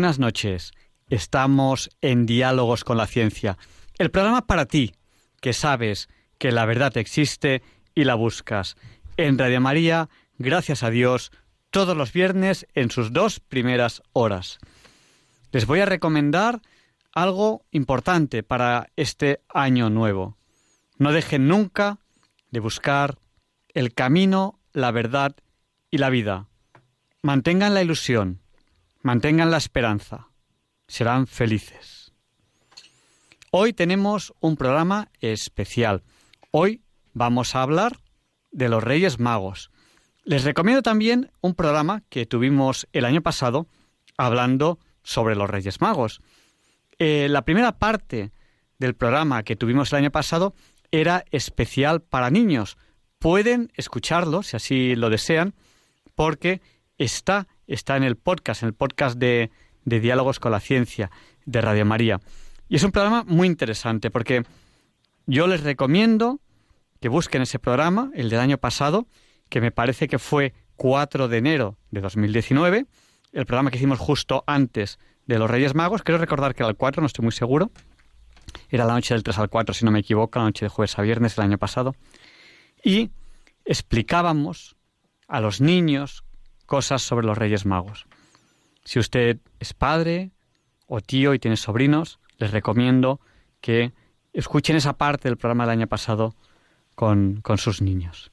[0.00, 0.72] Buenas noches.
[1.10, 3.58] Estamos en Diálogos con la Ciencia,
[3.98, 4.94] el programa para ti,
[5.42, 6.08] que sabes
[6.38, 7.62] que la verdad existe
[7.94, 8.76] y la buscas.
[9.18, 10.08] En Radio María,
[10.38, 11.32] gracias a Dios,
[11.70, 14.58] todos los viernes en sus dos primeras horas.
[15.52, 16.62] Les voy a recomendar
[17.12, 20.38] algo importante para este año nuevo.
[20.96, 21.98] No dejen nunca
[22.50, 23.18] de buscar
[23.74, 25.36] el camino, la verdad
[25.90, 26.48] y la vida.
[27.20, 28.39] Mantengan la ilusión,
[29.02, 30.28] Mantengan la esperanza.
[30.86, 32.12] Serán felices.
[33.50, 36.02] Hoy tenemos un programa especial.
[36.50, 36.82] Hoy
[37.14, 37.98] vamos a hablar
[38.50, 39.70] de los Reyes Magos.
[40.24, 43.68] Les recomiendo también un programa que tuvimos el año pasado
[44.18, 46.20] hablando sobre los Reyes Magos.
[46.98, 48.32] Eh, la primera parte
[48.78, 50.54] del programa que tuvimos el año pasado
[50.90, 52.76] era especial para niños.
[53.18, 55.54] Pueden escucharlo, si así lo desean,
[56.14, 56.60] porque
[56.98, 59.50] está está en el podcast, en el podcast de,
[59.84, 61.10] Diálogos con la Ciencia
[61.46, 62.20] de Radio María.
[62.68, 64.44] Y es un programa muy interesante porque
[65.26, 66.40] yo les recomiendo
[67.00, 69.06] que busquen ese programa, el del año pasado,
[69.48, 72.86] que me parece que fue 4 de enero de 2019,
[73.32, 76.02] el programa que hicimos justo antes de los Reyes Magos.
[76.02, 77.70] Quiero recordar que era el 4, no estoy muy seguro.
[78.68, 80.98] Era la noche del 3 al 4, si no me equivoco, la noche de jueves
[80.98, 81.94] a viernes del año pasado.
[82.84, 83.10] Y
[83.64, 84.76] explicábamos
[85.26, 86.24] a los niños
[86.70, 88.06] cosas sobre los Reyes Magos.
[88.84, 90.30] Si usted es padre
[90.86, 93.20] o tío y tiene sobrinos, les recomiendo
[93.60, 93.92] que
[94.32, 96.36] escuchen esa parte del programa del año pasado
[96.94, 98.30] con, con sus niños.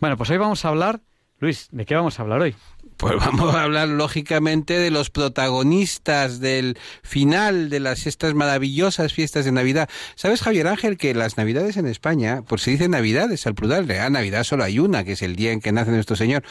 [0.00, 1.00] Bueno, pues hoy vamos a hablar,
[1.38, 2.56] Luis, ¿de qué vamos a hablar hoy?
[2.96, 9.44] Pues vamos a hablar lógicamente de los protagonistas del final de las estas maravillosas fiestas
[9.44, 9.88] de Navidad.
[10.14, 14.12] ¿Sabes, Javier Ángel, que las Navidades en España, por se dice Navidades al plural, en
[14.12, 16.42] Navidad solo hay una, que es el día en que nace nuestro Señor,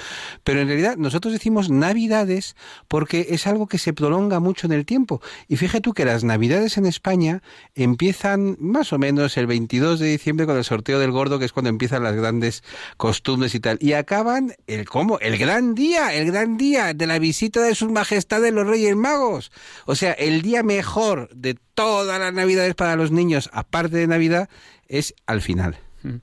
[0.43, 2.55] pero en realidad nosotros decimos Navidades
[2.87, 5.21] porque es algo que se prolonga mucho en el tiempo.
[5.47, 7.41] Y fíjate tú que las Navidades en España
[7.73, 11.53] empiezan más o menos el 22 de diciembre con el sorteo del gordo, que es
[11.53, 12.63] cuando empiezan las grandes
[12.97, 17.19] costumbres y tal, y acaban el cómo, el gran día, el gran día de la
[17.19, 19.51] visita de sus majestades los Reyes Magos.
[19.85, 24.49] O sea, el día mejor de todas las Navidades para los niños, aparte de Navidad,
[24.87, 25.77] es al final.
[26.03, 26.15] Mm.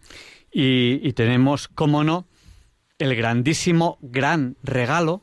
[0.53, 2.27] Y, tenemos, como no,
[2.99, 5.23] el grandísimo, gran regalo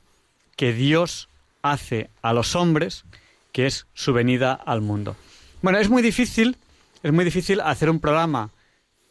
[0.55, 1.29] que Dios
[1.61, 3.05] hace a los hombres,
[3.51, 5.15] que es su venida al mundo.
[5.61, 6.57] Bueno, es muy difícil,
[7.03, 8.49] es muy difícil hacer un programa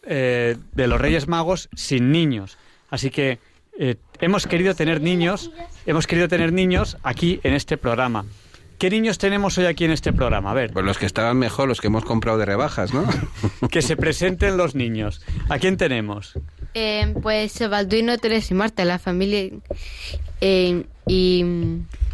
[0.03, 2.59] eh, de los Reyes Magos sin niños.
[2.91, 3.39] Así que
[3.79, 5.51] eh, hemos querido tener niños,
[5.87, 8.25] hemos querido tener niños aquí en este programa.
[8.79, 10.53] ¿Qué niños tenemos hoy aquí en este programa?
[10.53, 10.73] A ver.
[10.73, 13.05] Pues los que estaban mejor, los que hemos comprado de rebajas, ¿no?
[13.71, 15.21] que se presenten los niños.
[15.49, 16.35] ¿A quién tenemos?
[16.75, 19.51] Eh, pues Balduino, Teresa y Marta, la familia.
[20.41, 21.43] Eh, y.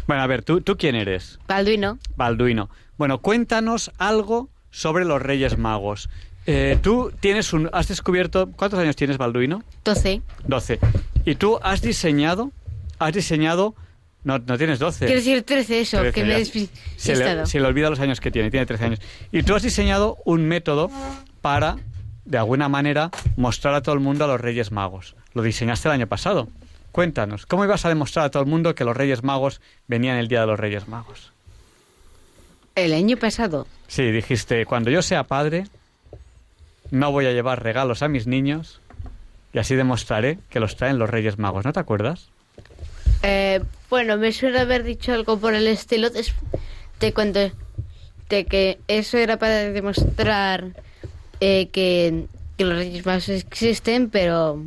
[0.07, 1.39] Bueno, a ver, ¿tú, ¿tú quién eres?
[1.47, 1.99] Balduino.
[2.15, 2.69] Balduino.
[2.97, 6.09] Bueno, cuéntanos algo sobre los Reyes Magos.
[6.47, 9.63] Eh, tú tienes un, has descubierto, ¿cuántos años tienes, Balduino?
[9.83, 10.21] Doce.
[10.47, 10.79] Doce.
[11.25, 12.51] Y tú has diseñado,
[12.99, 13.75] has diseñado,
[14.23, 15.05] no, no tienes doce.
[15.05, 18.31] Quiero decir trece, eso, que me he se le, se le olvida los años que
[18.31, 18.99] tiene, tiene trece años.
[19.31, 20.91] Y tú has diseñado un método
[21.41, 21.77] para,
[22.25, 25.15] de alguna manera, mostrar a todo el mundo a los Reyes Magos.
[25.33, 26.47] Lo diseñaste el año pasado.
[26.91, 30.27] Cuéntanos, ¿cómo ibas a demostrar a todo el mundo que los Reyes Magos venían el
[30.27, 31.33] día de los Reyes Magos?
[32.75, 33.67] El año pasado.
[33.87, 35.65] Sí, dijiste, cuando yo sea padre,
[36.91, 38.79] no voy a llevar regalos a mis niños
[39.55, 41.63] y así demostraré que los traen los Reyes Magos.
[41.63, 42.27] ¿No te acuerdas?
[43.23, 46.25] Eh, bueno, me suele haber dicho algo por el estilo de,
[46.99, 47.39] de cuando
[48.27, 50.73] de que eso era para demostrar
[51.39, 52.25] eh, que
[52.57, 54.61] los Reyes Magos existen, pero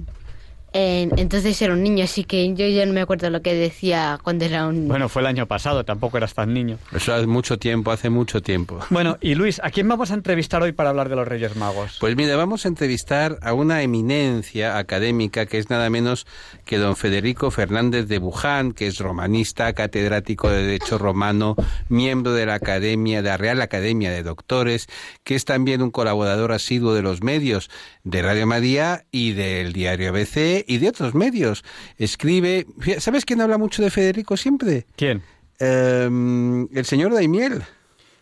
[0.73, 4.45] entonces era un niño, así que yo ya no me acuerdo lo que decía cuando
[4.45, 4.89] era un niño.
[4.89, 6.79] Bueno, fue el año pasado, tampoco eras tan niño.
[6.93, 8.81] Eso hace mucho tiempo, hace mucho tiempo.
[8.91, 11.97] Bueno, y Luis, ¿a quién vamos a entrevistar hoy para hablar de los Reyes Magos?
[12.01, 16.27] Pues mira, vamos a entrevistar a una eminencia académica que es nada menos
[16.65, 21.57] que don Federico Fernández de Buján, que es romanista, catedrático de Derecho Romano,
[21.89, 24.89] miembro de la Academia, de la Real Academia de Doctores,
[25.25, 27.71] que es también un colaborador asiduo de los medios
[28.05, 31.65] de Radio María y del diario ABC y de otros medios.
[31.97, 32.67] Escribe.
[32.99, 34.87] ¿Sabes quién habla mucho de Federico siempre?
[34.97, 35.23] ¿Quién?
[35.59, 37.63] Em, el señor Daimiel.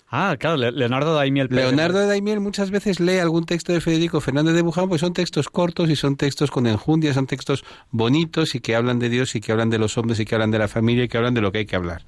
[0.09, 1.49] Ah, claro, Leonardo Daimiel.
[1.51, 5.49] Leonardo Daimiel muchas veces lee algún texto de Federico Fernández de Buján, pues son textos
[5.49, 9.41] cortos y son textos con enjundia, son textos bonitos y que hablan de Dios y
[9.41, 11.41] que hablan de los hombres y que hablan de la familia y que hablan de
[11.41, 12.05] lo que hay que hablar.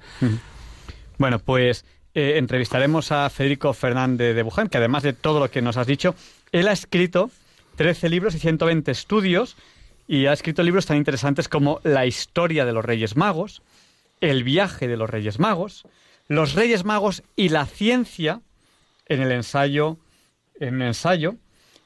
[1.17, 1.83] Bueno, pues
[2.13, 5.85] eh, entrevistaremos a Federico Fernández de Buján, que además de todo lo que nos has
[5.85, 6.15] dicho,
[6.53, 7.29] él ha escrito
[7.75, 9.57] 13 libros y 120 estudios
[10.09, 13.61] y ha escrito libros tan interesantes como La historia de los Reyes Magos,
[14.21, 15.85] El viaje de los Reyes Magos,
[16.27, 18.41] los Reyes Magos y la ciencia
[19.05, 19.97] en el ensayo,
[20.59, 21.35] en un ensayo.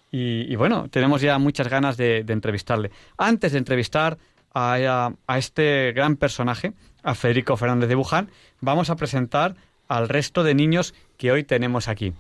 [0.09, 2.91] Y, bueno, tenemos ya muchas ganas de, entrevistarle.
[3.17, 4.17] Antes de entrevistar
[4.53, 6.71] a, este gran personaje,
[7.03, 8.29] a Federico Fernández de Buján,
[8.61, 9.55] vamos a presentar
[9.89, 12.13] al resto de niños que hoy tenemos aquí.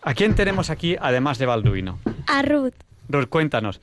[0.00, 1.98] ¿A quién tenemos aquí además de Balduino?
[2.28, 2.72] A Ruth.
[3.10, 3.80] Ruth, cuéntanos,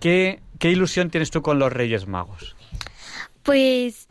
[0.00, 2.56] ¿qué, qué ilusión tienes tú con los Reyes Magos?
[3.42, 4.08] Pues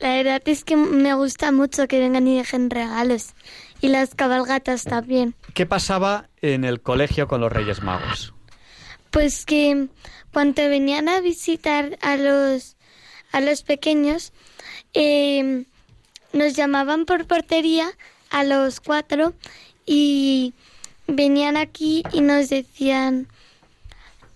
[0.00, 3.34] la verdad es que me gusta mucho que vengan y dejen regalos.
[3.82, 5.34] Y las cabalgatas también.
[5.52, 8.32] ¿Qué pasaba en el colegio con los Reyes Magos?
[9.10, 9.88] Pues que
[10.32, 12.76] cuando venían a visitar a los,
[13.32, 14.32] a los pequeños,
[14.94, 15.66] em,
[16.32, 17.90] nos llamaban por portería
[18.30, 19.34] a los cuatro
[19.84, 20.54] y
[21.06, 23.28] venían aquí y nos decían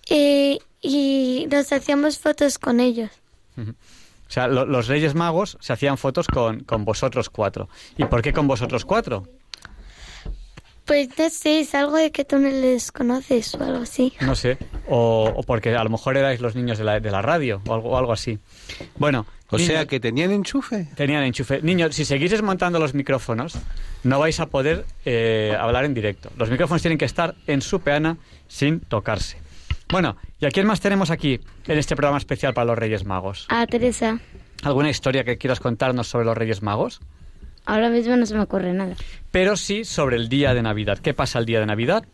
[0.07, 3.09] y nos hacíamos fotos con ellos.
[3.57, 7.69] O sea, los Reyes Magos se hacían fotos con, con vosotros cuatro.
[7.97, 9.27] ¿Y por qué con vosotros cuatro?
[10.85, 14.13] Pues no sé, es algo de que tú no les conoces o algo así.
[14.21, 17.61] No sé, o, porque a lo mejor erais los niños de la, de la radio
[17.67, 18.37] o algo, algo así.
[18.97, 19.25] Bueno.
[19.51, 20.87] O sea, que tenían enchufe.
[20.95, 21.61] Tenían enchufe.
[21.61, 23.53] Niños, si seguís desmontando los micrófonos,
[24.03, 26.31] no vais a poder eh, hablar en directo.
[26.35, 28.17] Los micrófonos tienen que estar en su peana
[28.47, 29.37] sin tocarse.
[29.89, 33.45] Bueno, ¿y a quién más tenemos aquí en este programa especial para los Reyes Magos?
[33.49, 34.19] A Teresa.
[34.63, 37.01] ¿Alguna historia que quieras contarnos sobre los Reyes Magos?
[37.65, 38.95] Ahora mismo no se me ocurre nada.
[39.31, 40.99] Pero sí sobre el día de Navidad.
[40.99, 42.05] ¿Qué pasa el día de Navidad?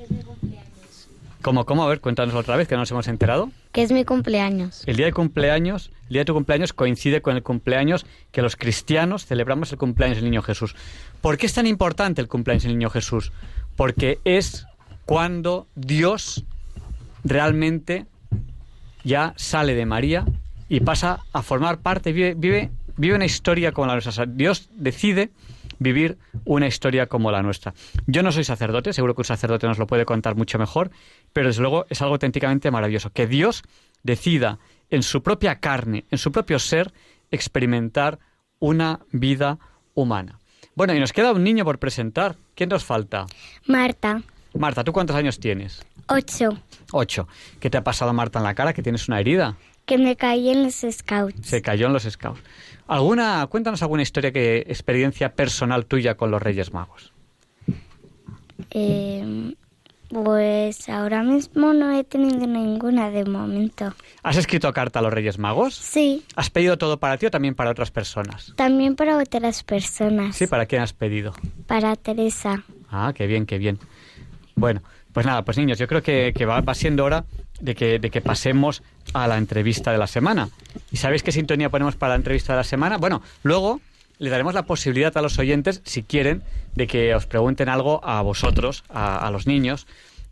[0.00, 1.08] Es mi cumpleaños.
[1.42, 1.84] ¿Cómo, cómo?
[1.84, 3.50] A ver, cuéntanos otra vez, que no nos hemos enterado.
[3.72, 4.82] Que es mi cumpleaños.
[4.86, 8.56] El día de cumpleaños, el día de tu cumpleaños coincide con el cumpleaños que los
[8.56, 10.74] cristianos celebramos el cumpleaños del Niño Jesús.
[11.20, 13.32] ¿Por qué es tan importante el cumpleaños del Niño Jesús?
[13.76, 14.66] Porque es
[15.04, 16.44] cuando Dios
[17.24, 18.06] realmente
[19.04, 20.24] ya sale de María
[20.68, 24.26] y pasa a formar parte, vive, vive, vive una historia como la nuestra.
[24.26, 25.30] Dios decide
[25.78, 27.74] vivir una historia como la nuestra.
[28.06, 30.90] Yo no soy sacerdote, seguro que un sacerdote nos lo puede contar mucho mejor,
[31.32, 33.10] pero desde luego es algo auténticamente maravilloso.
[33.10, 33.62] Que Dios
[34.02, 34.58] decida
[34.90, 36.92] en su propia carne, en su propio ser,
[37.30, 38.18] experimentar
[38.58, 39.58] una vida
[39.94, 40.38] humana.
[40.74, 42.36] Bueno, y nos queda un niño por presentar.
[42.54, 43.26] ¿Quién nos falta?
[43.66, 44.22] Marta.
[44.54, 45.82] Marta, ¿tú cuántos años tienes?
[46.08, 46.50] Ocho.
[46.92, 47.28] Ocho.
[47.60, 48.72] ¿Qué te ha pasado, Marta, en la cara?
[48.72, 49.56] Que tienes una herida.
[49.86, 51.46] Que me caí en los scouts.
[51.46, 52.40] Se cayó en los scouts.
[52.86, 57.12] ¿Alguna, cuéntanos alguna historia, que experiencia personal tuya con los Reyes Magos.
[58.70, 59.54] Eh,
[60.08, 63.94] pues ahora mismo no he tenido ninguna de momento.
[64.22, 65.74] ¿Has escrito carta a los Reyes Magos?
[65.74, 66.22] Sí.
[66.36, 68.52] ¿Has pedido todo para ti o también para otras personas?
[68.56, 70.36] También para otras personas.
[70.36, 71.32] Sí, ¿para quién has pedido?
[71.66, 72.62] Para Teresa.
[72.90, 73.78] Ah, qué bien, qué bien.
[74.54, 74.82] Bueno,
[75.12, 77.24] pues nada, pues niños, yo creo que, va, siendo hora
[77.60, 78.82] de que, de que pasemos
[79.12, 80.48] a la entrevista de la semana.
[80.90, 82.98] ¿Y sabéis qué sintonía ponemos para la entrevista de la semana?
[82.98, 83.80] Bueno, luego
[84.18, 86.42] le daremos la posibilidad a los oyentes, si quieren,
[86.74, 89.86] de que os pregunten algo a vosotros, a, los niños,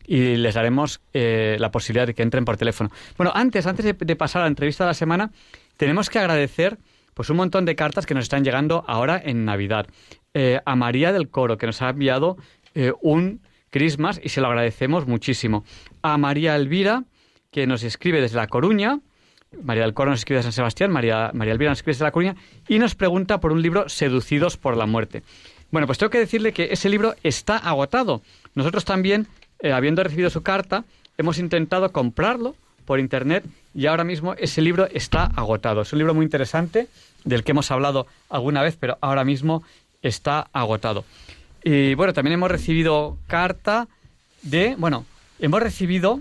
[0.07, 2.91] y les daremos eh, la posibilidad de que entren por teléfono.
[3.17, 5.33] Bueno, antes, antes de, pasar a la entrevista de la semana,
[5.77, 6.79] tenemos que agradecer
[7.15, 9.87] pues un montón de cartas que nos están llegando ahora en Navidad.
[10.35, 12.37] Eh, a María del Coro, que nos ha enviado
[12.77, 15.65] eh, un Christmas y se lo agradecemos muchísimo.
[16.03, 17.05] A María Elvira,
[17.51, 19.01] que nos escribe desde La Coruña.
[19.63, 22.13] María del Coro nos escribe de San Sebastián, María, María Elvira nos escribe desde La
[22.13, 22.37] Coruña
[22.69, 25.23] y nos pregunta por un libro Seducidos por la muerte.
[25.71, 28.23] Bueno, pues tengo que decirle que ese libro está agotado.
[28.55, 29.27] Nosotros también,
[29.61, 30.85] eh, habiendo recibido su carta,
[31.19, 35.83] hemos intentado comprarlo por internet y ahora mismo ese libro está agotado.
[35.83, 36.89] Es un libro muy interesante
[37.25, 39.63] del que hemos hablado alguna vez, pero ahora mismo
[40.03, 41.05] está agotado.
[41.63, 43.89] Y bueno, también hemos recibido carta
[44.43, 45.05] de, bueno,
[45.39, 46.21] hemos recibido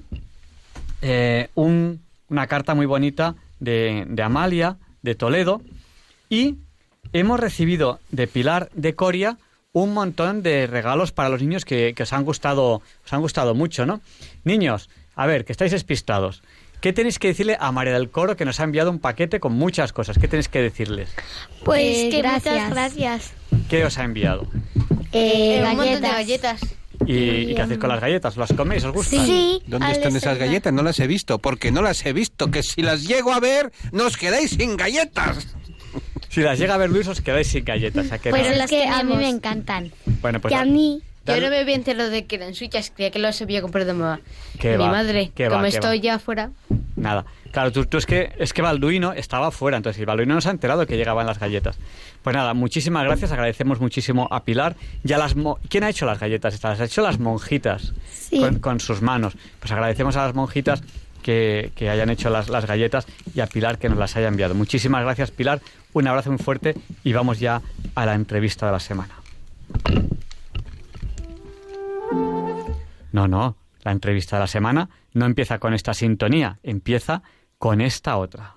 [1.02, 5.62] eh, una carta muy bonita de, Amalia, de Toledo,
[6.30, 6.58] y
[7.14, 9.38] hemos recibido de Pilar de Coria
[9.72, 13.54] un montón de regalos para los niños que, que, os han gustado, os han gustado
[13.56, 14.02] mucho, ¿no?
[14.44, 16.42] Niños, a ver, que estáis despistados.
[16.82, 19.54] ¿Qué tenéis que decirle a María del Coro que nos ha enviado un paquete con
[19.54, 20.18] muchas cosas?
[20.18, 21.14] ¿Qué tenéis que decirles?
[21.66, 23.34] Pues que muchas gracias.
[23.70, 24.48] ¿Qué os ha enviado?
[25.12, 26.62] Eh, un montón de galletas.
[27.06, 28.38] ¿Y, qué hacéis con las galletas?
[28.38, 28.84] ¿Las coméis?
[28.84, 29.26] ¿Os gustan?
[29.26, 29.62] Sí.
[29.66, 30.74] ¿Dónde están esas galletas?
[30.74, 33.72] No las he visto, porque no las he visto, que si las llego a ver,
[33.92, 35.48] nos quedáis sin galletas.
[36.30, 38.12] Si las llega a ver Luis, os quedáis sin galletas.
[38.12, 38.50] ¿a que Pues no?
[38.50, 39.92] es las que a mí me encantan.
[40.22, 41.02] Bueno, pues y a mí...
[41.36, 44.20] Yo no me había enterado de que eran suyas, creía que los había comprado
[44.60, 44.92] ¿Qué mi va?
[44.92, 45.32] madre.
[45.36, 45.56] ¿Qué va?
[45.56, 46.04] Como ¿Qué estoy va?
[46.04, 46.52] ya afuera.
[46.96, 47.26] Nada.
[47.52, 50.50] Claro, tú, tú es que es que Balduino estaba fuera, entonces y Balduino no se
[50.50, 51.78] ha enterado que llegaban las galletas.
[52.22, 54.76] Pues nada, muchísimas gracias, agradecemos muchísimo a Pilar.
[55.04, 56.72] Ya las mo- ¿Quién ha hecho las galletas estas?
[56.72, 58.40] Las ha hecho las monjitas Sí.
[58.40, 59.34] con, con sus manos.
[59.60, 60.84] Pues agradecemos a las monjitas
[61.24, 64.54] que, que hayan hecho las, las galletas y a Pilar que nos las haya enviado.
[64.54, 65.60] Muchísimas gracias, Pilar.
[65.94, 67.62] Un abrazo muy fuerte y vamos ya
[67.96, 69.16] a la entrevista de la semana.
[73.20, 77.22] No, no, la entrevista de la semana no empieza con esta sintonía, empieza
[77.58, 78.56] con esta otra.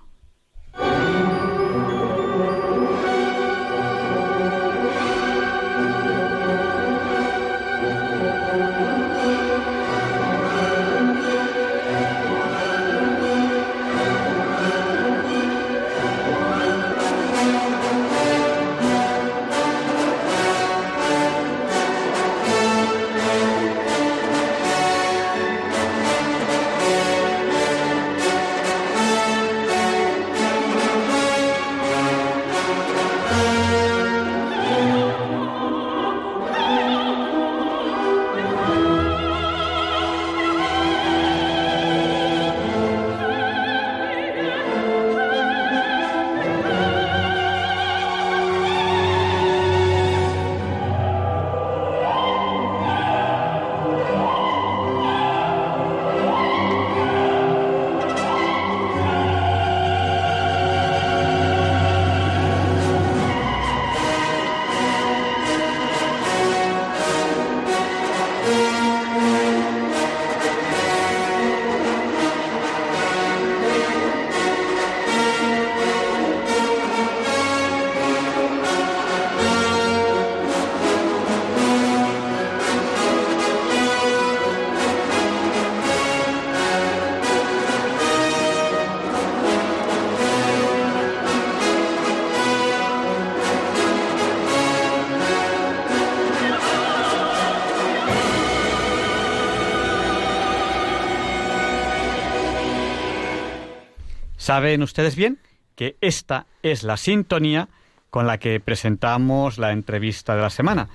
[104.53, 105.39] Saben ustedes bien
[105.75, 107.69] que esta es la sintonía
[108.11, 110.89] con la que presentamos la entrevista de la semana.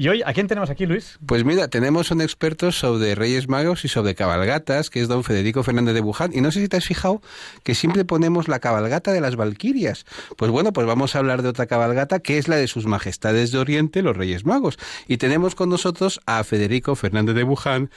[0.00, 1.18] Y hoy, ¿a quién tenemos aquí, Luis?
[1.26, 5.64] Pues mira, tenemos un experto sobre Reyes Magos y sobre cabalgatas, que es don Federico
[5.64, 6.30] Fernández de Buján.
[6.32, 7.20] Y no sé si te has fijado
[7.64, 10.06] que siempre ponemos la cabalgata de las Valquirias.
[10.36, 13.50] Pues bueno, pues vamos a hablar de otra cabalgata, que es la de sus majestades
[13.50, 14.78] de Oriente, los Reyes Magos.
[15.08, 17.90] Y tenemos con nosotros a Federico Fernández de Buján,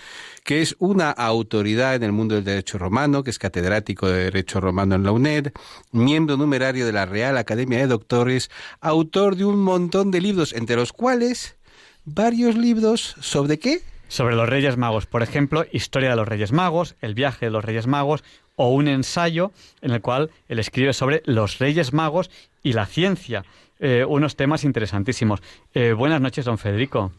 [0.44, 4.60] que es una autoridad en el mundo del derecho romano, que es catedrático de Derecho
[4.60, 5.50] Romano en la UNED,
[5.92, 10.78] miembro numerario de la Real Academia de Doctores, autor de un montón de libros, entre
[10.78, 11.58] los cuales
[12.06, 13.80] varios libros sobre qué?
[14.08, 17.64] Sobre los Reyes Magos, por ejemplo, Historia de los Reyes Magos, El viaje de los
[17.64, 18.24] Reyes Magos
[18.56, 22.30] o un ensayo en el cual él escribe sobre los Reyes Magos
[22.62, 23.44] y la ciencia.
[23.80, 25.42] Eh, unos temas interesantísimos.
[25.74, 27.12] Eh, buenas noches, don Federico.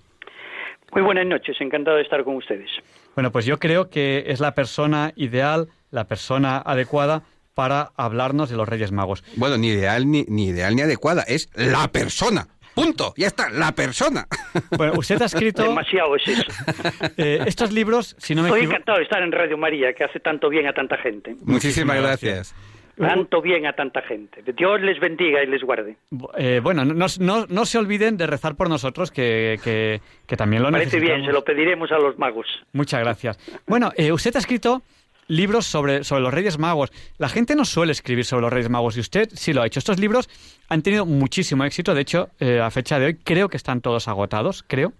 [0.92, 2.70] Muy buenas noches, encantado de estar con ustedes.
[3.14, 7.22] Bueno, pues yo creo que es la persona ideal, la persona adecuada
[7.54, 9.24] para hablarnos de los Reyes Magos.
[9.36, 12.48] Bueno, ni ideal ni, ni ideal ni adecuada, es la persona.
[12.74, 14.26] Punto, ya está, la persona.
[14.76, 16.42] Bueno, usted ha escrito Demasiado es eso.
[17.16, 18.74] eh, estos libros, si no me Estoy equivoco.
[18.76, 21.36] encantado de estar en Radio María, que hace tanto bien a tanta gente.
[21.44, 22.54] Muchísimas gracias.
[22.54, 22.72] gracias.
[22.98, 24.42] Tanto bien a tanta gente.
[24.54, 25.96] Dios les bendiga y les guarde.
[26.36, 30.62] Eh, bueno, no, no, no se olviden de rezar por nosotros, que, que, que también
[30.62, 31.16] lo Parece necesitamos.
[31.20, 32.46] bien, se lo pediremos a los magos.
[32.72, 33.38] Muchas gracias.
[33.66, 34.82] Bueno, eh, usted ha escrito
[35.32, 36.92] libros sobre, sobre los Reyes Magos.
[37.18, 39.78] La gente no suele escribir sobre los Reyes Magos y usted sí lo ha hecho.
[39.78, 40.28] Estos libros
[40.68, 41.94] han tenido muchísimo éxito.
[41.94, 44.92] De hecho, eh, a fecha de hoy creo que están todos agotados, creo.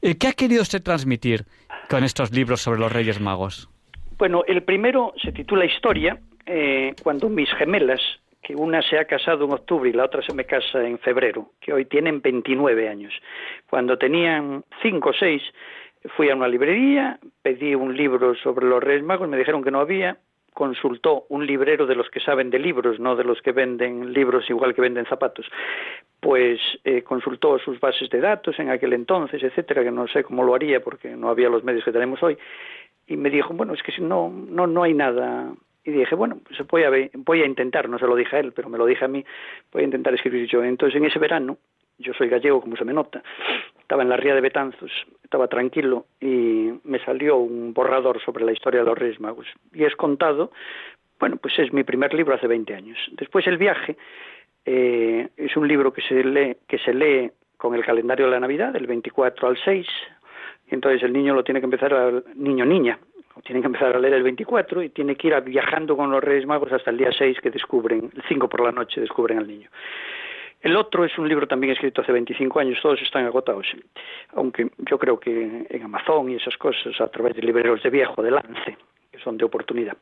[0.00, 1.44] Eh, ¿Qué ha querido usted transmitir
[1.90, 3.68] con estos libros sobre los Reyes Magos?
[4.16, 8.00] Bueno, el primero se titula Historia, eh, cuando mis gemelas,
[8.42, 11.50] que una se ha casado en octubre y la otra se me casa en febrero,
[11.60, 13.12] que hoy tienen 29 años.
[13.68, 15.42] Cuando tenían 5 o 6,
[16.16, 19.80] fui a una librería, pedí un libro sobre los Reyes Magos, me dijeron que no
[19.80, 20.18] había,
[20.52, 24.48] consultó un librero de los que saben de libros, no de los que venden libros
[24.48, 25.46] igual que venden zapatos,
[26.20, 30.44] pues eh, consultó sus bases de datos en aquel entonces, etcétera, que no sé cómo
[30.44, 32.38] lo haría porque no había los medios que tenemos hoy,
[33.06, 35.52] y me dijo, bueno, es que no, no, no hay nada.
[35.84, 38.52] Y dije, bueno, pues voy a, voy a intentar, no se lo dije a él,
[38.52, 39.22] pero me lo dije a mí,
[39.70, 40.64] voy a intentar escribir yo.
[40.64, 41.58] Entonces, en ese verano,
[41.98, 43.22] yo soy gallego, como se me nota,
[43.80, 44.90] estaba en la ría de Betanzos,
[45.22, 49.46] estaba tranquilo y me salió un borrador sobre la historia de los Reyes Magos.
[49.72, 50.50] Y es contado,
[51.20, 52.98] bueno, pues es mi primer libro hace 20 años.
[53.12, 53.96] Después El viaje
[54.64, 58.40] eh, es un libro que se lee, que se lee con el calendario de la
[58.40, 59.86] Navidad, del 24 al 6,
[60.70, 62.98] y entonces el niño lo tiene que empezar, al niño niña,
[63.44, 66.46] tiene que empezar a leer el 24 y tiene que ir viajando con los Reyes
[66.46, 69.68] Magos hasta el día 6 que descubren, el 5 por la noche descubren al niño.
[70.64, 73.66] El otro es un libro también escrito hace 25 años, todos están agotados,
[74.32, 78.22] aunque yo creo que en Amazon y esas cosas, a través de libreros de viejo,
[78.22, 78.78] de lance,
[79.22, 79.96] son de oportunidad.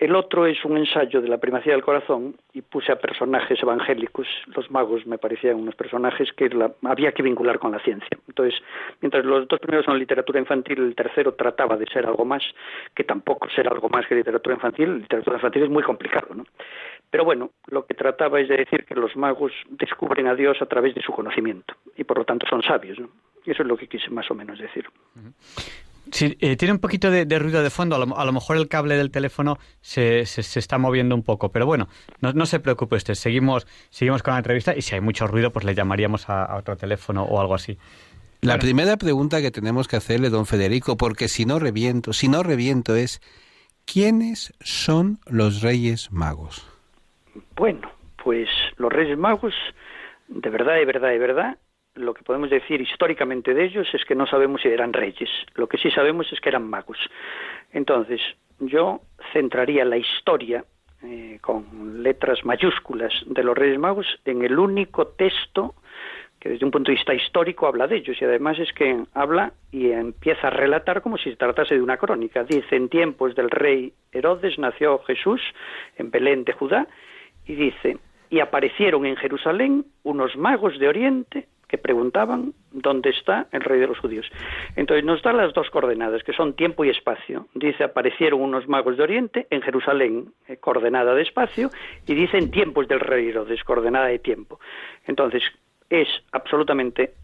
[0.00, 4.26] El otro es un ensayo de la primacía del corazón y puse a personajes evangélicos.
[4.46, 6.48] Los magos me parecían unos personajes que
[6.84, 8.08] había que vincular con la ciencia.
[8.26, 8.58] Entonces,
[9.02, 12.42] mientras los dos primeros son literatura infantil, el tercero trataba de ser algo más,
[12.94, 15.00] que tampoco ser algo más que literatura infantil.
[15.00, 16.46] Literatura infantil es muy complicado, ¿no?
[17.10, 20.66] Pero bueno, lo que trataba es de decir que los magos descubren a Dios a
[20.66, 23.10] través de su conocimiento y por lo tanto son sabios, ¿no?
[23.44, 24.86] Eso es lo que quise más o menos decir.
[26.10, 27.96] Sí, eh, tiene un poquito de, ruido de fondo.
[27.96, 31.50] A lo, mejor el cable del teléfono se, se, está moviendo un poco.
[31.50, 31.88] Pero bueno,
[32.20, 33.14] no, se preocupe usted.
[33.14, 36.76] Seguimos, seguimos con la entrevista y si hay mucho ruido, pues le llamaríamos a, otro
[36.76, 37.78] teléfono o algo así.
[38.40, 42.42] La primera pregunta que tenemos que hacerle, don Federico, porque si no reviento, si no
[42.42, 43.20] reviento es,
[43.84, 46.66] ¿quiénes son los Reyes Magos?
[47.54, 47.92] Bueno,
[48.24, 49.54] pues los Reyes Magos,
[50.28, 51.58] de verdad, de verdad, de verdad,
[52.00, 55.30] lo que podemos decir históricamente de ellos es que no sabemos si eran reyes.
[55.54, 56.98] Lo que sí sabemos es que eran magos.
[57.72, 58.20] Entonces,
[58.58, 59.00] yo
[59.32, 60.64] centraría la historia
[61.02, 65.74] eh, con letras mayúsculas de los Reyes Magos en el único texto
[66.38, 69.52] que desde un punto de vista histórico habla de ellos y además es que habla
[69.70, 72.44] y empieza a relatar como si se tratase de una crónica.
[72.44, 75.40] Dice, en tiempos del rey Herodes nació Jesús
[75.96, 76.86] en Belén de Judá
[77.46, 77.98] y dice,
[78.30, 83.86] y aparecieron en Jerusalén unos magos de Oriente que preguntaban dónde está el rey de
[83.86, 84.26] los judíos.
[84.74, 87.46] Entonces nos da las dos coordenadas, que son tiempo y espacio.
[87.54, 91.70] Dice, aparecieron unos magos de Oriente en Jerusalén, eh, coordenada de espacio,
[92.08, 94.58] y dice en tiempos del rey Herodes, coordenada de tiempo.
[95.06, 95.44] Entonces,
[95.88, 97.14] es absolutamente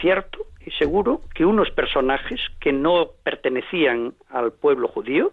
[0.00, 5.32] cierto y seguro que unos personajes que no pertenecían al pueblo judío,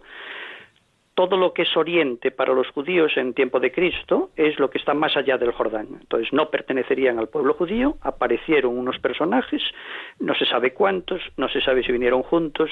[1.14, 4.78] todo lo que es Oriente para los judíos en tiempo de Cristo es lo que
[4.78, 5.88] está más allá del Jordán.
[6.00, 9.62] Entonces no pertenecerían al pueblo judío, aparecieron unos personajes,
[10.18, 12.70] no se sabe cuántos, no se sabe si vinieron juntos,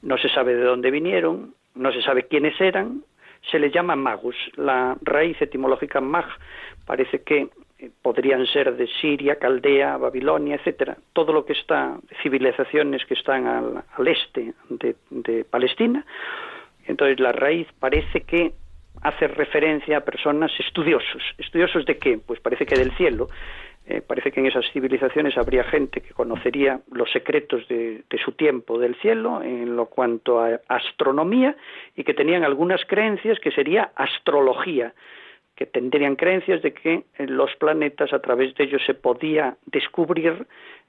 [0.00, 3.02] no se sabe de dónde vinieron, no se sabe quiénes eran,
[3.50, 4.36] se les llama magos.
[4.56, 6.26] La raíz etimológica mag
[6.86, 10.96] parece que eh, podrían ser de Siria, Caldea, Babilonia, etcétera.
[11.12, 14.54] Todo lo que está, civilizaciones que están al, este
[15.10, 16.06] de Palestina,
[16.86, 18.52] entonces la raíz parece que
[19.02, 21.22] hace referencia a personas estudiosos.
[21.38, 22.18] ¿Estudiosos de qué?
[22.18, 23.28] Pues parece que del cielo.
[23.84, 28.78] Eh, parece que en esas civilizaciones habría gente que conocería los secretos de, su tiempo
[28.78, 31.56] del cielo en lo cuanto a astronomía
[31.96, 34.94] y que tenían algunas creencias que sería astrología,
[35.56, 40.46] que tendrían creencias de que los planetas a través de ellos se podía descubrir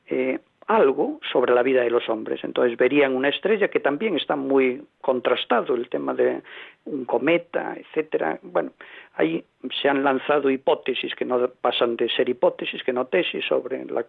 [0.08, 2.44] eh, algo sobre la vida de los hombres.
[2.44, 6.42] Entonces verían una estrella que también está muy contrastado el tema de
[6.86, 8.40] un cometa, etcétera.
[8.42, 8.72] Bueno,
[9.16, 9.44] ahí
[9.82, 14.06] se han lanzado hipótesis que no pasan de ser hipótesis, que no tesis sobre la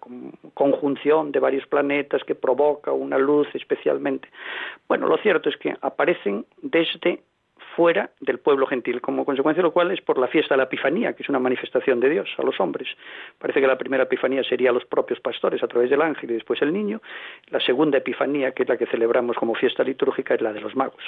[0.55, 4.29] conjunción de varios planetas que provoca una luz especialmente.
[4.89, 7.21] Bueno, lo cierto es que aparecen desde
[7.77, 10.65] fuera del pueblo gentil, como consecuencia de lo cual es por la fiesta de la
[10.65, 12.89] Epifanía, que es una manifestación de Dios a los hombres.
[13.39, 16.35] Parece que la primera Epifanía sería a los propios pastores a través del ángel y
[16.35, 17.01] después el niño.
[17.49, 20.75] La segunda Epifanía, que es la que celebramos como fiesta litúrgica, es la de los
[20.75, 21.03] magos.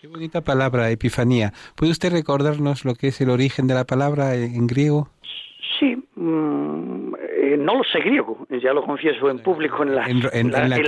[0.00, 1.52] Qué bonita palabra, Epifanía.
[1.76, 5.08] ¿Puede usted recordarnos lo que es el origen de la palabra en griego?
[5.78, 7.14] Sí, mm,
[7.54, 10.04] eh, no lo sé griego, ya lo confieso en público en la,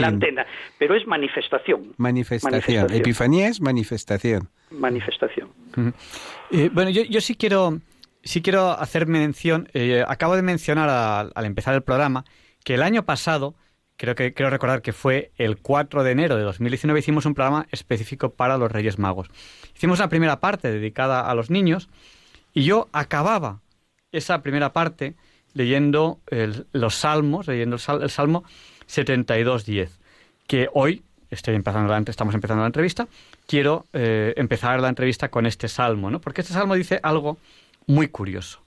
[0.07, 0.47] antena,
[0.79, 1.95] pero es manifestación.
[1.97, 2.93] manifestación.
[2.93, 5.51] Epifanía es manifestación manifestación.
[6.51, 7.81] Eh, bueno, yo, sí quiero
[8.23, 9.69] sí quiero hacer mención.
[9.75, 12.25] Eh, acabo de mencionar al empezar el programa
[12.65, 13.55] que el año pasado,
[13.97, 17.67] creo que quiero recordar que fue el 4 de enero de 2019, hicimos un programa
[17.71, 19.29] específico para los Reyes Magos.
[19.75, 21.89] Hicimos la primera parte dedicada a los niños
[22.53, 23.61] y yo acababa
[24.13, 25.15] esa primera parte
[25.55, 26.21] leyendo
[26.73, 28.45] los salmos, leyendo el, el salmo
[28.89, 29.91] 72.10,
[30.47, 33.09] que hoy estoy empezando estamos empezando la entrevista,
[33.47, 36.21] quiero eh, empezar la entrevista con este salmo, ¿no?
[36.21, 37.39] Porque este salmo dice algo
[37.87, 38.63] muy curioso.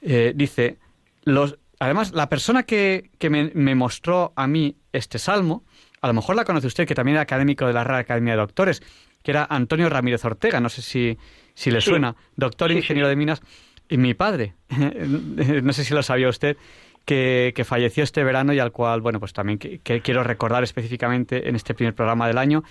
[0.00, 0.78] Eh, dice,
[1.24, 5.64] los, además, la persona que, me, mostró a mí este salmo,
[6.00, 8.40] a lo mejor la conoce usted, que también era académico de la Real Academia de
[8.40, 8.82] Doctores,
[9.22, 11.18] que era Antonio Ramírez Ortega, no sé si,
[11.54, 13.40] si le suena, doctor ingeniero de minas,
[13.88, 14.54] y mi padre,
[15.62, 16.56] no sé si lo sabía usted,
[17.04, 20.62] que, que, falleció este verano y al cual, bueno, pues también que, que quiero recordar
[20.62, 22.64] específicamente en este primer programa del año,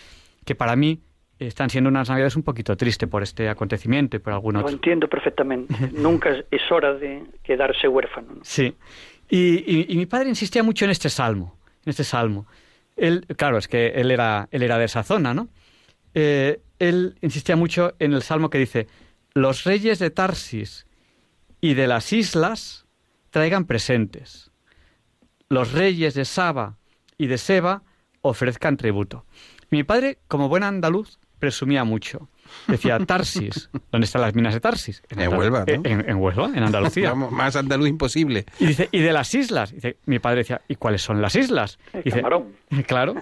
[0.44, 1.02] que para mí
[1.40, 4.70] están siendo unas navidades un poquito tristes por este acontecimiento y por algún otro.
[4.70, 5.74] Lo entiendo perfectamente.
[5.94, 8.34] Nunca es hora de quedarse huérfano.
[8.36, 8.42] ¿no?
[8.44, 8.76] Sí.
[9.30, 12.46] Y, y, y, mi padre insistía mucho en este salmo, en este salmo.
[12.96, 15.50] Él, claro, es que él era, él era de esa zona, ¿no?
[16.14, 18.88] Eh, él insistía mucho en el salmo que dice,
[19.34, 20.86] los reyes de Tarsis
[21.64, 22.86] y de las islas
[23.30, 24.52] traigan presentes.
[25.48, 26.76] Los reyes de Saba
[27.18, 27.84] y de Seba
[28.22, 29.26] ofrezcan tributo.
[29.70, 32.28] Mi padre, como buen andaluz, presumía mucho.
[32.68, 33.70] Decía Tarsis.
[33.94, 35.04] ¿Dónde están las minas de Tarsis?
[35.08, 35.74] En, en Huelva, ¿no?
[35.74, 37.12] En, en, Huelva, en Andalucía.
[37.12, 38.46] Vamos, más andaluz imposible.
[38.60, 39.72] Y dice, y de las islas.
[39.72, 41.80] Dice, mi padre decía, ¿y cuáles son las islas?
[41.94, 42.58] El dice, camarón.
[42.86, 43.16] Claro.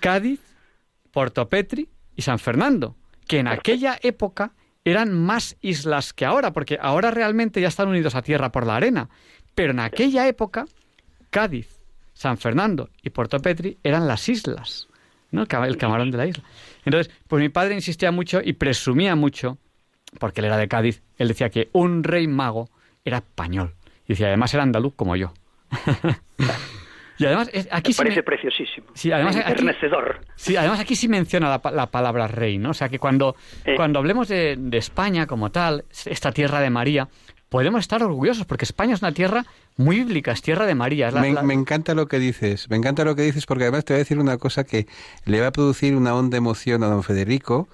[0.00, 0.40] Cádiz,
[1.10, 2.94] Porto Petri y San Fernando,
[3.26, 4.52] que en aquella época
[4.84, 8.76] eran más islas que ahora, porque ahora realmente ya están unidos a tierra por la
[8.76, 9.08] arena.
[9.54, 10.66] Pero en aquella época,
[11.30, 11.80] Cádiz,
[12.14, 14.88] San Fernando y Porto Petri eran las islas.
[15.30, 15.42] ¿no?
[15.42, 16.44] El camarón de la isla.
[16.84, 19.58] Entonces, pues mi padre insistía mucho y presumía mucho,
[20.18, 22.70] porque él era de Cádiz, él decía que un rey mago
[23.04, 23.74] era español.
[24.04, 25.32] Y decía, además era andaluz como yo.
[27.22, 28.22] y además, aquí me parece sí me...
[28.22, 28.86] preciosísimo.
[28.94, 30.20] Sí, además, aquí, Enternecedor.
[30.36, 32.70] sí, además aquí sí menciona la, la, palabra rey, ¿no?
[32.70, 33.74] O sea que cuando, Eh.
[33.76, 37.08] cuando hablemos de, de España como tal, esta tierra de María,
[37.48, 39.44] podemos estar orgullosos, porque España es una tierra
[39.76, 41.08] muy bíblica, es tierra de María.
[41.08, 43.64] Es la- Me, la- me encanta lo que dices, me encanta lo que dices porque
[43.64, 44.86] además te voy a decir una cosa que
[45.26, 47.68] le va a producir una honda emoción a don Federico.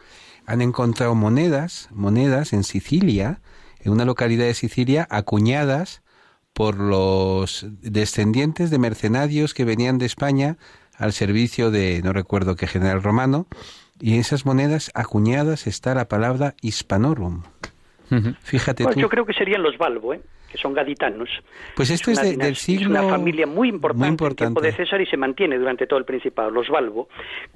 [0.46, 3.40] Han encontrado monedas, monedas en Sicilia,
[3.80, 6.02] en una localidad de Sicilia, acuñadas
[6.58, 10.56] por los descendientes de mercenarios que venían de España
[10.96, 13.46] al servicio de, no recuerdo qué general romano,
[14.00, 17.44] y en esas monedas acuñadas está la palabra hispanorum.
[18.42, 19.00] Fíjate Bueno, tú.
[19.02, 20.20] yo creo que serían los Balbo, ¿eh?
[20.50, 21.28] Que son gaditanos.
[21.76, 22.94] Pues esto es, una de- dinas- del siglo...
[22.96, 24.66] Es una familia muy importante, muy en tiempo importante.
[24.66, 27.08] de César y se mantiene durante todo el Principado, los Balbo.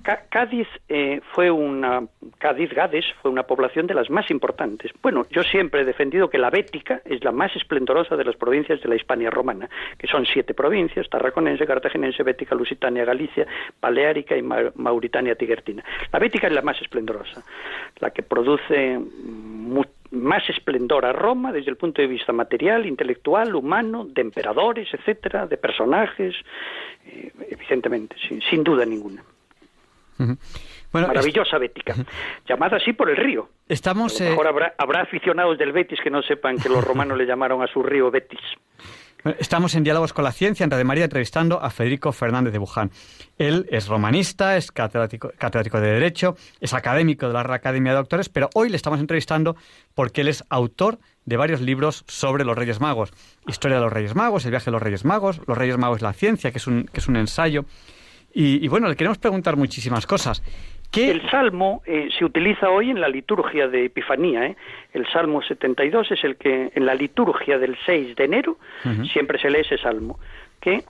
[0.03, 2.03] Ca- Cádiz eh, fue una...
[2.39, 4.91] Cádiz, Gades, fue una población de las más importantes.
[5.03, 8.81] Bueno, yo siempre he defendido que la Bética es la más esplendorosa de las provincias
[8.83, 13.47] de la Hispania romana, que son siete provincias, Tarraconense, Cartaginense, Bética, Lusitania, Galicia,
[13.81, 15.83] Baleárica y Ma- Mauritania Tigertina.
[16.13, 17.43] La Bética es la más esplendorosa,
[18.01, 23.55] la que produce mu- más esplendor a Roma desde el punto de vista material, intelectual,
[23.55, 26.35] humano, de emperadores, etcétera, de personajes,
[27.07, 29.23] eh, evidentemente, sin, sin duda ninguna.
[30.19, 30.37] Ujú.
[30.93, 31.95] Bueno, es- Maravillosa Bética,
[32.47, 33.49] llamada así por el río.
[33.69, 34.21] estamos...
[34.21, 37.17] A lo eh, mejor habrá, habrá aficionados del Betis que no sepan que los romanos
[37.17, 38.41] le llamaron a su río Betis.
[39.39, 42.91] Estamos en Diálogos con la Ciencia, en Radio María, entrevistando a Federico Fernández de Buján.
[43.39, 45.31] Él es romanista, es catedrático,
[45.81, 49.55] de Derecho, es académico de la Real Academia de Doctores, pero hoy le estamos entrevistando
[49.95, 53.13] porque él es autor de varios libros sobre los Reyes Magos.
[53.47, 56.15] Historia de los Reyes Magos, El viaje de los Reyes Magos, Los Reyes Magos la
[56.15, 57.65] Ciencia, que es un, que es un ensayo.
[58.35, 60.43] Y bueno, le queremos preguntar muchísimas cosas.
[60.93, 64.45] ¿Qué, El salmo eh, se utiliza hoy en la liturgia de Epifanía.
[64.47, 64.57] ¿eh?
[64.93, 68.59] El salmo 72 es el que en la liturgia del 6 de enero
[69.13, 70.21] siempre se lee ese salmo,
[70.61, 70.85] que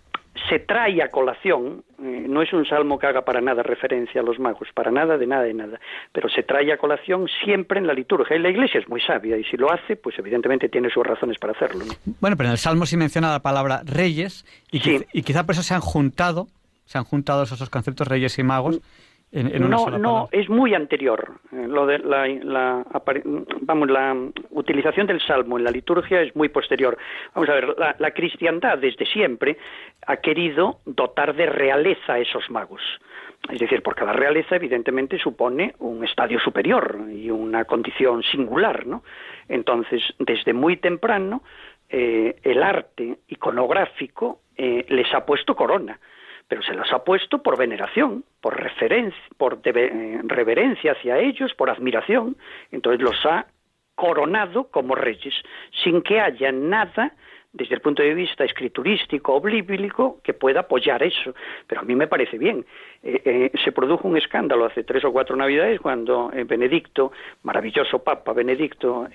[0.48, 4.24] se trae a colación, eh, no es un salmo que haga para nada referencia a
[4.24, 5.78] los magos, para nada, de nada, de nada,
[6.10, 8.34] pero se trae a colación siempre en la liturgia.
[8.36, 11.38] Y la Iglesia es muy sabia y si lo hace, pues evidentemente tiene sus razones
[11.38, 11.84] para hacerlo.
[11.84, 11.92] ¿no?
[12.20, 15.04] Bueno, pero en el Salmo sí menciona la palabra reyes y, Sí.
[15.12, 16.48] y quizá por eso se han juntado,
[16.86, 18.80] se han juntado esos dos conceptos reyes y magos
[19.33, 21.33] en, en una no, sola no, es muy anterior.
[21.53, 22.85] Eh, Lo de la, la
[23.62, 24.14] vamos, la
[24.51, 26.97] utilización del salmo en la liturgia es muy posterior.
[27.35, 29.57] Vamos a ver, la, la cristiandad desde siempre
[30.07, 32.83] ha querido dotar de realeza a esos magos.
[33.51, 39.03] Es decir, porque la realeza evidentemente supone un estadio superior y una condición singular, ¿no?
[39.49, 41.42] Entonces, desde muy temprano,
[41.88, 45.99] eh, el arte iconográfico eh, les ha puesto corona
[46.52, 52.36] pero se los ha puesto por veneración, por reverencia hacia ellos, por admiración,
[52.70, 53.46] entonces los ha
[53.94, 55.32] coronado como reyes,
[55.82, 57.14] sin que haya nada
[57.52, 61.34] desde el punto de vista escriturístico o bíblico que pueda apoyar eso.
[61.66, 62.64] Pero a mí me parece bien.
[63.02, 67.12] Eh, eh, se produjo un escándalo hace tres o cuatro navidades cuando eh, Benedicto,
[67.42, 69.08] maravilloso Papa Benedicto,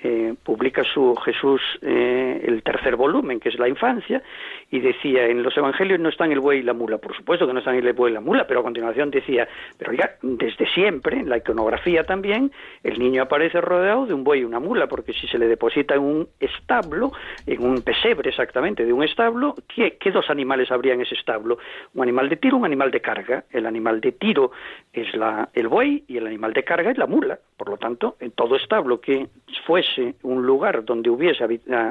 [0.43, 4.21] publica su Jesús, el tercer volumen, que es la infancia,
[4.69, 6.97] y decía, en los evangelios no están el buey y la mula.
[6.97, 9.47] Por supuesto que no están el buey y la mula, pero a continuación decía,
[9.77, 12.51] pero ya, desde siempre, en la iconografía también,
[12.83, 15.95] el niño aparece rodeado de un buey y una mula, porque si se le deposita
[15.95, 17.11] en un establo,
[17.45, 21.57] en un pesebre exactamente de un establo, ¿qué, dos animales habría en ese establo?
[21.93, 23.43] Un animal de tiro, un animal de carga.
[23.51, 24.51] El animal de tiro
[24.93, 27.39] es la, el buey y el animal de carga es la mula.
[27.57, 29.27] Por lo tanto, en todo establo que
[29.65, 31.43] fuese un lugar donde hubiese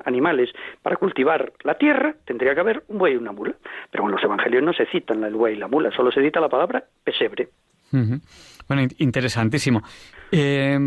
[0.05, 0.51] animales
[0.83, 3.55] para cultivar la tierra, tendría que haber un buey y una mula.
[3.91, 6.41] Pero en los evangelios no se citan el buey y la mula, solo se cita
[6.41, 7.49] la palabra pesebre.
[7.91, 9.83] Bueno, interesantísimo.
[10.31, 10.79] Eh,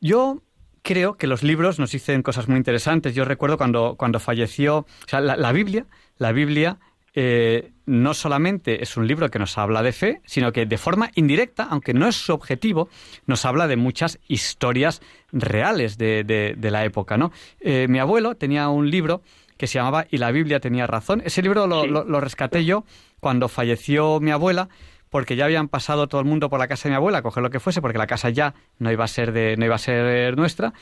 [0.00, 0.42] yo
[0.82, 3.14] creo que los libros nos dicen cosas muy interesantes.
[3.14, 5.86] Yo recuerdo cuando, cuando falleció, o sea, la, Biblia,
[6.16, 6.78] la Biblia
[7.14, 11.10] eh, no solamente es un libro que nos habla de fe, sino que de forma
[11.14, 12.88] indirecta, aunque no es su objetivo,
[13.26, 15.00] nos habla de muchas historias
[15.32, 17.16] reales de, de, la época.
[17.16, 17.32] ¿no?
[17.60, 19.22] Eh, mi abuelo tenía un libro
[19.56, 21.22] que se llamaba Y la Biblia tenía razón.
[21.24, 22.84] Ese libro lo, lo rescaté yo
[23.20, 24.68] cuando falleció mi abuela
[25.10, 27.42] porque ya habían pasado todo el mundo por la casa de mi abuela a coger
[27.42, 29.78] lo que fuese, porque la casa ya no iba a ser de, no iba a
[29.78, 30.72] ser nuestra.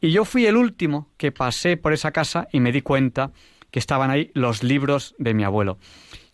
[0.00, 3.32] Y yo fui el último que pasé por esa casa y me di cuenta
[3.70, 5.78] que estaban ahí los libros de mi abuelo.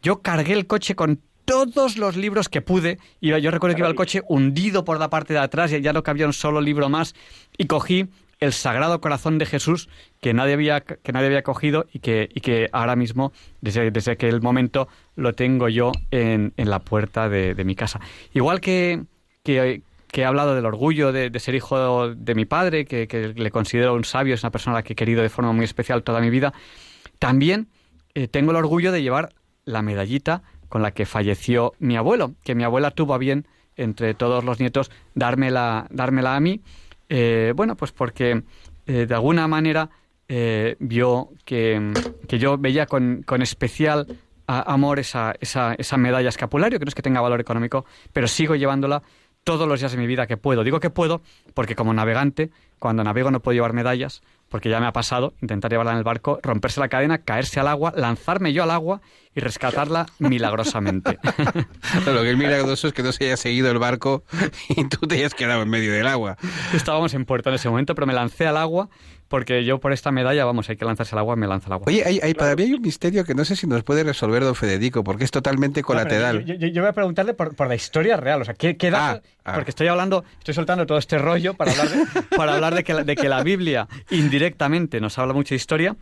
[0.02, 2.98] Yo cargué el coche con todos los libros que pude.
[3.20, 5.92] Iba, yo recuerdo que iba el coche hundido por la parte de atrás y ya
[5.92, 7.14] no cabía un solo libro más.
[7.56, 8.08] Y cogí
[8.40, 9.88] el Sagrado Corazón de Jesús
[10.20, 14.12] que nadie había, que nadie había cogido y que, y que ahora mismo, desde, desde
[14.12, 18.00] aquel momento, lo tengo yo en, en la puerta de, mi casa.
[18.34, 19.04] Igual que,
[19.42, 24.04] que, he hablado del orgullo de, ser hijo de mi padre, que, le considero un
[24.04, 26.30] sabio, es una persona a la que he querido de forma muy especial toda mi
[26.30, 26.52] vida,
[27.18, 27.68] también
[28.14, 32.54] eh, tengo el orgullo de llevar la medallita con la que falleció mi abuelo, que
[32.54, 33.46] mi abuela tuvo a bien,
[33.76, 36.62] entre todos los nietos, dármela, dármela a mí
[37.08, 38.42] eh, bueno, pues porque
[38.86, 39.90] eh, de alguna manera
[40.28, 41.92] eh, vio que,
[42.28, 44.06] yo veía con, especial
[44.46, 48.54] amor esa, esa, esa medalla escapulario, que no es que tenga valor económico, pero sigo
[48.54, 49.02] llevándola
[49.44, 50.64] todos los días de mi vida que puedo.
[50.64, 51.22] Digo que puedo
[51.54, 55.70] porque como navegante, cuando navego no puedo llevar medallas, porque ya me ha pasado intentar
[55.70, 59.00] llevarla en el barco, romperse la cadena, caerse al agua, lanzarme yo al agua
[59.34, 61.18] y rescatarla milagrosamente.
[62.06, 64.24] lo que es milagroso es que no se haya seguido el barco
[64.68, 66.36] y tú te hayas quedado en medio del agua.
[66.72, 68.88] Estábamos en puerto en ese momento, pero me lancé al agua
[69.28, 71.86] porque yo por esta medalla, vamos, hay que lanzarse al agua, me lanza al agua.
[71.88, 74.54] Oye, hay, para mí hay un misterio que no sé si nos puede resolver don
[74.54, 76.44] Federico, porque es totalmente colateral.
[76.44, 79.54] yo, voy a preguntarle por, la historia real, o sea, ¿qué, qué ah, ah.
[79.54, 82.94] Porque estoy hablando, estoy soltando todo este rollo para hablar de, para hablar de, que,
[82.94, 85.96] de que la Biblia indirectamente nos habla mucho de historia.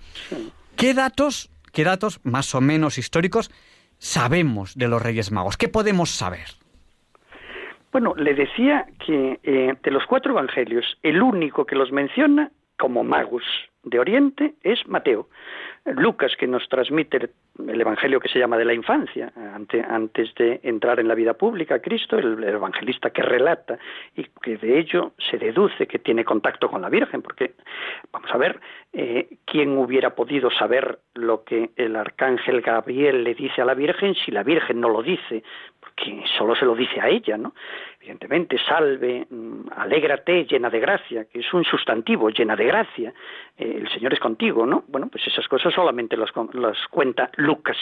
[0.76, 3.50] ¿Qué datos, qué datos más o menos históricos
[3.98, 5.56] sabemos de los Reyes Magos?
[5.56, 6.46] ¿Qué podemos saber?
[7.94, 13.04] Bueno, le decía que eh, de los cuatro evangelios, el único que los menciona como
[13.04, 13.44] magos
[13.84, 15.28] de Oriente es Mateo.
[15.84, 17.28] Lucas, que nos transmite
[17.68, 21.80] el Evangelio que se llama de la infancia, antes de entrar en la vida pública,
[21.80, 23.78] Cristo, el, evangelista que relata
[24.16, 27.52] y que de ello se deduce que tiene contacto con la Virgen, porque
[28.10, 28.58] vamos a ver,
[28.94, 34.14] eh, ¿quién hubiera podido saber lo que el arcángel Gabriel le dice a la Virgen
[34.14, 35.42] si la Virgen no lo dice?
[35.80, 37.54] Porque solo se lo dice a ella, ¿no?
[38.04, 43.14] Evidentemente, salve, mm, alégrate, llena de gracia, que es un sustantivo, llena de gracia,
[43.56, 44.84] eh, el Señor es contigo, ¿no?
[44.88, 47.78] Bueno, pues esas cosas solamente las, las cuenta Lucas.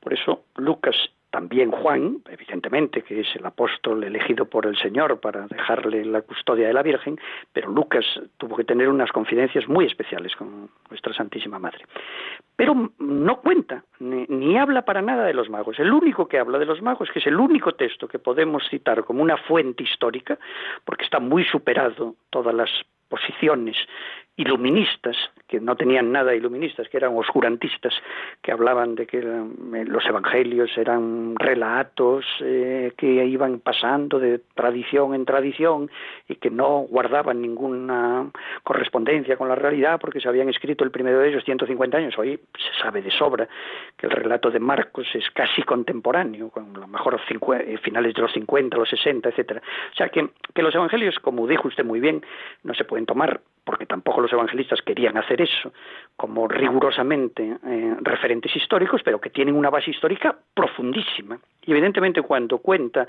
[0.00, 0.96] Por eso Lucas
[1.32, 6.66] también Juan, evidentemente, que es el apóstol elegido por el Señor para dejarle la custodia
[6.66, 7.18] de la Virgen,
[7.54, 8.04] pero Lucas
[8.36, 11.86] tuvo que tener unas confidencias muy especiales con nuestra Santísima Madre.
[12.54, 15.78] Pero no cuenta, ni, habla para nada de los magos.
[15.78, 19.02] El único que habla de los magos, que es el único texto que podemos citar
[19.02, 20.38] como una fuente histórica,
[20.84, 22.70] porque está muy superado todas las
[23.08, 23.76] posiciones
[24.42, 27.94] iluministas, que no tenían nada iluministas, que eran oscurantistas,
[28.42, 35.14] que hablaban de que eh, los evangelios eran relatos eh, que iban pasando de tradición
[35.14, 35.90] en tradición
[36.28, 38.30] y que no guardaban ninguna
[38.62, 42.18] correspondencia con la realidad porque se habían escrito el primero de ellos 150 años.
[42.18, 43.48] Hoy se sabe de sobra
[43.96, 48.32] que el relato de Marcos es casi contemporáneo, con lo mejor eh, finales de los
[48.32, 49.62] 50, los 60, etcétera.
[49.92, 52.24] O sea que, que los evangelios, como dijo usted muy bien,
[52.64, 55.72] no se pueden tomar porque tampoco los evangelistas querían hacer eso
[56.16, 61.38] como rigurosamente eh, referentes históricos, pero que tienen una base histórica profundísima.
[61.64, 63.06] Y evidentemente cuando cuenta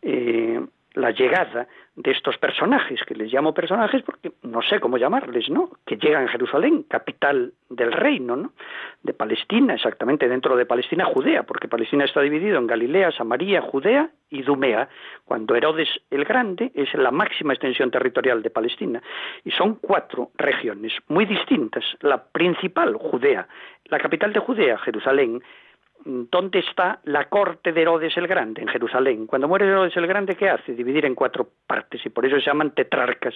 [0.00, 0.60] eh,
[0.94, 5.70] la llegada de estos personajes, que les llamo personajes porque no sé cómo llamarles, ¿no?
[5.84, 8.52] Que llegan a Jerusalén, capital del reino, ¿no?
[9.02, 14.10] De Palestina, exactamente dentro de Palestina, Judea, porque Palestina está dividido en Galilea, Samaria, Judea
[14.30, 14.88] y Dumea,
[15.24, 19.02] cuando Herodes el Grande es la máxima extensión territorial de Palestina.
[19.44, 21.84] Y son cuatro regiones muy distintas.
[22.00, 23.46] La principal, Judea,
[23.86, 25.42] la capital de Judea, Jerusalén,
[26.04, 28.62] ¿Dónde está la corte de Herodes el Grande?
[28.62, 29.26] En Jerusalén.
[29.26, 30.74] Cuando muere Herodes el Grande, ¿qué hace?
[30.74, 33.34] Dividir en cuatro partes y por eso se llaman tetrarcas.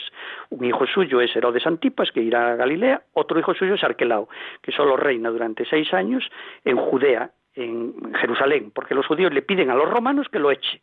[0.50, 4.28] Un hijo suyo es Herodes Antipas, que irá a Galilea, otro hijo suyo es Arquelao,
[4.62, 6.28] que solo reina durante seis años
[6.64, 10.80] en Judea, en Jerusalén, porque los judíos le piden a los romanos que lo eche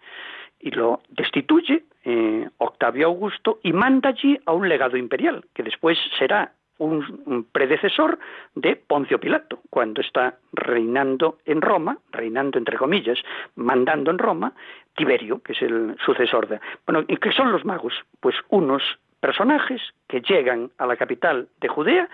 [0.59, 5.97] y lo destituye eh, Octavio Augusto y manda allí a un legado imperial, que después
[6.17, 6.53] será
[6.85, 8.19] un, predecesor
[8.55, 13.19] de Poncio Pilato, cuando está reinando en Roma, reinando entre comillas,
[13.55, 14.53] mandando en Roma,
[14.95, 16.59] Tiberio, que es el sucesor de...
[16.85, 17.93] Bueno, ¿y qué son los magos?
[18.19, 18.83] Pues unos
[19.19, 22.09] personajes que llegan a la capital de Judea,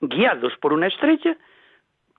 [0.00, 1.36] guiados por una estrella,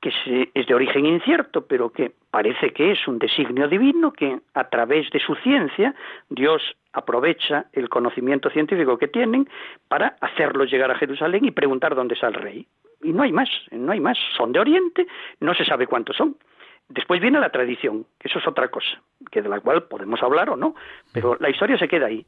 [0.02, 4.70] que es de origen incierto, pero que parece que es un designio divino, que a
[4.70, 5.94] través de su ciencia
[6.30, 6.62] Dios
[6.94, 9.48] aprovecha el conocimiento científico que tienen
[9.88, 12.68] para hacerlos llegar a Jerusalén y preguntar dónde está el rey.
[13.04, 14.18] Y no hay más, no hay más.
[14.36, 15.08] Son de Oriente,
[15.40, 16.36] no se sabe cuántos son.
[16.90, 20.50] Después viene la tradición, que eso es otra cosa, que de la cual podemos hablar
[20.50, 20.74] o no,
[21.14, 22.26] pero la historia se queda ahí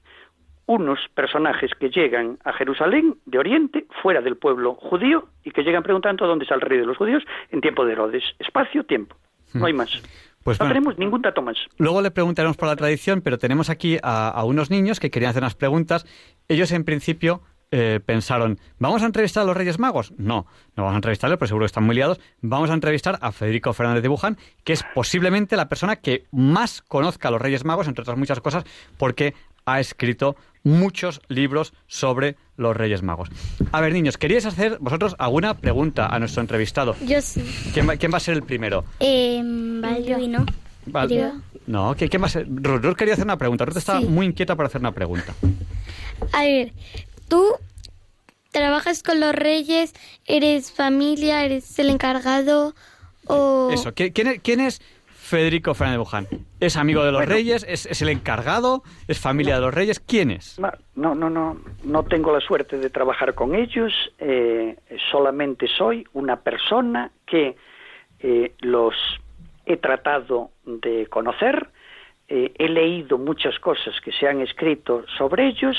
[0.68, 5.84] unos personajes que llegan a Jerusalén de Oriente, fuera del pueblo judío, y que llegan
[5.84, 8.24] preguntando dónde está el rey de los judíos en tiempo de Herodes.
[8.40, 9.16] Espacio, tiempo.
[9.54, 10.02] No hay más.
[10.44, 11.58] Pues no tenemos ningún dato más.
[11.78, 15.44] Luego le preguntaremos por la tradición, pero tenemos aquí a, unos niños que querían hacer
[15.44, 16.06] unas preguntas.
[16.48, 20.12] Ellos, en principio, eh, pensaron, ¿vamos a entrevistar a los Reyes Magos?
[20.18, 22.20] No, no vamos a entrevistarles, pero seguro que están muy liados.
[22.42, 26.82] Vamos a entrevistar a Federico Fernández de Buján, que es posiblemente la persona que más
[26.82, 28.66] conozca a los Reyes Magos, entre otras muchas cosas,
[28.98, 33.30] porque ha escrito muchos libros sobre los Reyes Magos.
[33.72, 36.96] A ver, niños, ¿queríais hacer vosotros alguna pregunta a nuestro entrevistado?
[37.06, 37.44] Yo sí.
[37.74, 38.86] ¿Quién va, a ser el primero?
[39.00, 40.46] Eh, Balduino.
[41.68, 42.48] No, ¿quién va a ser?
[42.50, 43.66] Ruth, quería hacer una pregunta.
[43.66, 45.34] Ruth estaba muy inquieta para hacer una pregunta.
[46.34, 46.74] A ver,
[47.28, 47.46] tú
[48.52, 49.94] trabajas con los reyes,
[50.26, 52.76] eres familia, eres el encargado
[53.26, 53.70] o...
[53.72, 54.82] Eso, ¿quién, quién es
[55.32, 56.28] Federico Fernández Buján?
[56.60, 57.66] ¿Es amigo de los reyes?
[57.68, 58.84] ¿Es, el encargado?
[59.08, 60.02] ¿Es familia de los reyes?
[60.02, 60.60] ¿Quién es?
[60.60, 63.94] No, no, no, no tengo la suerte de trabajar con ellos.
[64.20, 64.76] Eh,
[65.10, 67.56] solamente soy una persona que
[68.20, 68.94] eh, los
[69.66, 71.70] he tratado de conocer.
[72.28, 75.78] Eh, he leído muchas cosas que se han escrito sobre ellos.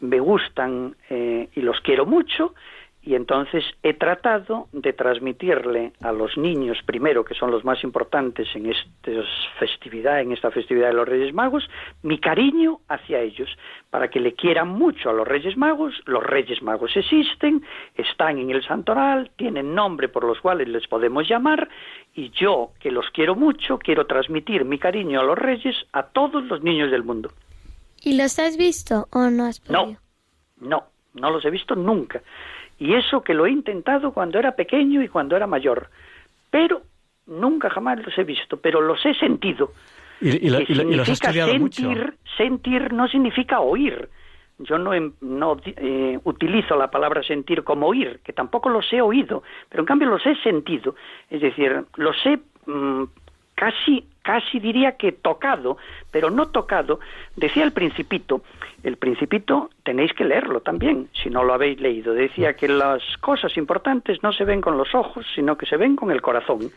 [0.00, 2.54] me gustan y los quiero mucho
[3.02, 8.48] y entonces he tratado de transmitirle a los niños primero que son los más importantes
[8.54, 9.10] en esta
[9.58, 11.68] festividad en esta festividad de los Reyes Magos
[12.02, 13.48] mi cariño hacia ellos
[13.88, 17.62] para que le quieran mucho a los Reyes Magos los Reyes Magos existen
[17.94, 21.68] están en el santoral tienen nombre por los cuales les podemos llamar
[22.14, 26.44] y yo que los quiero mucho quiero transmitir mi cariño a los Reyes a todos
[26.44, 27.30] los niños del mundo
[28.02, 29.98] ¿Y los has visto o no has podido?
[30.58, 30.84] No, no,
[31.14, 32.22] no los he visto nunca.
[32.80, 35.90] Y eso que lo he intentado cuando era pequeño y cuando era mayor.
[36.50, 36.82] Pero
[37.26, 39.70] nunca jamás los he visto, pero los he sentido.
[40.20, 41.92] Y, los has sentir, mucho.
[42.36, 44.08] sentir no significa oír.
[44.58, 49.00] Yo no, em, no eh, utilizo la palabra sentir como oír, que tampoco los he
[49.00, 50.94] oído, pero en cambio los he sentido.
[51.30, 53.04] Es decir, los he mm,
[53.60, 55.76] casi, casi diría que tocado,
[56.10, 56.98] pero no tocado.
[57.36, 58.42] Decía el principito,
[58.82, 62.14] el principito tenéis que leerlo también, si no lo habéis leído.
[62.14, 65.94] Decía que las cosas importantes no se ven con los ojos, sino que se ven
[65.94, 66.70] con el corazón.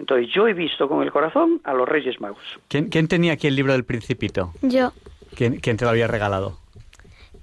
[0.00, 2.42] Entonces yo he visto con el corazón a los Reyes Magos.
[2.66, 4.52] ¿Quién, tenía aquí el libro del principito?
[4.60, 4.92] Yo.
[5.36, 6.58] ¿Quién, te lo había regalado?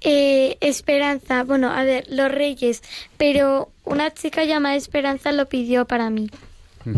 [0.02, 2.82] Eh, Esperanza, bueno, a ver, los Reyes,
[3.16, 6.28] pero una chica llamada Esperanza lo pidió para mí.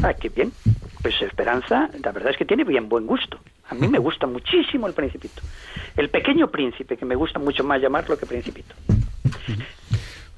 [0.03, 0.51] Ah, qué bien.
[1.05, 3.39] Pues Esperanza, la verdad es que tiene bien buen gusto.
[3.69, 5.43] A mí me gusta muchísimo el Principito.
[5.99, 8.75] El pequeño príncipe, que me gusta mucho más llamarlo que Principito.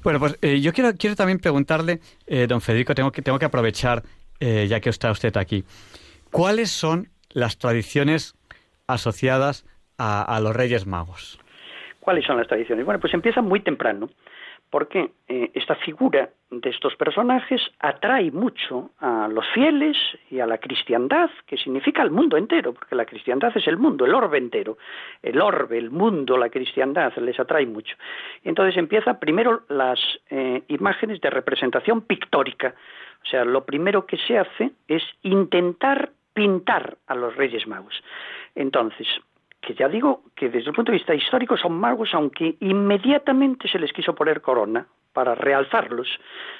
[0.03, 3.45] Bueno, pues eh, yo quiero, quiero también preguntarle, eh, don Federico, tengo que, tengo que
[3.45, 4.03] aprovechar,
[4.41, 5.63] eh, ya que está usted aquí,
[6.31, 8.35] ¿cuáles son las tradiciones
[8.87, 9.65] asociadas
[9.97, 11.39] a, a los Reyes Magos?
[12.01, 12.83] ¿Cuáles son las tradiciones?
[12.83, 14.09] Bueno, pues empiezan muy temprano
[14.69, 19.97] porque eh, esta figura de estos personajes atrae mucho a los fieles
[20.29, 24.05] y a la cristiandad, que significa el mundo entero, porque la cristiandad es el mundo,
[24.05, 24.77] el orbe entero.
[25.21, 27.95] El orbe, el mundo, la cristiandad les atrae mucho.
[28.43, 29.99] Entonces empieza primero las
[30.29, 32.75] eh, imágenes de representación pictórica.
[33.23, 38.03] O sea, lo primero que se hace es intentar pintar a los Reyes Magos.
[38.55, 39.07] Entonces,
[39.67, 43.77] que ya digo que desde el punto de vista histórico son magos, aunque inmediatamente se
[43.77, 46.07] les quiso poner corona para realzarlos.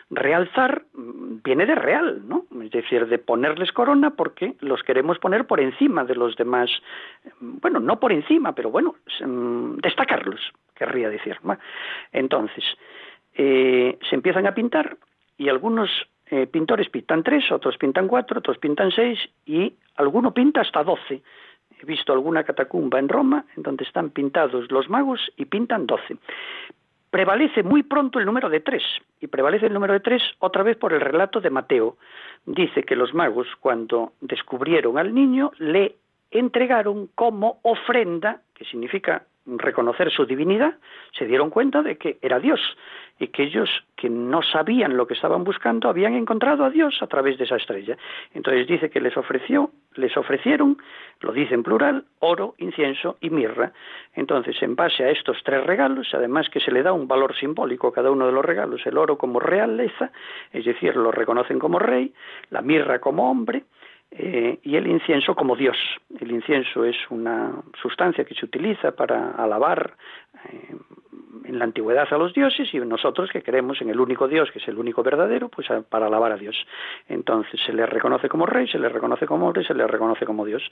[0.09, 2.43] Realzar mm, viene de real, ¿no?
[2.61, 6.69] Es decir, de ponerles corona porque los queremos poner por encima de los demás.
[7.39, 8.95] Bueno, no por encima, pero bueno,
[9.25, 10.41] mm, destacarlos,
[10.75, 11.37] querría decir.
[12.11, 12.65] Entonces,
[13.35, 14.97] eh, se empiezan a pintar
[15.37, 15.89] y algunos
[16.29, 21.21] eh, pintores pintan tres, otros pintan cuatro, otros pintan seis y alguno pinta hasta doce
[21.81, 26.17] he visto alguna catacumba en Roma en donde están pintados los magos y pintan doce.
[27.09, 28.83] prevalece muy pronto el número de tres,
[29.21, 31.97] y prevalece el número de tres otra vez por el relato de Mateo.
[32.45, 35.95] Dice que los magos, cuando descubrieron al niño, le
[36.31, 40.75] entregaron como ofrenda, que significa reconocer su divinidad,
[41.17, 42.59] se dieron cuenta de que era Dios
[43.19, 47.07] y que ellos que no sabían lo que estaban buscando habían encontrado a Dios a
[47.07, 47.97] través de esa estrella.
[48.33, 50.77] Entonces dice que les ofreció, les ofrecieron,
[51.21, 53.71] lo dice en plural, oro, incienso y mirra.
[54.13, 57.87] Entonces, en base a estos tres regalos, además que se le da un valor simbólico
[57.87, 60.11] a cada uno de los regalos, el oro como realeza,
[60.51, 62.13] es decir, lo reconocen como rey,
[62.51, 63.63] la mirra como hombre,
[64.11, 65.77] eh, y el incienso como Dios.
[66.19, 69.95] El incienso es una sustancia que se utiliza para alabar
[70.45, 70.75] eh,
[71.45, 74.59] en la antigüedad a los dioses y nosotros que creemos en el único Dios, que
[74.59, 76.55] es el único verdadero, pues para alabar a Dios.
[77.07, 80.45] Entonces se le reconoce como rey, se le reconoce como hombre, se le reconoce como
[80.45, 80.63] Dios.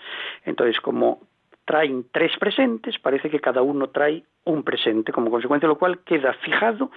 [0.46, 1.20] Entonces, como
[1.66, 6.00] traen tres presentes, parece que cada uno trae un presente, como consecuencia de lo cual
[6.00, 6.92] queda fijado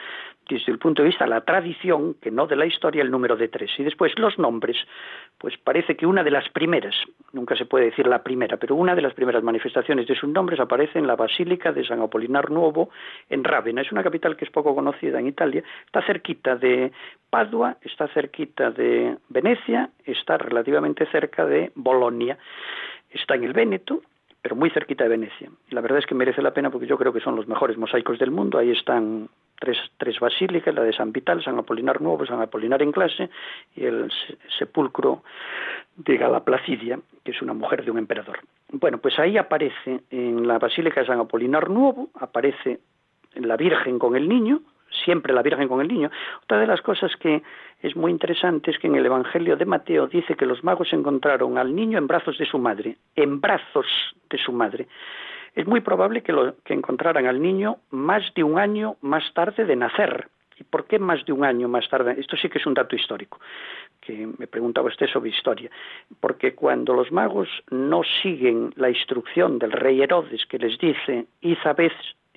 [0.48, 3.36] desde el punto de vista de la tradición, que no de la historia, el número
[3.36, 3.70] de tres.
[3.78, 4.76] Y después los nombres,
[5.38, 6.94] pues parece que una de las primeras,
[7.32, 10.60] nunca se puede decir la primera, pero una de las primeras manifestaciones de sus nombres
[10.60, 12.90] aparece en la Basílica de San Apolinar Nuovo,
[13.30, 13.80] en Rávena.
[13.80, 16.92] Es una capital que es poco conocida en Italia, está cerquita de
[17.30, 22.38] Padua, está cerquita de Venecia, está relativamente cerca de Bolonia,
[23.10, 24.02] está en el Véneto,
[24.43, 25.51] pero muy cerquita de Venecia.
[25.70, 28.18] La verdad es que merece la pena porque yo creo que son los mejores mosaicos
[28.18, 28.59] del mundo.
[28.59, 29.28] Ahí están
[29.59, 33.30] tres, tres basílicas, la de San Vital, San Apolinar Nuevo, San Apolinar en clase
[33.74, 34.11] y el
[34.59, 35.22] sepulcro
[35.97, 38.39] de Galaplacidia, que es una mujer de un emperador.
[38.70, 42.80] Bueno, pues ahí aparece en la Basílica de San Apolinar Nuevo, aparece
[43.34, 44.61] la Virgen con el niño,
[45.05, 46.11] siempre la Virgen con el niño.
[46.43, 47.43] Otra de las cosas que
[47.82, 51.59] es muy interesante es que en el Evangelio de Mateo dice que los magos encontraron
[51.59, 53.86] al niño en brazos de su madre, en brazos
[54.30, 54.89] de su madre.
[55.55, 59.64] Es muy probable que, lo, que encontraran al niño más de un año más tarde
[59.64, 60.28] de nacer.
[60.59, 62.16] ¿Y por qué más de un año más tarde?
[62.18, 63.39] Esto sí que es un dato histórico,
[64.01, 65.70] que me preguntaba usted sobre historia.
[66.20, 71.59] Porque cuando los magos no siguen la instrucción del rey Herodes, que les dice, id
[71.64, 71.74] a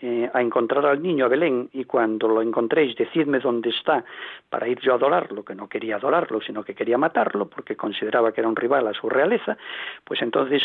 [0.01, 4.03] eh, a encontrar al niño a Belén y cuando lo encontréis decidme dónde está
[4.49, 8.31] para ir yo a adorarlo, que no quería adorarlo, sino que quería matarlo porque consideraba
[8.31, 9.57] que era un rival a su realeza,
[10.03, 10.63] pues entonces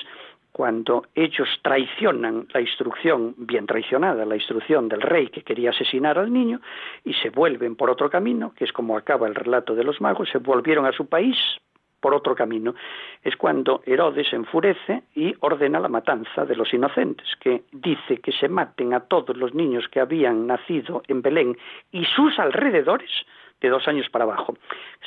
[0.53, 6.33] cuando ellos traicionan la instrucción, bien traicionada, la instrucción del rey que quería asesinar al
[6.33, 6.63] niño,
[7.05, 10.31] y se vuelven por otro camino, que es como acaba el relato de los magos,
[10.31, 11.37] se volvieron a su país
[12.01, 12.75] por otro camino,
[13.23, 18.49] es cuando Herodes enfurece y ordena la matanza de los inocentes, que dice que se
[18.49, 21.57] maten a todos los niños que habían nacido en Belén
[21.93, 23.11] y sus alrededores
[23.61, 24.57] de dos años para abajo.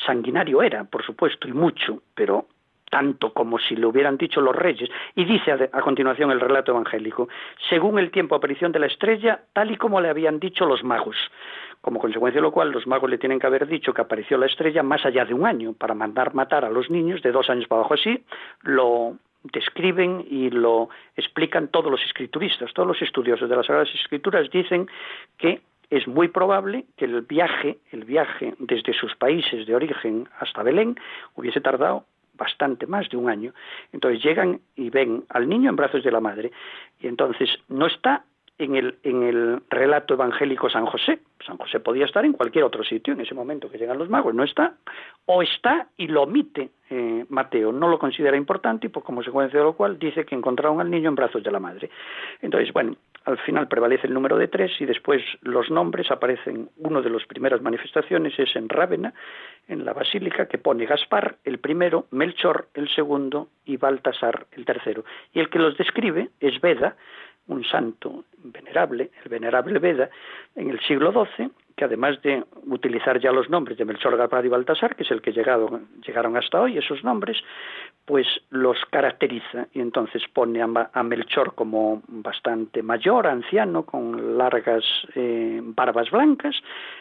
[0.06, 2.48] Sanguinario era, por supuesto, y mucho, pero
[2.90, 4.90] tanto como si lo hubieran dicho los reyes.
[5.16, 7.30] Y dice a, continuación el relato evangélico,
[7.70, 11.16] según el tiempo aparición de la estrella, tal y como le habían dicho los magos
[11.82, 14.48] como consecuencia de lo cual los magos le tienen que haber dicho que apareció la
[14.48, 17.68] estrella más allá de un año para mandar matar a los niños de dos años
[17.68, 17.94] para abajo.
[17.94, 18.24] Así
[18.64, 24.50] lo describen y lo explican todos los escrituristas, todos los estudiosos de las Sagradas Escrituras
[24.52, 24.88] dicen
[25.38, 30.62] que es muy probable que el viaje, el viaje desde sus países de origen hasta
[30.62, 31.00] Belén
[31.36, 33.54] hubiese tardado bastante más de un año.
[33.92, 36.52] Entonces llegan y ven al niño en brazos de la madre
[37.00, 38.24] y entonces no está
[38.60, 41.20] en el, en el relato evangélico San José.
[41.46, 44.36] San José podía estar en cualquier otro sitio en ese momento que llegan los magos,
[44.36, 44.76] no está,
[45.26, 49.66] o está y lo omite eh, Mateo, no lo considera importante y por consecuencia de
[49.66, 51.90] lo cual dice que encontraron al niño en brazos de la madre.
[52.42, 52.96] Entonces, bueno,
[53.26, 57.26] al final prevalece el número de tres y después los nombres aparecen, uno de las
[57.26, 59.14] primeras manifestaciones es en Rávena,
[59.68, 65.06] en la basílica, que pone Gaspar el primero, Melchor el segundo y Baltasar el tercero.
[65.34, 66.96] Y el que los describe es Veda,
[67.50, 70.10] un santo venerable, el venerable Veda,
[70.56, 74.50] en el siglo XII, que además de utilizar ya los nombres de Melchor, Gaspar y
[74.50, 77.38] Baltasar, que es el que llegaron, hasta hoy, esos nombres,
[78.06, 84.84] pues los caracteriza y entonces pone a, Melchor como bastante mayor, anciano, con largas
[85.16, 86.56] eh, barbas blancas,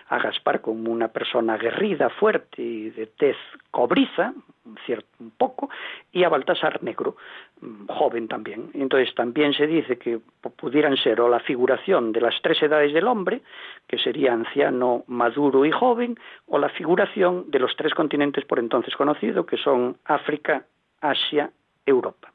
[0.09, 3.37] a Gaspar como una persona aguerrida, fuerte y de tez
[3.71, 4.33] cobriza,
[4.85, 5.71] cierto, un poco,
[6.13, 7.17] y a Baltasar negro,
[7.61, 8.71] mm, joven también.
[8.75, 10.21] Entonces también se dice que
[10.57, 13.43] pudieran ser o la figuración de las tres edades del hombre,
[13.87, 18.95] que sería anciano, maduro y joven, o la figuración de los tres continentes por entonces
[18.97, 20.65] conocidos, que son África,
[21.01, 21.51] Asia,
[21.85, 22.33] Europa.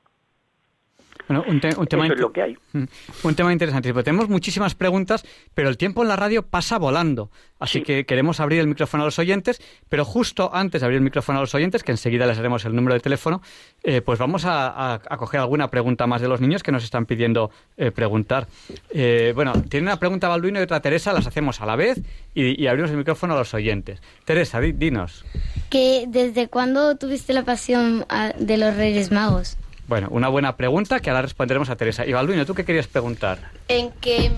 [1.28, 2.58] Bueno, un, te- un tema Eso es inte- lo que hay.
[2.74, 2.84] Mm,
[3.24, 4.04] Un tema interesantísimo.
[4.04, 7.30] Tenemos muchísimas preguntas, pero el tiempo en la radio pasa volando.
[7.60, 7.84] Así Sí.
[7.86, 11.38] que queremos abrir el micrófono a los oyentes, pero justo antes de abrir el micrófono
[11.38, 13.42] a los oyentes, que enseguida les haremos el número de teléfono,
[13.84, 16.84] eh, pues vamos a, a- a coger alguna pregunta más de los niños que nos
[16.84, 18.48] están pidiendo eh, preguntar.
[18.90, 22.02] Eh, bueno, tiene una pregunta Balduino y otra Teresa, las hacemos a la vez
[22.36, 24.02] y, y abrimos el micrófono a los oyentes.
[24.26, 25.24] Teresa, di- dinos.
[25.70, 29.58] Que ¿Desde cuándo tuviste la pasión ah, de los Reyes Magos?
[29.88, 32.06] Bueno, una buena pregunta que ahora responderemos a Teresa.
[32.06, 33.52] Y Balduino, ¿tú qué querías preguntar?
[33.68, 34.32] En que,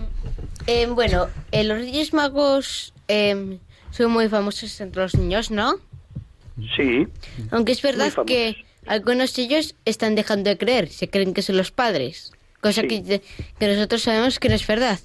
[0.65, 3.59] em, bueno, eh, los Reyes Magos em,
[3.91, 5.75] son muy famosos entre los niños, ¿no?
[6.75, 7.05] Sí,
[7.51, 11.57] Aunque es verdad que algunos de ellos están dejando de creer, se creen que son
[11.57, 12.31] los padres,
[12.61, 12.87] cosa Sí.
[12.87, 13.21] que,
[13.59, 14.99] que nosotros sabemos que no es verdad.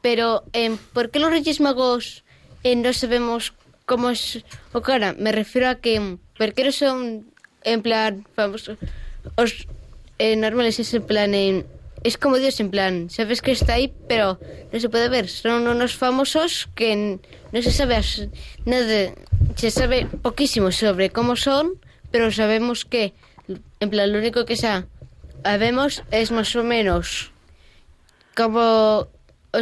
[0.00, 2.24] Pero, em, ¿por qué los Reyes Magos
[2.64, 3.52] eh, no sabemos
[3.86, 4.44] cómo es?
[4.72, 7.26] O cara, me refiero a que, ¿por qué no son
[7.64, 8.78] en plan famosos?
[9.36, 9.66] Os,
[10.18, 11.64] eh, normales es en plan, em,
[12.04, 14.38] es como Dios en plan, sabes que está ahí, pero
[14.72, 15.28] no se puede ver.
[15.28, 17.18] Son unos famosos que
[17.52, 18.00] no se sabe
[18.64, 19.12] nada,
[19.56, 21.72] se sabe poquísimo sobre cómo son,
[22.10, 23.12] pero sabemos que,
[23.80, 24.86] en plan, lo único que sa-
[25.42, 27.32] sabemos es más o menos
[28.36, 29.08] cómo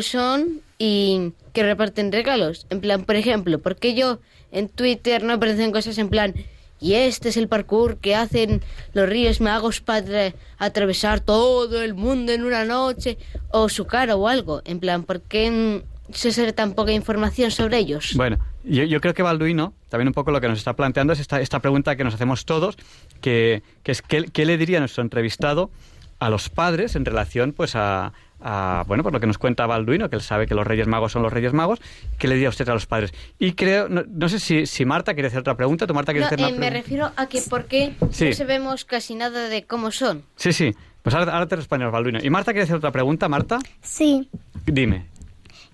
[0.01, 2.67] son y que reparten regalos.
[2.71, 4.19] En plan, por ejemplo, porque yo
[4.53, 6.35] en Twitter no aparecen cosas en plan,
[6.81, 8.63] y este es el parkour que hacen
[8.93, 13.19] los ríos magos para atravesar todo el mundo en una noche,
[13.51, 14.63] o su cara o algo.
[14.65, 18.13] En plan, ¿por qué se sabe tan poca información sobre ellos?
[18.15, 21.61] Bueno, yo, creo que Balduino, también un poco lo que nos está planteando es esta,
[21.61, 22.77] pregunta que nos hacemos todos,
[23.21, 25.71] que es ¿qué, qué le diría nuestro entrevistado
[26.19, 28.13] a los padres en relación pues a,
[28.49, 31.11] a, bueno por lo que nos cuenta Balduino, que él sabe que los Reyes Magos
[31.13, 31.81] son los Reyes Magos,
[32.19, 33.13] ¿qué le diría usted a los padres?
[33.39, 36.31] Y creo, no, no sé si, si Marta quiere hacer otra pregunta, ¿tú Marta quieres
[36.31, 38.27] No, hacer una eh, me refiero a que por qué Sí.
[38.29, 40.23] no sabemos casi nada de cómo son.
[40.37, 40.73] Sí, sí,
[41.03, 42.21] pues ahora, ahora te respondemos Balduino.
[42.23, 43.59] ¿Y Marta quiere hacer otra pregunta, Marta?
[43.83, 44.29] Sí,
[44.65, 45.07] Dime.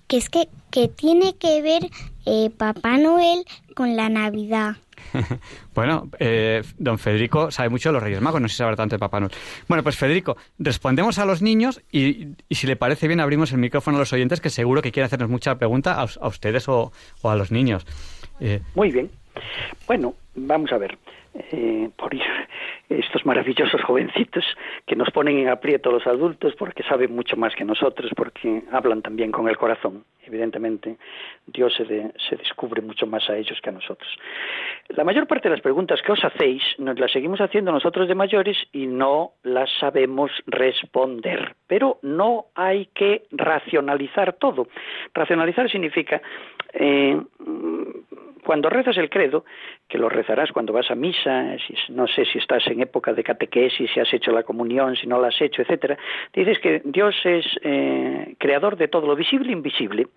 [0.07, 1.89] que es que, que tiene que ver
[2.25, 3.45] eh, Papá Noel
[3.75, 4.77] con la Navidad.
[5.75, 8.95] bueno, eh, don Federico sabe mucho de los Reyes Magos, no sé si sabe tanto
[8.95, 9.31] de Papá Noel.
[9.67, 13.59] Bueno, pues Federico, respondemos a los niños y, y si le parece bien abrimos el
[13.59, 16.91] micrófono a los oyentes que seguro que quieren hacernos mucha pregunta a, ustedes o,
[17.23, 17.85] a los niños.
[18.39, 19.09] Eh, muy bien.
[19.87, 20.97] Bueno, vamos a ver.
[21.51, 22.13] Eh, por
[22.99, 24.43] estos maravillosos jovencitos
[24.85, 29.01] que nos ponen en aprieto los adultos porque saben mucho más que nosotros, porque hablan
[29.01, 30.03] también con el corazón.
[30.25, 30.97] Evidentemente,
[31.47, 34.07] Dios se, de- se descubre mucho más a ellos que a nosotros.
[34.89, 38.15] La mayor parte de las preguntas que os hacéis nos las seguimos haciendo nosotros de
[38.15, 41.55] mayores y no las sabemos responder.
[41.67, 44.67] Pero no hay que racionalizar todo.
[45.13, 46.21] Racionalizar significa
[46.73, 47.19] eh,
[48.43, 49.45] cuando rezas el credo,
[49.87, 53.23] que lo rezarás cuando vas a misa, si, no sé si estás en época de
[53.23, 55.97] catequesis, si has hecho la comunión, si no la has hecho, etcétera,
[56.33, 60.07] dices que Dios es eh, creador de todo lo visible e invisible.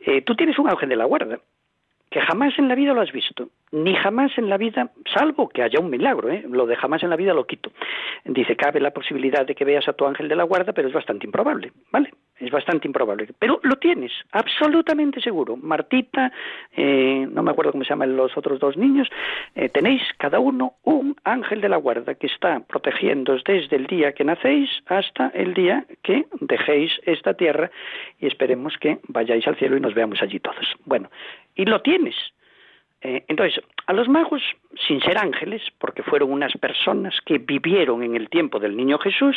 [0.00, 1.38] Eh, tú tienes un ángel de la guarda,
[2.10, 5.62] que jamás en la vida lo has visto, ni jamás en la vida, salvo que
[5.62, 6.44] haya un milagro, ¿eh?
[6.48, 7.70] lo de jamás en la vida lo quito.
[8.24, 10.94] Dice, cabe la posibilidad de que veas a tu ángel de la guarda, pero es
[10.94, 12.12] bastante improbable, ¿vale?
[12.38, 13.28] Es bastante improbable.
[13.38, 15.56] Pero lo tienes, absolutamente seguro.
[15.56, 16.32] Martita,
[16.76, 19.08] eh, no me acuerdo cómo se llaman los otros dos niños,
[19.54, 24.12] eh, tenéis cada uno un ángel de la guarda que está protegiéndoos desde el día
[24.12, 27.70] que nacéis hasta el día que dejéis esta tierra
[28.20, 30.66] y esperemos que vayáis al cielo y nos veamos allí todos.
[30.84, 31.10] Bueno,
[31.56, 32.14] y lo tienes.
[33.00, 34.42] Eh, entonces, a los magos,
[34.86, 39.36] sin ser ángeles, porque fueron unas personas que vivieron en el tiempo del niño Jesús,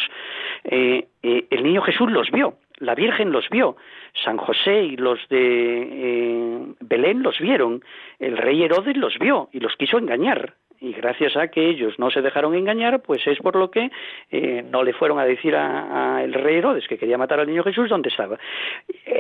[0.64, 3.76] eh, eh, el niño Jesús los vio, la Virgen los vio,
[4.24, 7.84] San José y los de Belén los vieron,
[8.20, 10.56] el rey Herodes los vio y los quiso engañar.
[10.80, 13.92] Y gracias a que ellos no se dejaron engañar, pues es por lo que
[14.32, 17.64] eh, no le fueron a decir a, a rey Herodes que quería matar al niño
[17.64, 18.40] Jesús dónde estaba.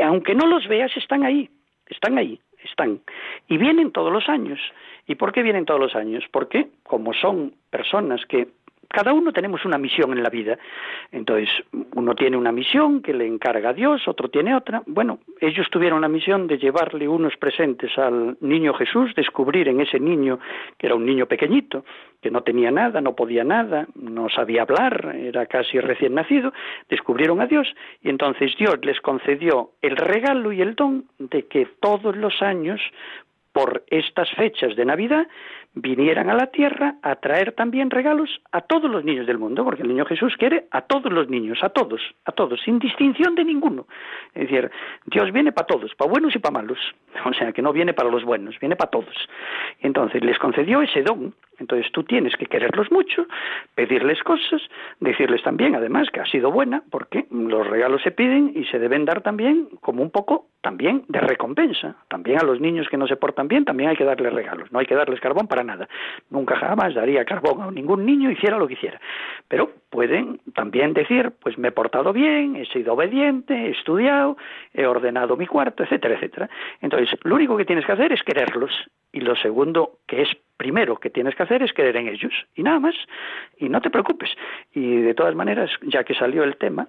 [0.03, 1.47] Aunque no los veas, están ahí,
[1.87, 3.01] están ahí están.
[3.47, 4.59] Y vienen todos los años.
[5.07, 6.23] ¿Y por qué vienen todos los años?
[6.31, 8.47] Porque como son personas que
[8.91, 10.57] cada uno tenemos una misión en la vida.
[11.11, 11.49] Entonces,
[11.95, 14.83] uno tiene una misión que le encarga a Dios, otro tiene otra.
[14.85, 19.99] Bueno, ellos tuvieron la misión de llevarle unos presentes al niño Jesús, descubrir en ese
[19.99, 20.39] niño,
[20.77, 21.85] que era un niño pequeñito,
[22.21, 26.53] que no tenía nada, no podía nada, no sabía hablar, era casi recién nacido,
[26.89, 27.67] descubrieron a Dios
[28.01, 32.79] y entonces Dios les concedió el regalo y el don de que todos los años
[33.53, 35.27] por estas fechas de Navidad,
[35.73, 39.83] vinieran a la tierra a traer también regalos a todos los niños del mundo, porque
[39.83, 43.45] el niño Jesús quiere a todos los niños, a todos, a todos, sin distinción de
[43.45, 43.87] ninguno.
[44.33, 44.69] Es decir,
[45.05, 46.79] Dios viene para todos, para buenos y para malos.
[47.25, 49.15] O sea, que no viene para los buenos, viene para todos.
[49.79, 51.33] Entonces les concedió ese don.
[51.59, 53.27] Entonces tú tienes que quererlos mucho,
[53.75, 54.61] pedirles cosas,
[54.99, 59.05] decirles también, además, que ha sido buena, porque los regalos se piden y se deben
[59.05, 61.95] dar también como un poco también de recompensa.
[62.07, 64.71] También a los niños que no se portan bien, también hay que darles regalos.
[64.71, 65.87] No hay que darles carbón nada.
[66.29, 68.99] Nunca jamás daría carbón a ningún niño, hiciera lo que hiciera.
[69.47, 74.37] Pero pueden también decir, pues me he portado bien, he sido obediente, he estudiado,
[74.73, 76.49] he ordenado mi cuarto, etcétera, etcétera.
[76.81, 78.71] Entonces, lo único que tienes que hacer es quererlos.
[79.13, 82.33] Y lo segundo, que es primero que tienes que hacer, es querer en ellos.
[82.55, 82.95] Y nada más.
[83.57, 84.29] Y no te preocupes.
[84.73, 86.87] Y de todas maneras, ya que salió el tema,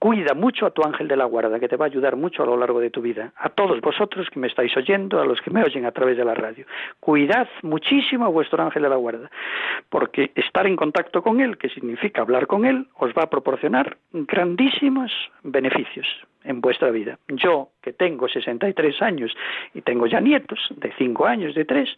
[0.00, 2.46] Cuida mucho a tu ángel de la guarda, que te va a ayudar mucho a
[2.46, 3.34] lo largo de tu vida.
[3.36, 6.24] A todos vosotros que me estáis oyendo, a los que me oyen a través de
[6.24, 6.64] la radio.
[7.00, 9.30] Cuidad muchísimo a vuestro ángel de la guarda,
[9.90, 13.98] porque estar en contacto con él, que significa hablar con él, os va a proporcionar
[14.12, 16.06] grandísimos beneficios
[16.44, 17.18] en vuestra vida.
[17.28, 19.36] Yo, que tengo 63 años
[19.74, 21.88] y tengo ya nietos de 5 años, de 3,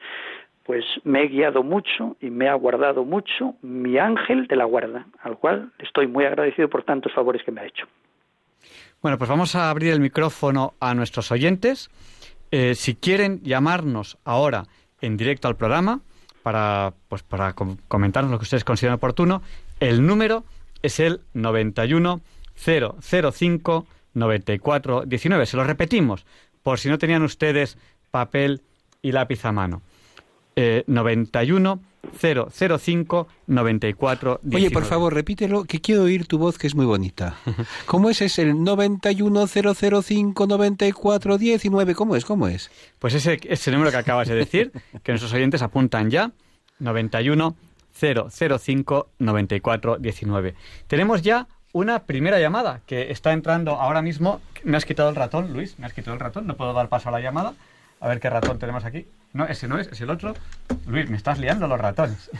[0.65, 5.07] pues me he guiado mucho y me ha guardado mucho mi ángel de la guarda,
[5.23, 7.87] al cual estoy muy agradecido por tantos favores que me ha hecho.
[9.01, 11.91] Bueno, pues vamos a abrir el micrófono a nuestros oyentes.
[12.53, 14.65] Eh, si quieren llamarnos ahora
[15.01, 16.01] en directo al programa
[16.43, 19.43] para, pues, para comentarnos lo que ustedes consideran oportuno,
[19.81, 20.45] el número
[20.83, 22.21] es el 91
[22.55, 25.47] 005 94 19.
[25.47, 26.25] Se lo repetimos,
[26.63, 27.79] por si no tenían ustedes
[28.11, 28.61] papel
[29.01, 29.83] y lápiz a mano
[30.57, 31.81] eh, 91
[32.21, 34.57] 005 94 19.
[34.57, 37.37] Oye, por favor, repítelo, que quiero oír tu voz, que es muy bonita.
[37.87, 38.21] ¿Cómo es?
[38.21, 41.95] Es el 91 005 94 19.
[41.95, 42.25] ¿Cómo es?
[42.25, 42.71] ¿Cómo es?
[42.99, 44.73] Pues ese, ese número que acabas de decir,
[45.03, 46.33] que nuestros oyentes apuntan ya,
[46.81, 47.57] 91
[47.93, 50.55] 005 94 19.
[50.89, 54.41] Tenemos ya una primera llamada que está entrando ahora mismo.
[54.65, 57.09] Me has quitado el ratón, Luis, me has quitado el ratón, no puedo dar paso
[57.09, 57.55] a la llamada.
[58.01, 59.07] A ver qué ratón tenemos aquí.
[59.33, 60.35] No, ese no es, es el otro.
[60.87, 62.31] Luis, me estás liando los ratones.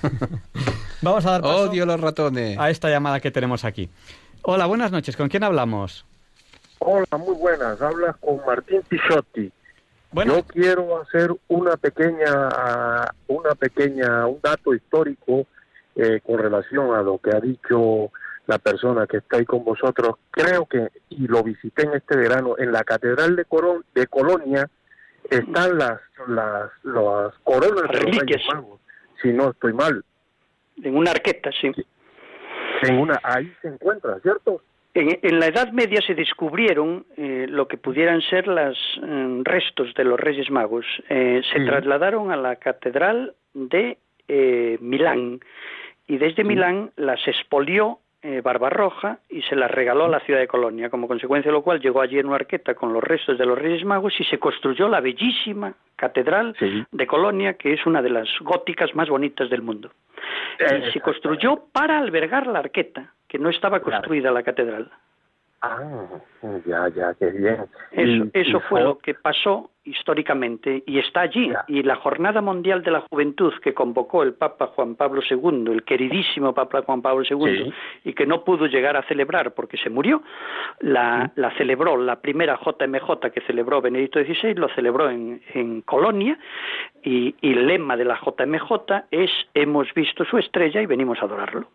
[1.03, 2.59] Vamos a dar paso Odio los ratones.
[2.59, 3.89] a esta llamada que tenemos aquí.
[4.43, 5.17] Hola, buenas noches.
[5.17, 6.05] ¿Con quién hablamos?
[6.81, 7.81] Hola, muy buenas.
[7.81, 9.51] Hablas con Martín Pisotti.
[10.11, 15.47] Bueno, Yo quiero hacer una pequeña, una pequeña, un dato histórico
[15.97, 18.11] eh, con relación a lo que ha dicho
[18.47, 20.17] la persona que está ahí con vosotros.
[20.31, 24.69] Creo que, y lo visité en este verano, en la Catedral de, Coron- de Colonia
[25.31, 28.27] están las, las, las coronas de los Reliquias.
[28.27, 28.81] Reyes Magos,
[29.23, 30.05] si no estoy mal.
[30.83, 31.71] En una arqueta, sí.
[32.83, 34.61] En una, ahí se encuentra, ¿cierto?
[34.95, 38.77] En, en la Edad Media se descubrieron eh, lo que pudieran ser los
[39.45, 40.85] restos de los Reyes Magos.
[41.09, 41.65] Eh, se Sí.
[41.67, 43.97] trasladaron a la Catedral de
[44.29, 45.41] eh, Milán
[46.07, 50.47] y desde Milán las expolió eh, Barbarroja y se las regaló a la ciudad de
[50.47, 53.47] Colonia, como consecuencia de lo cual llegó allí en una arqueta con los restos de
[53.47, 56.85] los Reyes Magos y se construyó la bellísima Catedral Sí.
[56.91, 59.91] de Colonia, que es una de las góticas más bonitas del mundo.
[60.59, 64.91] Y se construyó para albergar la arqueta, que no estaba construida la catedral.
[65.65, 65.79] Ah,
[66.67, 67.67] ya, ya, qué bien.
[68.33, 71.51] Eso, fue lo que pasó históricamente y está allí.
[71.51, 71.65] Ya.
[71.69, 75.85] Y la Jornada Mundial de la Juventud que convocó el Papa Juan Pablo II, el
[75.85, 77.73] queridísimo Papa Juan Pablo II, Sí.
[78.05, 80.23] y que no pudo llegar a celebrar porque se murió,
[80.81, 86.37] la, la celebró, la primera JMJ que celebró Benedicto XVI, lo celebró en, en Colonia,
[87.05, 91.27] y, y el lema de la JMJ es Hemos visto su estrella y venimos a
[91.27, 91.69] adorarlo.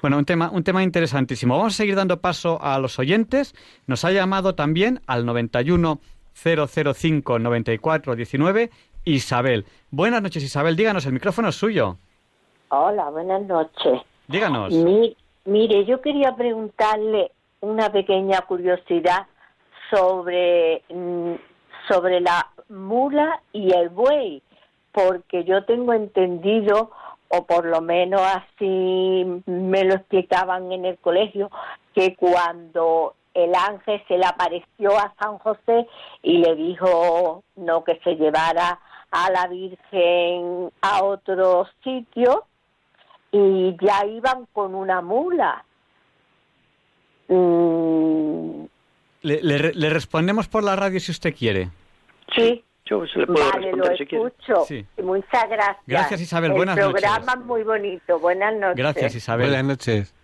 [0.00, 1.56] Bueno, un tema, un tema interesantísimo.
[1.56, 3.54] Vamos a seguir dando paso a los oyentes.
[3.86, 6.00] Nos ha llamado también al 91
[6.34, 8.70] 005 94 19
[9.04, 9.66] Isabel.
[9.90, 10.76] Buenas noches, Isabel.
[10.76, 11.96] Díganos, el micrófono es suyo.
[12.68, 14.00] Hola, buenas noches.
[14.28, 14.72] Díganos.
[14.72, 19.26] Mi- mire, yo quería preguntarle una pequeña curiosidad
[19.90, 21.34] sobre, mm,
[21.88, 24.42] sobre la mula y el buey,
[24.92, 26.90] porque yo tengo entendido,
[27.32, 31.48] o por lo menos así me lo explicaban en el colegio,
[31.94, 35.86] que cuando el ángel se le apareció a San José
[36.22, 38.80] y le dijo no que se llevara
[39.12, 42.44] a la Virgen a otro sitio,
[43.32, 45.64] y ya iban con una mula.
[47.28, 48.64] Mm,
[49.22, 51.68] Le, le- le respondemos por la radio si usted quiere.
[52.36, 54.26] sí, Yo se le puedo vale, lo responder si quiere.
[54.26, 54.64] escucho.
[54.64, 54.84] Sí.
[55.02, 55.76] Muchas gracias.
[55.86, 56.50] Gracias, Isabel.
[56.50, 57.40] El Buenas programa noches.
[57.40, 58.18] es muy bonito.
[58.18, 58.76] Buenas noches.
[58.76, 59.46] Gracias, Isabel.
[59.48, 60.14] Buenas noches.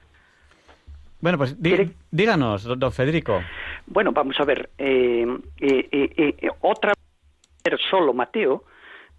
[1.20, 3.40] Bueno, pues dí- ¿Quiere- díganos, don Federico.
[3.86, 4.68] Bueno, vamos a ver.
[4.78, 5.24] eh,
[5.60, 6.92] eh, eh, eh, otra
[7.64, 8.64] ser solo Mateo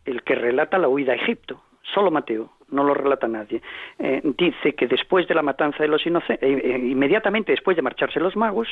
[0.05, 1.61] el que relata la huida a Egipto,
[1.93, 3.61] solo Mateo, no lo relata nadie.
[3.99, 7.83] Eh, dice que después de la matanza de los inocentes, eh, eh, inmediatamente después de
[7.83, 8.67] marcharse los magos,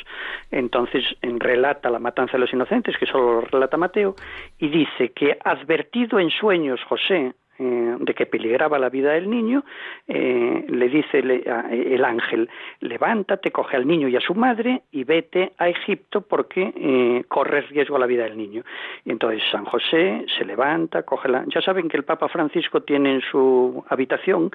[0.52, 4.16] entonces relata la matanza de los inocentes, que solo lo relata Mateo,
[4.60, 9.64] y dice que advertido en sueños José eh, de que peligraba la vida del niño,
[10.08, 12.49] eh, le dice el ángel,
[12.82, 17.62] levántate, coge al niño y a su madre y vete a Egipto porque eh, corre
[17.62, 18.64] riesgo a la vida del niño.
[19.06, 21.45] Y entonces San José se levanta, coge la...
[21.47, 24.51] Ya saben que el Papa Francisco tiene en su habitación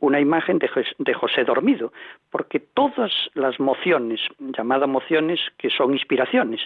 [0.00, 1.92] una imagen de, de José dormido,
[2.30, 6.60] porque todas las mociones, llamadas mociones, que son inspiraciones,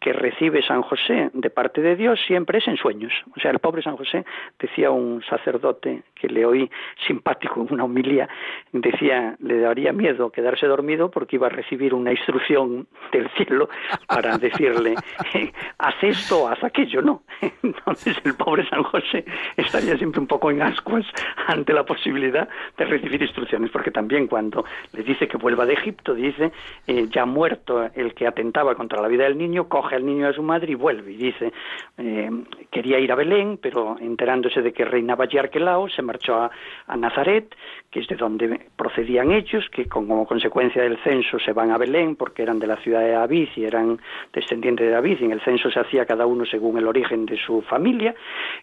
[0.00, 3.12] que recibe San José de parte de Dios siempre es en sueños.
[3.36, 4.24] O sea, el pobre San José,
[4.58, 6.70] decía un sacerdote que le oí
[7.06, 8.28] simpático en una homilía,
[8.72, 13.68] decía, le daría miedo quedarse dormido porque iba a recibir una instrucción del cielo
[14.06, 14.94] para decirle,
[15.78, 17.22] haz esto, haz aquello, ¿no?
[17.62, 19.24] Entonces el pobre San José
[19.56, 21.06] estaría siempre un poco en ascuas
[21.48, 22.37] ante la posibilidad
[22.76, 26.52] de recibir instrucciones, porque también cuando le dice que vuelva de Egipto, dice,
[26.86, 30.32] eh, ya muerto el que atentaba contra la vida del niño, coge al niño a
[30.32, 31.12] su madre y vuelve.
[31.12, 31.52] Y dice,
[31.96, 32.30] eh,
[32.70, 37.54] quería ir a Belén, pero enterándose de que reinaba Yarquelao, se marchó a, Nazaret,
[37.90, 42.16] que es de donde procedían ellos, que como consecuencia del censo se van a Belén,
[42.16, 44.00] porque eran de la ciudad de David y eran
[44.32, 47.36] descendientes de David, y en el censo se hacía cada uno según el origen de
[47.36, 48.14] su familia,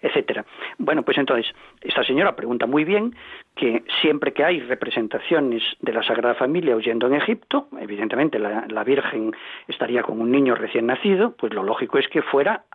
[0.01, 0.45] etcétera.
[0.77, 3.15] Bueno, pues entonces, esta señora pregunta muy bien
[3.55, 9.33] que siempre que hay representaciones de la Sagrada Familia huyendo en Egipto, evidentemente la, Virgen
[9.67, 12.65] estaría con un niño recién nacido, pues lo lógico es que fuera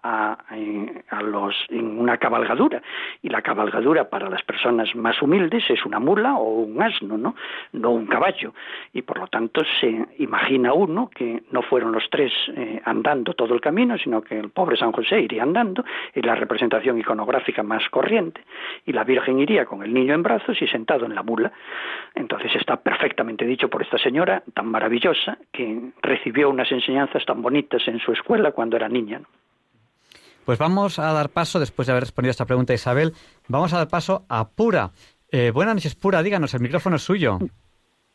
[0.53, 2.83] eh, a, los, en una cabalgadura.
[3.23, 7.37] Y la cabalgadura para las personas más humildes es una mula o un asno, ¿no?
[7.73, 8.55] No un caballo.
[8.93, 13.55] Y por lo tanto se imagina uno que no fueron los tres eh, andando todo
[13.55, 17.89] el camino, sino que el pobre San José iría andando, y la representación iconográfica más
[17.91, 18.41] corriente,
[18.87, 21.53] y la Virgen iría con el niño en brazos y sentado en la mula.
[22.15, 27.83] Entonces está perfectamente dicho por esta señora tan maravillosa que recibió unas enseñanzas tan bonitas
[27.87, 29.21] en su escuela cuando era niña.
[30.45, 33.13] Pues vamos a dar paso, después de haber respondido a esta pregunta Isabel,
[33.49, 34.91] vamos a dar paso a Pura.
[35.31, 37.39] Eh, buenas noches, Pura, díganos, el micrófono es suyo.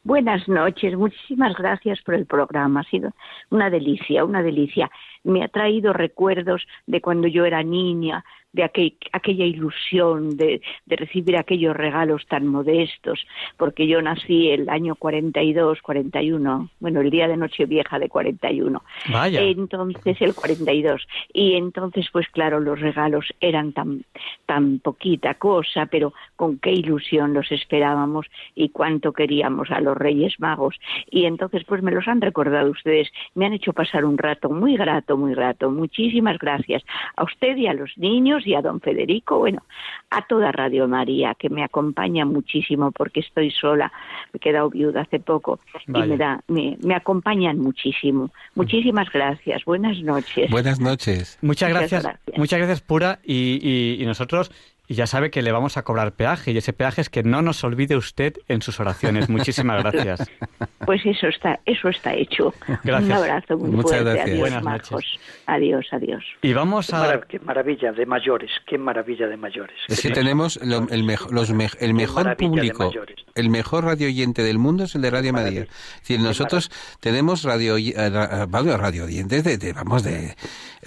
[0.05, 2.81] Buenas noches, muchísimas gracias por el programa.
[2.81, 3.11] Ha sido
[3.49, 4.91] una delicia, una delicia.
[5.23, 8.23] Me ha traído recuerdos de cuando yo era niña,
[8.55, 13.19] de aquella ilusión de, recibir aquellos regalos tan modestos,
[13.57, 18.81] porque yo nací el año 42, 41, bueno, el día de Nochevieja de 41.
[19.11, 19.41] Vaya.
[19.41, 21.05] Entonces, el 42.
[21.33, 24.05] Y entonces, pues claro, los regalos eran tan,
[24.45, 28.25] tan poquita cosa, pero con qué ilusión los esperábamos
[28.55, 30.75] y cuánto queríamos a los Reyes Magos.
[31.11, 34.77] Y entonces, pues me los han recordado ustedes, me han hecho pasar un rato muy
[34.77, 35.69] grato, muy grato.
[35.69, 36.83] Muchísimas gracias
[37.17, 39.63] a usted y a los niños y a don Federico, bueno,
[40.09, 43.91] a toda Radio María, que me acompaña muchísimo porque estoy sola,
[44.33, 48.31] me he quedado viuda hace poco y me, da, me, acompañan muchísimo.
[48.55, 50.49] Muchísimas gracias, buenas noches.
[50.51, 51.37] Buenas noches.
[51.41, 54.51] Muchas, gracias, muchas gracias, Pura, y, y nosotros
[54.87, 57.41] y ya sabe que le vamos a cobrar peaje y ese peaje es que no
[57.41, 59.29] nos olvide usted en sus oraciones.
[59.29, 60.29] Muchísimas gracias.
[60.85, 62.53] Pues eso está, eso está hecho.
[62.83, 63.03] Gracias.
[63.05, 64.03] Un abrazo muy Muchas fuerte.
[64.03, 64.27] Gracias.
[64.27, 65.19] Adiós, Buenas Marcos.
[65.47, 66.23] Adiós, adiós.
[66.43, 67.21] Y vamos a...
[67.27, 69.75] Qué maravilla de mayores, qué maravilla de mayores.
[69.87, 72.91] Es que tenemos lo- el, mejo- los me- el mejor público,
[73.33, 75.65] el mejor radio oyente del mundo es el de Radio María.
[76.01, 76.69] decir, nosotros
[76.99, 78.09] tenemos radio, eh, eh,
[78.51, 80.35] radio, radio oyentes de, de, vamos, de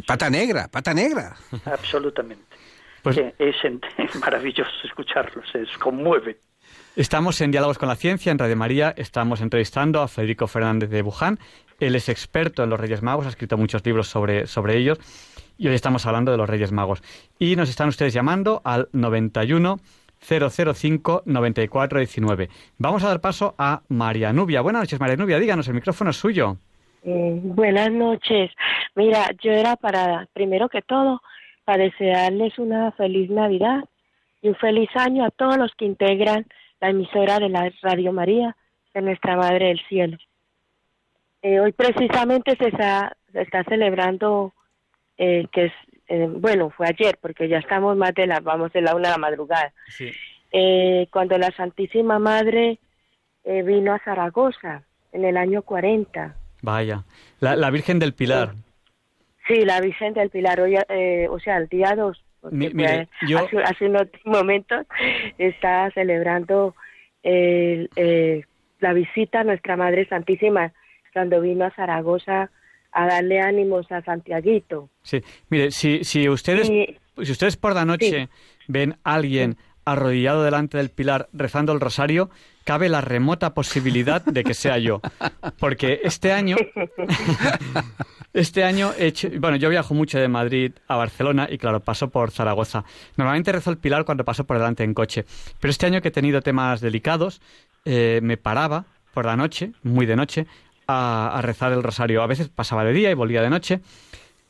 [0.07, 1.35] pata negra, pata negra.
[1.65, 2.45] Absolutamente.
[3.03, 6.39] Pues- Que es, maravilloso escucharlos, es conmueve.
[6.97, 8.93] Estamos en Diálogos con la Ciencia, en Radio María.
[8.97, 11.39] Estamos entrevistando a Federico Fernández de Buján.
[11.81, 14.99] Él es experto en los Reyes Magos, ha escrito muchos libros sobre, sobre ellos.
[15.57, 17.03] Y hoy estamos hablando de los Reyes Magos.
[17.39, 19.79] Y nos están ustedes llamando al 91
[20.21, 22.49] 005 94 19.
[22.79, 24.61] Vamos a dar paso a María Nubia.
[24.61, 25.39] Buenas noches, María Nubia.
[25.39, 26.57] Díganos, el micrófono es suyo.
[27.05, 28.51] Eh, buenas noches.
[28.97, 31.23] Mira, yo era para, primero que todo,
[31.69, 33.85] para desearles una feliz Navidad
[34.41, 36.47] y un feliz año a todos los que integran
[36.81, 38.57] la emisora de la Radio María
[38.95, 40.17] de Nuestra Madre del Cielo.
[41.43, 44.55] Eh, hoy precisamente se está, se está celebrando,
[45.19, 45.73] eh, que es,
[46.09, 49.13] eh, bueno, fue ayer, porque ya estamos más de la, vamos de la una de
[49.13, 50.11] la madrugada, Sí.
[51.11, 52.79] cuando la Santísima Madre
[53.45, 56.35] vino a Zaragoza en el año 40.
[56.63, 57.05] Vaya.
[57.41, 58.53] La, la Virgen del Pilar.
[58.55, 58.68] Sí,
[59.49, 63.59] la Virgen del Pilar, hoy, eh, o sea, el día 2, Mi- mire, yo- hace,
[63.59, 64.87] hace unos momentos
[65.39, 66.75] está celebrando
[67.23, 68.43] el, eh,
[68.81, 70.73] la visita a Nuestra Madre Santísima
[71.13, 72.51] cuando vino a Zaragoza
[72.93, 74.89] a darle ánimos a Santiaguito.
[75.03, 75.21] Sí,
[75.51, 78.29] mire, si, si ustedes, si ustedes por la noche
[78.69, 79.57] ven a alguien
[79.93, 82.31] arrodillado delante del pilar rezando el rosario,
[82.65, 85.01] cabe la remota posibilidad de que sea yo.
[85.59, 86.57] Porque este año,
[88.33, 92.11] este año he hecho, bueno, yo viajo mucho de Madrid a Barcelona y claro, paso
[92.11, 92.85] por Zaragoza.
[93.17, 95.25] Normalmente rezo el pilar cuando paso por delante en coche.
[95.61, 97.41] Pero este año que he tenido temas delicados,
[97.85, 98.85] eh, me paraba
[99.15, 100.47] por la noche, muy de noche,
[100.87, 102.23] a, a rezar el rosario.
[102.23, 103.81] A veces pasaba de día y volvía de noche.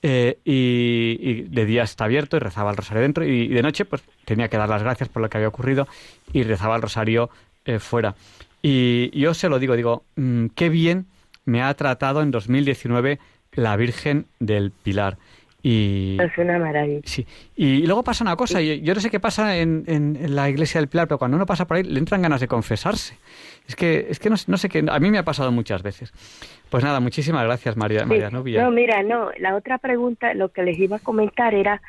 [0.02, 3.84] Eh, y, de día está abierto y rezaba el rosario dentro y, y de noche
[3.84, 5.88] pues tenía que dar las gracias por lo que había ocurrido
[6.32, 7.30] y rezaba el rosario
[7.64, 8.14] eh, fuera.
[8.62, 11.06] Y yo se lo digo, digo, mm, qué bien
[11.44, 13.18] me ha tratado en 2019
[13.52, 15.18] la Virgen del Pilar.
[15.62, 17.00] Y, Es una maravilla.
[17.04, 17.26] Sí.
[17.56, 20.48] Y luego pasa una cosa, y yo no sé qué pasa en, en- en la
[20.48, 23.16] iglesia del Pilar, pero cuando uno pasa por ahí le entran ganas de confesarse.
[23.66, 26.12] Es que, es que no, no sé qué, a mí me ha pasado muchas veces.
[26.70, 28.06] Pues nada, muchísimas gracias María, Sí.
[28.06, 28.62] María Nubia.
[28.62, 31.82] No, mira, no, la otra pregunta, lo que les iba a comentar era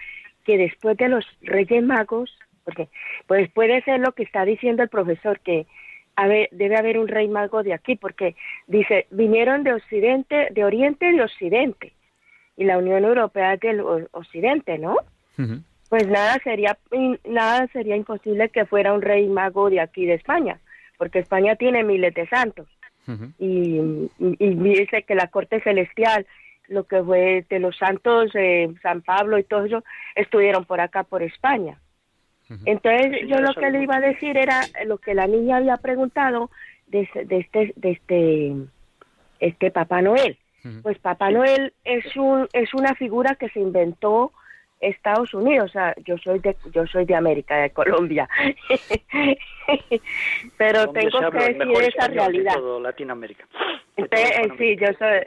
[0.45, 2.89] que después de los Reyes Magos, porque
[3.27, 5.67] pues puede ser lo que está diciendo el profesor, que
[6.15, 8.35] a ver, debe haber un rey mago de aquí, porque
[8.67, 11.93] dice, vinieron de Occidente, de Oriente y de Occidente,
[12.59, 14.97] y la Unión Europea es del o- Occidente, ¿no?
[15.89, 16.77] Pues nada sería,
[17.25, 20.59] nada sería imposible que fuera un rey mago de aquí de España,
[20.97, 22.67] porque España tiene miles de santos
[23.39, 23.79] y,
[24.19, 26.27] y, y dice que la corte celestial,
[26.67, 29.83] lo que fue de los santos, eh, San Pablo y todo eso,
[30.15, 31.79] estuvieron por acá, por España.
[32.65, 36.51] Entonces, yo lo que le iba a decir era lo que la niña había preguntado
[36.87, 38.53] de, de este, de este,
[39.39, 40.37] este Papá Noel.
[40.83, 44.31] Pues Papá Noel es un, es una figura que se inventó
[44.79, 48.29] Estados Unidos, o sea, yo soy de, yo soy de América, de Colombia,
[50.57, 52.53] pero tengo que decir esa de realidad.
[52.53, 53.45] todo Latinoamérica.
[53.97, 55.19] Entonces, eh, sí, yo soy,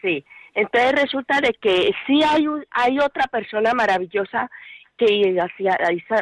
[0.00, 0.24] sí.
[0.54, 4.50] Entonces resulta de que sí hay un, hay otra persona maravillosa
[4.96, 5.76] que hacía,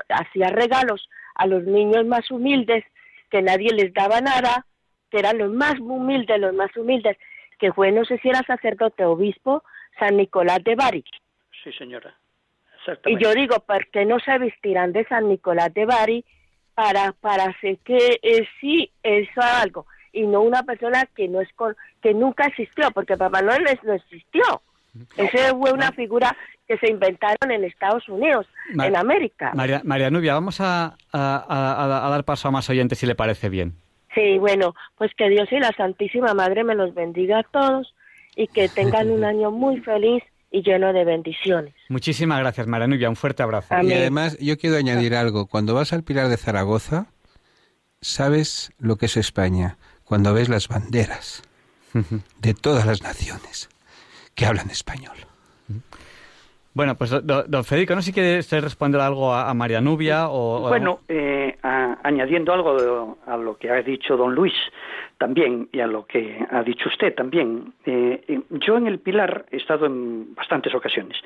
[0.09, 2.85] hacía regalos a los niños más humildes,
[3.31, 4.67] que nadie les daba nada,
[5.11, 7.17] que eran los más humildes, los más humildes,
[7.59, 9.63] que fue, no sé si era sacerdote o obispo,
[9.99, 11.05] San Nicolás de Bari.
[11.63, 12.15] Sí, señora.
[13.07, 16.25] Y yo digo, ¿por qué no se vestirán de San Nicolás de Bari
[16.75, 19.87] para, para hacer que eh, sí eso algo?
[20.13, 23.83] Y no una persona que no es con- que nunca existió, porque Papá Noel es-
[23.85, 24.43] no existió.
[25.17, 26.37] Esa fue una figura
[26.69, 29.51] que se inventaron en Estados Unidos, en América.
[29.55, 33.15] María, María Nubia, vamos a, a- a- a dar paso a más oyentes si le
[33.15, 33.75] parece bien.
[34.15, 37.95] Sí, bueno, pues que Dios y la Santísima Madre me los bendiga a todos
[38.37, 41.75] y que tengan un año muy feliz y lleno de bendiciones.
[41.89, 43.09] Muchísimas gracias, María Nubia.
[43.09, 43.75] Un fuerte abrazo.
[43.83, 45.47] Y además, yo quiero añadir algo.
[45.47, 47.07] Cuando vas al Pilar de Zaragoza,
[48.01, 49.79] sabes lo que es España.
[50.05, 51.43] Cuando ves las banderas
[52.39, 53.69] de todas las naciones
[54.37, 55.17] que hablan español.
[56.75, 60.29] Bueno, pues do- do- don Federico, no sé si quiere responder algo a, María Nubia
[60.29, 60.69] o...
[60.69, 64.53] Bueno, eh, añadiendo algo a lo que ha dicho don Luis
[65.19, 69.57] también y a lo que ha dicho usted también, eh, yo en el Pilar he
[69.59, 71.17] estado en bastantes ocasiones.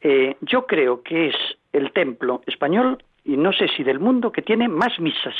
[0.00, 1.36] Eh, yo creo que es
[1.74, 5.34] el templo español y no sé si del mundo que tiene más misas.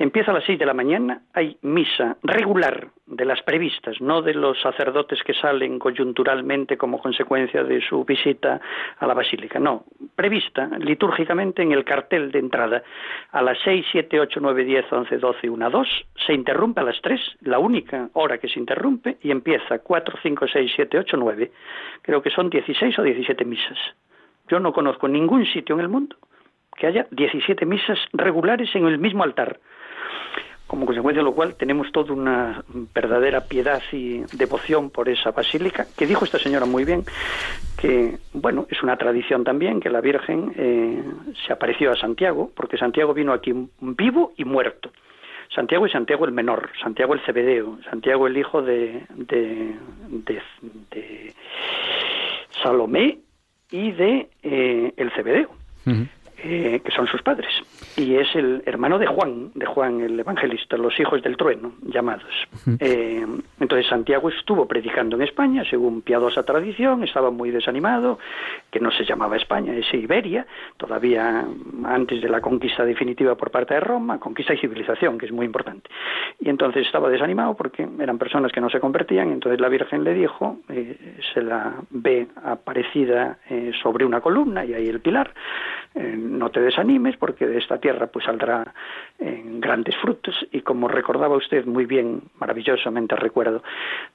[0.00, 4.32] Empieza a las seis de la mañana, hay misa regular de las previstas, no de
[4.32, 8.60] los sacerdotes que salen coyunturalmente como consecuencia de su visita
[8.96, 12.84] a la basílica, no, prevista litúrgicamente en el cartel de entrada
[13.32, 15.88] a las seis, siete, ocho, nueve, diez, once, doce, una, dos,
[16.26, 20.46] se interrumpe a las tres, la única hora que se interrumpe, y empieza cuatro, cinco,
[20.46, 21.50] seis, siete, ocho, nueve,
[22.02, 23.78] creo que son dieciséis o diecisiete misas.
[24.48, 26.14] Yo no conozco ningún sitio en el mundo
[26.76, 29.58] que haya 17 misas regulares en el mismo altar.
[30.66, 32.62] Como consecuencia de lo cual tenemos toda una
[32.94, 37.04] verdadera piedad y devoción por esa basílica, que dijo esta señora muy bien,
[37.80, 41.02] que bueno, es una tradición también que la Virgen eh,
[41.46, 44.90] se apareció a Santiago, porque Santiago vino aquí vivo y muerto.
[45.54, 49.74] Santiago y Santiago el menor, Santiago el Cebedeo, Santiago el hijo de, de,
[50.10, 51.34] de,
[52.62, 53.20] Salomé
[53.70, 55.48] y de eh, el Cebedeo
[56.42, 57.50] eh, que son sus padres.
[57.96, 62.32] Y es el hermano de Juan, de Juan el Evangelista, los hijos del trueno, llamados.
[62.80, 63.26] Eh,
[63.58, 68.18] entonces Santiago estuvo predicando en España, según piadosa tradición, estaba muy desanimado,
[68.70, 71.44] que no se llamaba España, es Iberia, todavía
[71.84, 75.46] antes de la conquista definitiva por parte de Roma, conquista y civilización, que es muy
[75.46, 75.90] importante.
[76.40, 80.14] Y entonces estaba desanimado porque eran personas que no se convertían, entonces la Virgen le
[80.14, 85.32] dijo, eh, se la ve aparecida eh, sobre una columna y ahí el pilar,
[85.94, 88.74] eh, no te desanimes porque de esta tierra pues saldrá
[89.18, 93.62] en grandes frutos y como recordaba usted muy bien, maravillosamente recuerdo,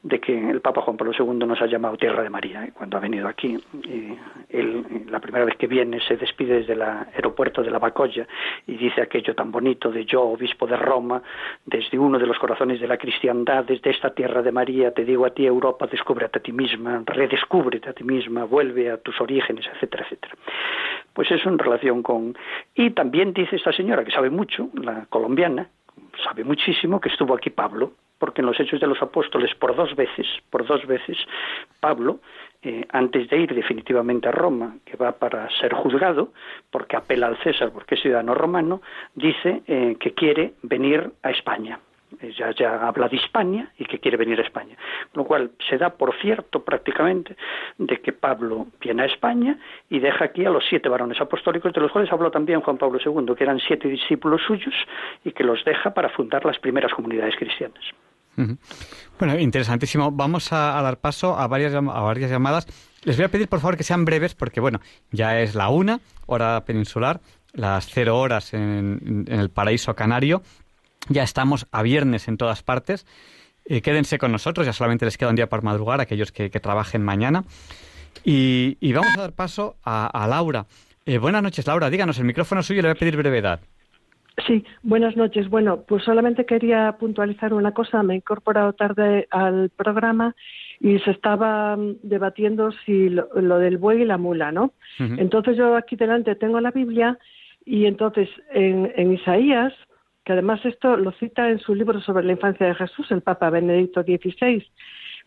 [0.02, 2.72] de que el Papa Juan Pablo II nos ha llamado Tierra de María, ¿eh?
[2.74, 4.18] cuando ha venido aquí, y
[4.50, 8.26] él, la primera vez que viene se despide desde el aeropuerto de la Bacolla
[8.66, 11.22] y dice aquello tan bonito de yo, obispo de Roma,
[11.66, 15.26] desde uno de los corazones de la cristiandad, desde esta Tierra de María, te digo
[15.26, 19.66] a ti Europa, descúbrete a ti misma, redescúbrete a ti misma, vuelve a tus orígenes,
[19.74, 20.36] etcétera, etcétera.
[21.14, 22.36] Pues eso en relación con...
[22.74, 25.70] Y también dice esta señora, que sabe mucho, la colombiana,
[26.24, 29.96] sabe muchísimo, que estuvo aquí Pablo, porque en los Hechos de los Apóstoles por dos
[29.96, 31.18] veces, por dos veces,
[31.80, 32.20] Pablo,
[32.62, 36.32] eh, antes de ir definitivamente a Roma, que va para ser juzgado,
[36.72, 38.82] porque apela al César, porque es ciudadano romano,
[39.16, 41.80] dice eh, que quiere venir a España
[42.38, 44.76] ya, ya habla de España y que quiere venir a España.
[45.12, 47.36] Con lo cual se da por cierto prácticamente
[47.78, 49.58] de que Pablo viene a España
[49.90, 53.00] y deja aquí a los siete varones apostólicos, de los cuales habló también Juan Pablo
[53.04, 54.74] II, que eran siete discípulos suyos
[55.24, 57.84] y que los deja para fundar las primeras comunidades cristianas.
[59.20, 60.12] Bueno, interesantísimo.
[60.12, 62.66] Vamos a, dar paso a varias, a varias llamadas.
[63.04, 64.80] Les voy a pedir, por favor, que sean breves, porque, bueno,
[65.12, 67.20] ya es la una, hora peninsular,
[67.52, 70.42] las cero horas en el paraíso canario.
[71.10, 73.06] Ya estamos a viernes en todas partes.
[73.66, 76.50] Eh, quédense con nosotros, ya solamente les queda un día por madrugar a aquellos que,
[76.50, 77.44] trabajen mañana.
[78.24, 80.66] Y, vamos a dar paso a, Laura.
[81.06, 81.90] Eh, buenas noches, Laura.
[81.90, 83.60] Díganos, el micrófono es suyo le voy a pedir brevedad.
[84.48, 85.50] Sí, buenas noches.
[85.50, 88.02] Bueno, pues solamente quería puntualizar una cosa.
[88.02, 90.36] Me he incorporado tarde al programa
[90.80, 94.74] y se estaba mm, debatiendo si lo, del buey y la mula, ¿no?
[95.00, 97.18] Entonces yo aquí delante tengo la Biblia
[97.66, 99.74] y entonces en, en Isaías
[100.24, 103.50] que además esto lo cita en su libro sobre la infancia de Jesús, el Papa
[103.50, 104.66] Benedicto XVI,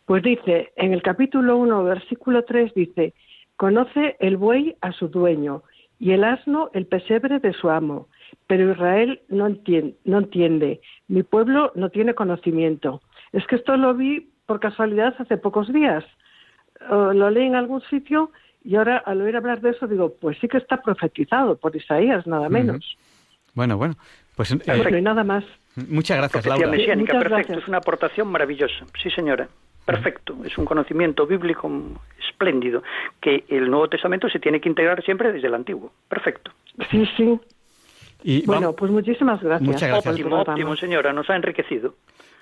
[0.05, 3.15] pues dice, en el capítulo 1, versículo 3, dice,
[3.57, 5.63] conoce el buey a su dueño
[5.99, 8.09] y el asno el pesebre de su amo,
[8.47, 13.01] pero Israel no entiende, no entiende, mi pueblo no tiene conocimiento.
[13.33, 16.05] Es que esto lo vi por casualidad hace pocos días,
[16.91, 18.31] lo leí en algún sitio
[18.63, 22.27] y ahora al oír hablar de eso digo, pues sí que está profetizado por Isaías,
[22.27, 22.97] nada menos.
[23.55, 23.95] Bueno, bueno,
[24.37, 25.45] pues, eh, nada más.
[25.89, 26.69] Muchas gracias, Laura.
[26.69, 27.59] Mesiánica, perfecto.
[27.59, 28.87] Es una aportación maravillosa.
[29.03, 29.49] Sí, señora.
[29.85, 30.37] Perfecto.
[30.45, 31.71] Es un conocimiento bíblico
[32.29, 32.83] espléndido
[33.21, 35.93] que el Nuevo Testamento se tiene que integrar siempre desde el Antiguo.
[36.09, 36.51] Perfecto.
[36.91, 37.41] Sí, sí.
[38.25, 39.69] Y bueno, pues muchísimas gracias.
[39.69, 40.15] Muchas gracias.
[40.15, 41.13] Óptimo, óptimo, señora.
[41.13, 41.95] Nos ha enriquecido.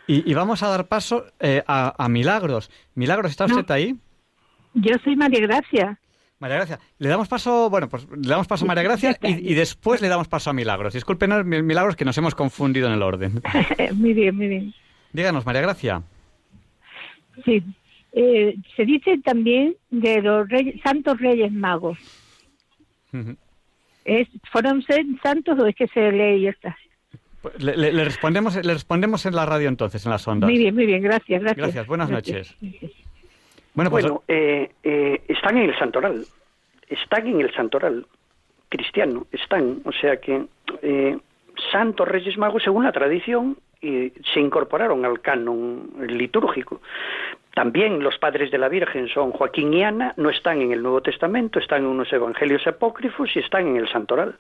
[0.07, 2.71] Y, vamos a dar paso eh, a, Milagros.
[2.95, 3.97] Milagros, ¿está usted ahí?
[4.75, 5.99] Yo soy María Gracia.
[6.39, 10.03] María Gracia, le damos paso, bueno, pues le damos paso a María Gracia y, después
[10.03, 10.93] le damos paso a Milagros.
[10.93, 13.41] Discúlpenos, Milagros, que nos hemos confundido en el orden.
[13.95, 14.75] muy bien, muy bien.
[15.13, 16.03] Díganos, María Gracia.
[17.45, 17.63] Sí,
[18.13, 20.49] eh, se dice también de los
[20.83, 21.99] santos reyes magos.
[24.05, 24.85] ¿Es, ¿Fueron
[25.23, 26.77] santos o es que se lee esta?
[27.41, 30.49] Pues le, respondemos, le respondemos en la radio entonces, en las ondas.
[30.49, 31.57] Muy bien, muy bien, gracias, gracias.
[31.59, 32.57] Gracias, buenas noches.
[33.75, 36.25] Bueno, pues, eh, eh, están en el santoral,
[36.89, 38.07] están en el santoral
[38.69, 40.47] cristiano, están, o sea que
[40.83, 41.19] eh,
[41.73, 46.81] santos reyes magos, según la tradición, se incorporaron al canon litúrgico.
[47.53, 51.03] También los padres de la Virgen son Joaquín y Ana, no están en el Nuevo
[51.03, 54.37] Testamento, están en unos evangelios apócrifos y están en el santoral.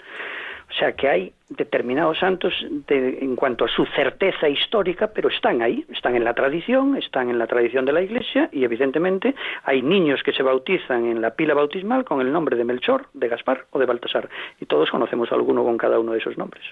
[0.70, 2.52] O sea que hay determinados santos
[2.88, 7.38] en cuanto a su certeza histórica, pero están ahí, están en la tradición, están en
[7.38, 11.54] la tradición de la Iglesia y evidentemente hay niños que se bautizan en la pila
[11.54, 14.28] bautismal con el nombre de Melchor, de Gaspar o de Baltasar
[14.60, 16.64] y todos conocemos a alguno con cada uno de esos nombres.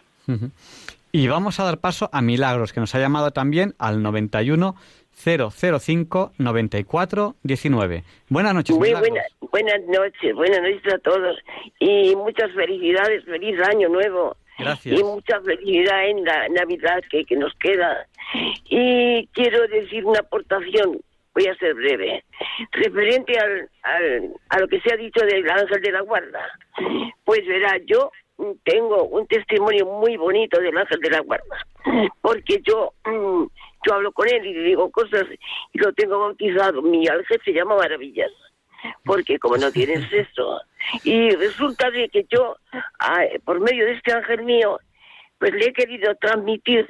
[1.13, 4.75] Y vamos a dar paso a Milagros, que nos ha llamado también al 91
[5.15, 8.05] 005 94 19.
[8.29, 8.77] Buenas noches.
[8.77, 8.93] Muy
[9.53, 11.37] buenas noches, buenas noches a todos
[11.79, 14.37] y muchas felicidades, feliz año nuevo.
[14.59, 14.99] Gracias.
[14.99, 18.07] Y mucha felicidad en la Navidad que, que nos queda.
[18.65, 21.01] Y quiero decir una aportación,
[21.35, 22.25] voy a ser breve,
[22.73, 26.41] referente al, al, a lo que se ha dicho del ángel de la guarda.
[27.25, 28.11] Pues verá, yo
[28.65, 31.67] tengo un testimonio muy bonito del ángel de la guarda,
[32.21, 33.45] porque yo mm,
[33.87, 35.25] yo hablo con él y le digo cosas
[35.73, 36.83] y lo tengo bautizado.
[36.83, 38.31] Mi ángel se llama Maravillas,
[39.05, 40.61] porque como no tienes eso.
[41.05, 42.57] Y resulta de que yo,
[43.45, 44.79] por medio de este ángel mío,
[45.39, 46.87] pues le he querido transmitir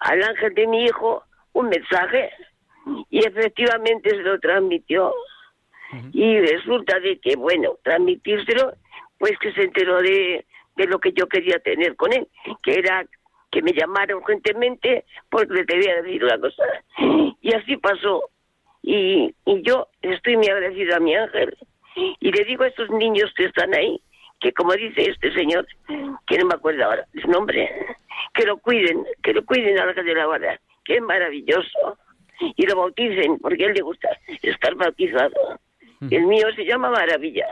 [0.00, 2.30] al ángel de mi hijo un mensaje
[3.10, 5.12] y efectivamente se lo transmitió.
[6.12, 8.72] Y resulta de que, bueno, transmitírselo,
[9.16, 10.44] pues que se enteró de,
[10.76, 12.26] de lo que yo quería tener con él,
[12.64, 13.06] que era
[13.54, 16.64] que me llamara urgentemente porque le debía decir una cosa.
[17.40, 18.24] Y así pasó.
[18.82, 21.56] Y, y yo estoy muy agradecida a mi ángel.
[22.18, 24.00] Y le digo a estos niños que están ahí
[24.40, 25.66] que como dice este señor,
[26.26, 27.70] que no me acuerdo ahora su nombre,
[28.34, 31.98] que lo cuiden, que lo cuiden a la de la vara, que es maravilloso.
[32.56, 34.08] Y lo bauticen, porque a él le gusta
[34.42, 35.60] estar bautizado.
[36.10, 37.46] El mío se llama Maravilla.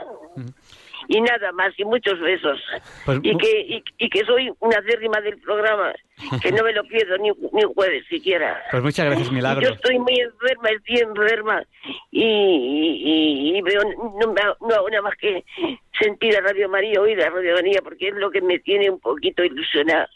[1.07, 2.59] Y nada más, y muchos besos.
[3.05, 5.93] Pues y, que, y, y que soy una acérrima del programa,
[6.41, 8.61] que no me lo pierdo ni, ni un jueves siquiera.
[8.71, 9.75] Pues muchas gracias, Yo Milagros.
[9.75, 11.63] estoy muy enferma, estoy enferma
[12.11, 14.33] y, y, y veo, no,
[14.67, 15.43] no hago nada más que
[15.99, 18.99] sentir a Radio María, oír a Radio María, porque es lo que me tiene un
[18.99, 20.09] poquito ilusionada,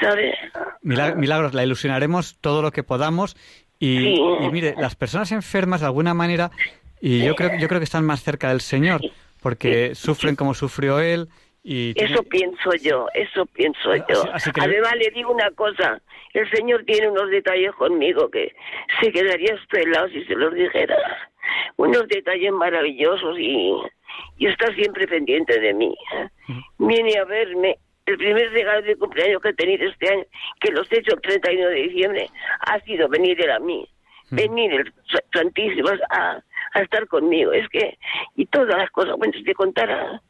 [0.00, 0.34] ¿sabes?
[0.82, 3.36] Mila- Milagros, la ilusionaremos todo lo que podamos
[3.78, 4.14] y, Sí.
[4.42, 6.50] y mire, las personas enfermas de alguna manera,
[7.00, 9.00] y yo creo, yo creo que están más cerca del Señor,
[9.42, 11.28] porque sufren como sufrió Él
[11.62, 11.94] y...
[11.94, 14.22] tiene- Eso pienso yo, eso pienso yo.
[14.22, 16.00] Así- así que- Además le digo una cosa,
[16.32, 18.54] el Señor tiene unos detalles conmigo que
[19.00, 20.96] se quedaría estrelado si se los dijera.
[21.76, 23.72] Unos detalles maravillosos y,
[24.38, 25.94] y está siempre pendiente de mí.
[26.78, 27.76] Viene a verme.
[28.06, 30.24] El primer regalo de cumpleaños que he tenido este año,
[30.60, 32.26] que los he hecho el 31 de diciembre,
[32.60, 33.86] ha sido venir él a mí.
[34.30, 36.40] Venir el Sa- Santísimo a,
[36.74, 37.52] a estar conmigo.
[37.52, 37.98] Es que,
[38.36, 40.20] y todas las cosas, bueno, si te contara,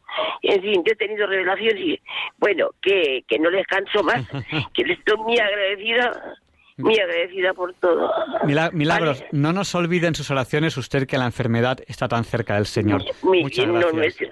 [0.42, 2.00] en fin, yo he tenido revelaciones y,
[2.38, 4.24] bueno, que, que no les canso más,
[4.74, 6.36] que les estoy muy agradecida,
[6.78, 8.10] muy agradecida por todo.
[8.44, 12.66] Mila- Milagros, no nos olviden sus oraciones usted que la enfermedad está tan cerca del
[12.66, 13.02] Señor.
[13.22, 14.22] Muy Muchas no gracias.
[14.22, 14.30] es-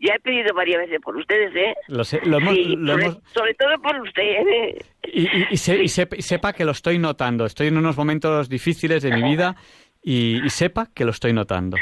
[0.00, 1.74] ya he pedido varias veces por ustedes, ¿eh?
[1.88, 4.78] Lo sé- lo hemos- Sí, lo sobre, hemos- sobre todo por usted, ¿eh?
[5.04, 7.46] Y, y- y se- y sep- y sepa que lo estoy notando.
[7.46, 9.56] Estoy en unos momentos difíciles de mi vida
[10.04, 11.76] y, y sepa que lo estoy notando.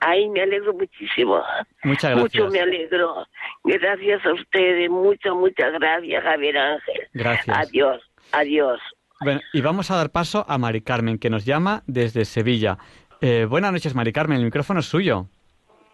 [0.00, 1.42] Ay, me alegro muchísimo.
[1.84, 2.52] Muchas Mucho gracias.
[2.52, 3.26] me alegro.
[3.64, 7.00] Gracias a ustedes, muchas, muchas gracias, Javier Ángel.
[7.14, 7.56] Gracias.
[7.56, 8.02] Adiós,
[8.32, 8.80] adiós.
[9.20, 12.78] Bueno, y vamos a dar paso a Mari Carmen, que nos llama desde Sevilla.
[13.20, 14.38] Eh, buenas noches, Mari Carmen.
[14.38, 15.26] El micrófono es suyo.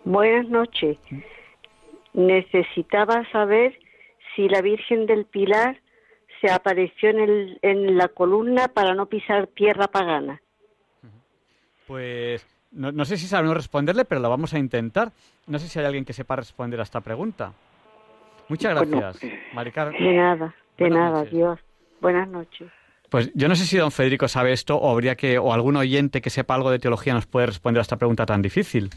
[0.05, 0.99] Buenas noches.
[2.13, 3.77] Necesitaba saber
[4.37, 5.81] si la Virgen del Pilar
[6.41, 10.43] se apareció en, el, en la columna para no pisar tierra pagana.
[11.87, 15.13] Pues no, no sé si sabemos responderle, pero lo vamos a intentar.
[15.47, 17.53] No sé si hay alguien que sepa responder a esta pregunta.
[18.49, 20.03] Muchas gracias, Mari Carmen.
[20.03, 21.33] De nada, de Buenas nada, noches.
[21.33, 21.61] Dios.
[22.01, 22.69] Buenas noches.
[23.09, 26.21] Pues yo no sé si don Federico sabe esto o habría que o algún oyente
[26.21, 28.91] que sepa algo de teología nos puede responder a esta pregunta tan difícil.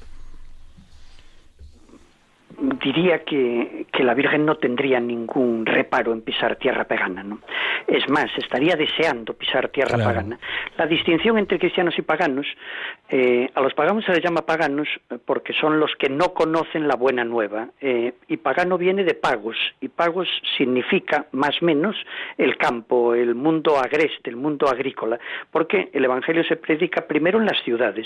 [2.60, 7.40] Diría que, que la Virgen no tendría ningún reparo en pisar tierra pagana, ¿no?
[7.88, 10.04] Es más, estaría deseando pisar tierra Claro.
[10.06, 10.40] pagana.
[10.78, 12.48] La distinción entre cristianos y paganos,
[13.10, 14.88] eh, a los paganos se les llama paganos
[15.26, 17.68] porque son los que no conocen la buena nueva.
[17.82, 20.28] eh, y pagano viene de pagos, y pagos
[20.58, 21.96] significa más o menos
[22.38, 25.20] el campo, el mundo agreste, el mundo agrícola,
[25.52, 28.06] porque el Evangelio se predica primero en las ciudades,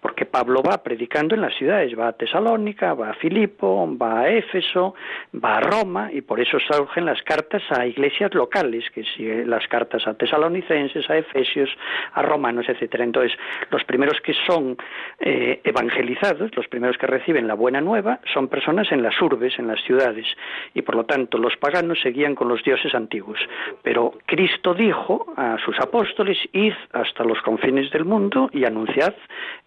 [0.00, 4.28] porque Pablo va predicando en las ciudades, va a Tesalónica, va a Filipo, va a
[4.30, 4.94] Éfeso,
[5.32, 9.66] va a Roma, y por eso surgen las cartas a iglesias locales, que si las
[9.68, 11.70] cartas a tesalonicenses, a efesios,
[12.12, 13.04] a romanos, etcétera.
[13.04, 13.38] Entonces,
[13.70, 14.76] los primeros que son
[15.20, 19.66] eh, evangelizados, los primeros que reciben la buena nueva, son personas en las urbes, en
[19.66, 20.26] las ciudades,
[20.74, 23.38] y por lo tanto los paganos seguían con los dioses antiguos.
[23.82, 29.14] Pero Cristo dijo a sus apóstoles, id hasta los confines del mundo y anunciad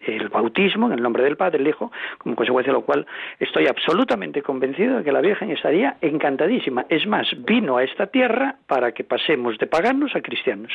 [0.00, 3.06] el bautismo en el nombre del Padre, el Hijo, como consecuencia de lo cual
[3.38, 4.09] estoy absolutamente
[4.42, 6.86] convencido de que la Virgen estaría encantadísima.
[6.88, 10.72] Es más, vino a esta tierra para que pasemos de paganos a cristianos.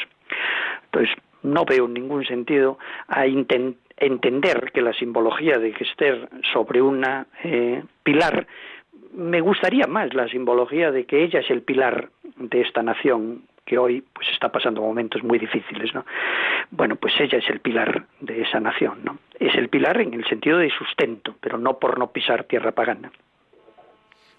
[0.86, 2.78] Entonces, no veo ningún sentido
[3.08, 8.48] a entender que la simbología de que esté sobre una eh, pilar
[9.16, 13.78] me gustaría más la simbología de que ella es el pilar de esta nación que
[13.78, 16.06] hoy pues está pasando momentos muy difíciles, ¿no?
[16.70, 19.18] Bueno, pues ella es el pilar de esa nación, ¿no?
[19.40, 23.12] Es el pilar en el sentido de sustento, pero no por no pisar tierra pagana.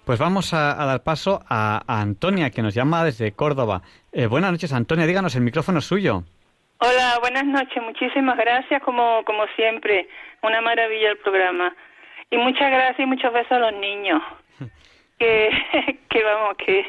[0.06, 3.82] Pues vamos a, a dar paso a, a Antonia, que nos llama desde Córdoba.
[4.12, 5.04] Eh, buenas noches, Antonia.
[5.04, 6.22] Díganos, el micrófono es suyo.
[6.78, 7.82] Hola, buenas noches.
[7.82, 10.08] Muchísimas gracias, como, como siempre.
[10.42, 11.74] Una maravilla el programa.
[12.30, 14.22] Y muchas gracias y muchos besos a los niños.
[15.18, 15.48] Que,
[16.10, 16.84] que vamos, que,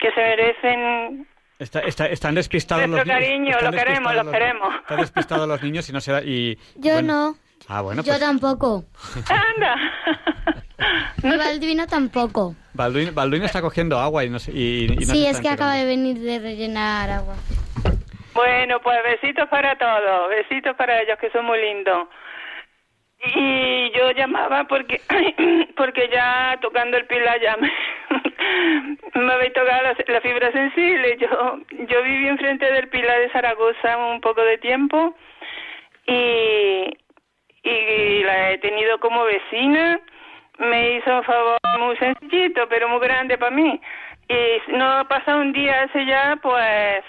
[0.00, 1.26] que se merecen
[1.58, 3.56] Está- está- están despistados nuestro los niños.
[3.56, 3.70] cariño.
[3.70, 4.74] Lo queremos, lo queremos.
[4.76, 6.22] Están despistados los niños y no se da.
[6.22, 7.32] Y, Yo bueno.
[7.32, 7.34] no.
[7.66, 8.84] Ah, bueno, Yo pues tampoco.
[9.28, 9.76] Anda.
[11.22, 12.54] Y Baldvino tampoco.
[12.74, 14.52] Balduino, Balduino está cogiendo agua y no sé.
[14.52, 17.36] Y, y no se sí, está es que acaba de venir de rellenar agua.
[18.34, 22.08] Bueno, pues besitos para todos, besitos para ellos que son muy lindos.
[23.24, 25.00] Y yo llamaba porque
[25.76, 27.70] porque ya tocando el pilar ya me,
[29.20, 31.18] me habéis tocado la, la fibra sensible.
[31.20, 31.28] Yo
[31.86, 35.14] yo viví enfrente del pilar de Zaragoza un poco de tiempo
[36.06, 36.96] y
[37.64, 40.00] y la he tenido como vecina.
[40.58, 43.80] Me hizo un favor muy sencillito, pero muy grande para mí.
[44.28, 47.02] Y no ha pasado un día hace ya, pues,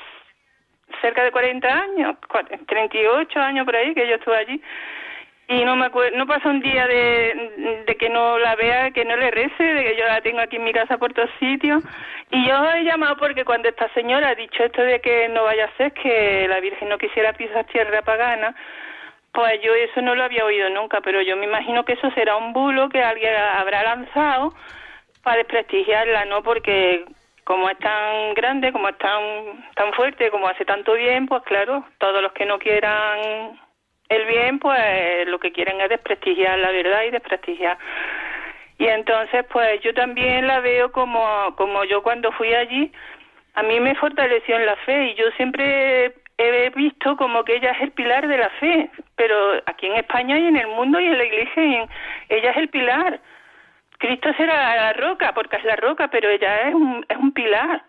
[1.02, 4.62] cerca de 40 años, cua- 38 años por ahí que yo estuve allí.
[5.50, 9.04] Y no me acuerdo, no pasa un día de, de que no la vea, que
[9.04, 11.84] no le rece, de que yo la tengo aquí en mi casa por todos sitios.
[12.32, 15.66] Y yo he llamado porque cuando esta señora ha dicho esto de que no vaya
[15.66, 18.56] a ser que la Virgen no quisiera pisar tierra pagana,
[19.34, 22.38] pues yo eso no lo había oído nunca, pero yo me imagino que eso será
[22.38, 24.54] un bulo que alguien habrá lanzado
[25.24, 26.44] para desprestigiarla, ¿no?
[26.44, 27.06] Porque
[27.44, 31.84] como es tan grande, como es tan, tan fuerte, como hace tanto bien, pues claro,
[31.98, 33.60] todos los que no quieran
[34.10, 37.78] el bien, pues lo que quieren es desprestigiar la verdad y desprestigiar.
[38.78, 42.92] Y entonces, pues yo también la veo como, como yo cuando fui allí,
[43.56, 47.72] a mí me fortaleció en la fe y yo siempre he visto como que ella
[47.72, 49.36] es el pilar de la fe, pero
[49.66, 51.90] aquí en España y en el mundo y en la iglesia, y en-
[52.30, 53.22] ella es el pilar.
[54.00, 57.84] Cristo será la roca, porque es la roca, pero ella es un, es un pilar,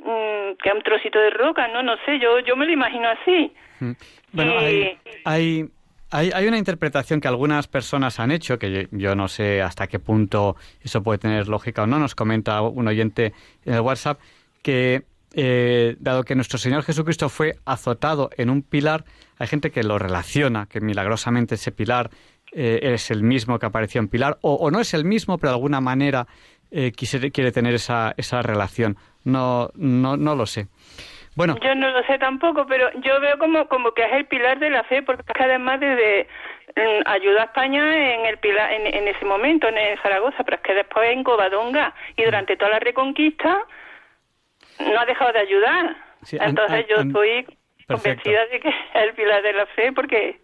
[0.00, 3.08] mm, que es un trocito de roca, no, no sé, yo, yo me lo imagino
[3.08, 3.52] así.
[3.80, 3.92] Mm.
[4.32, 5.64] Bueno, hay, hay,
[6.10, 9.86] hay, hay una interpretación que algunas personas han hecho, que yo, yo no sé hasta
[9.86, 13.32] qué punto eso puede tener lógica o no, nos comenta un oyente
[13.64, 14.18] en el WhatsApp,
[14.62, 15.02] que
[15.34, 19.04] eh, dado que nuestro Señor Jesucristo fue azotado en un pilar,
[19.38, 22.10] hay gente que lo relaciona, que milagrosamente ese pilar
[22.52, 25.50] eh, es el mismo que apareció en Pilar, o, o no es el mismo, pero
[25.50, 26.26] de alguna manera
[26.70, 28.96] eh, quise- quiere tener esa, esa relación.
[29.24, 30.66] No, no, no lo sé.
[31.36, 34.58] Bueno, Yo no lo sé tampoco, pero yo veo como, como que es el pilar
[34.58, 36.26] de la fe, porque además desde
[36.74, 40.62] mm, ayudó a España en el pilar, en, en ese momento, en Zaragoza, pero es
[40.62, 43.58] que después en Covadonga y durante toda la reconquista
[44.80, 45.96] no ha dejado de ayudar.
[46.22, 47.44] Sí, Entonces yo estoy
[47.86, 48.22] Perfecto.
[48.22, 50.40] convencida de que es el pilar de la fe, porque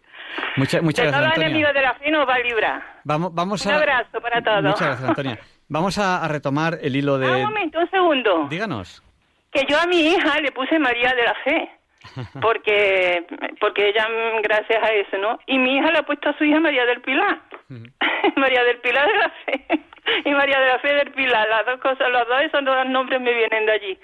[0.57, 1.47] mucha- muchas de gracias, Antonia.
[1.49, 2.83] enemigos de la fe nos va a librar.
[3.05, 3.77] Vamos, vamos Un a...
[3.77, 4.63] abrazo para todos.
[4.63, 5.39] Muchas gracias, Antonia.
[5.69, 7.27] Vamos a, a retomar el hilo de...
[7.27, 8.47] Ah, un momento, un segundo.
[8.49, 9.03] Díganos.
[9.51, 11.71] que yo a mi hija le puse María de la Fe,
[12.41, 13.25] porque
[13.61, 14.07] porque ella
[14.43, 15.39] gracias a eso, ¿no?
[15.47, 17.41] Y mi hija le ha puesto a su hija María del Pilar,
[18.37, 19.67] María del Pilar de la Fe
[20.25, 23.21] y María de la Fe del Pilar, las dos cosas, los dos esos dos nombres
[23.21, 23.99] me vienen de allí.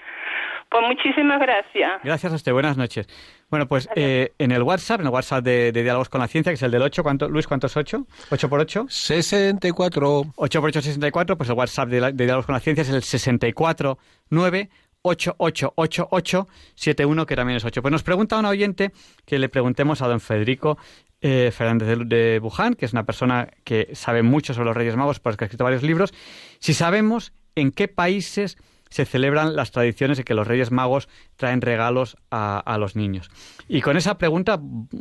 [0.69, 2.01] Pues muchísimas gracias.
[2.03, 2.53] Gracias a usted.
[2.53, 3.05] Buenas noches.
[3.49, 6.49] Bueno, pues eh, en el WhatsApp, en el WhatsApp de, de Diálogos con la Ciencia,
[6.51, 8.05] que es el del 8, ¿cuánto, Luis, ¿cuánto es 8?
[8.29, 8.85] ¿8 por 8?
[8.87, 10.23] 64.
[10.35, 12.89] 8 por 8, 64, pues el WhatsApp de, la- de Diálogos con la Ciencia es
[12.89, 13.97] el 64
[14.29, 14.69] 9
[15.03, 17.81] 888871, que también es 8.
[17.81, 18.91] Pues nos pregunta un oyente
[19.25, 20.77] que le preguntemos a don Federico
[21.21, 24.95] eh, Fernández de, de Buján, que es una persona que sabe mucho sobre los Reyes
[24.95, 26.13] Magos, porque ha escrito varios libros,
[26.59, 28.57] si sabemos en qué países
[28.89, 31.07] se celebran las tradiciones de que los Reyes Magos
[31.37, 33.29] traen regalos a, los niños.
[33.69, 34.59] Y con esa pregunta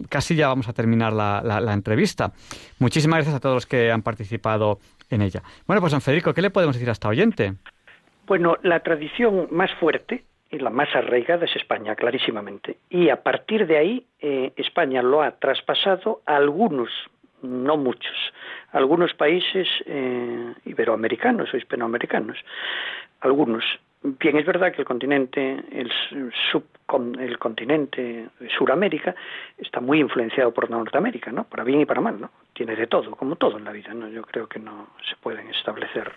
[0.08, 2.32] casi ya vamos a terminar la, la- la entrevista.
[2.78, 4.78] Muchísimas gracias a todos los que han participado
[5.08, 5.42] en ella.
[5.66, 7.54] Bueno, pues don Federico, ¿qué le podemos decir a esta oyente?
[8.30, 12.76] Bueno, la tradición más fuerte y la más arraigada es España, clarísimamente.
[12.88, 16.90] Y a partir de ahí, eh, España lo ha traspasado a algunos,
[17.42, 18.16] no muchos,
[18.70, 22.38] a algunos países eh, iberoamericanos o hispanoamericanos.
[23.22, 23.64] Algunos.
[24.02, 25.90] Bien, es verdad que el continente, el,
[26.52, 29.12] subcon- el continente Suramérica
[29.58, 31.44] está muy influenciado por Norteamérica, ¿no?
[31.44, 32.30] Para bien y para mal, ¿no?
[32.52, 34.08] Tiene de todo, como todo en la vida, ¿no?
[34.08, 36.12] Yo creo que no se pueden establecer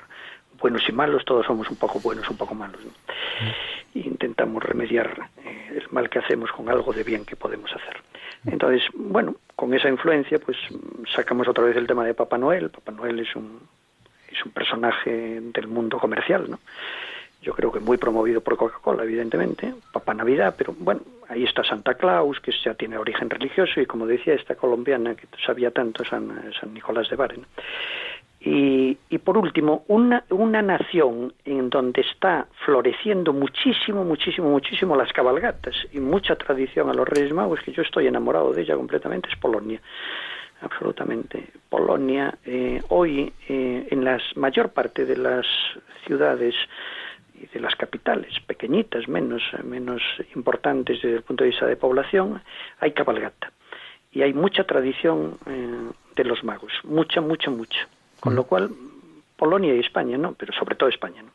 [0.59, 2.91] buenos y malos, todos somos un poco buenos, un poco malos, ¿no?
[3.93, 8.01] Y intentamos remediar eh, el mal que hacemos con algo de bien que podemos hacer.
[8.45, 10.57] Entonces, bueno, con esa influencia, pues
[11.15, 12.69] sacamos otra vez el tema de Papá Noel.
[12.69, 13.59] Papá Noel es un,
[14.31, 16.59] es un personaje del mundo comercial, ¿no?
[17.41, 21.95] Yo creo que muy promovido por Coca-Cola, evidentemente, Papá Navidad, pero bueno, ahí está Santa
[21.95, 26.53] Claus, que ya tiene origen religioso, y como decía esta colombiana que sabía tanto, San,
[26.57, 27.37] San Nicolás de Bari.
[27.37, 27.45] ¿no?
[28.45, 35.13] Y, y por último, una, una nación en donde está floreciendo muchísimo, muchísimo, muchísimo las
[35.13, 39.29] cabalgatas y mucha tradición a los Reyes Magos, que yo estoy enamorado de ella completamente,
[39.31, 39.79] es Polonia
[40.63, 41.51] absolutamente.
[41.69, 45.45] Polonia, eh, hoy eh, en la mayor parte de las
[46.05, 46.55] ciudades
[47.35, 50.01] y de las capitales, pequeñitas, menos, menos
[50.35, 52.41] importantes desde el punto de vista de población,
[52.79, 53.51] hay cabalgata.
[54.11, 57.87] Y hay mucha tradición eh, de los magos, mucha, mucha, mucha.
[58.23, 58.69] Con lo cual,
[59.35, 60.33] Polonia y España, ¿no?
[60.33, 61.31] Pero sobre todo España, ¿no?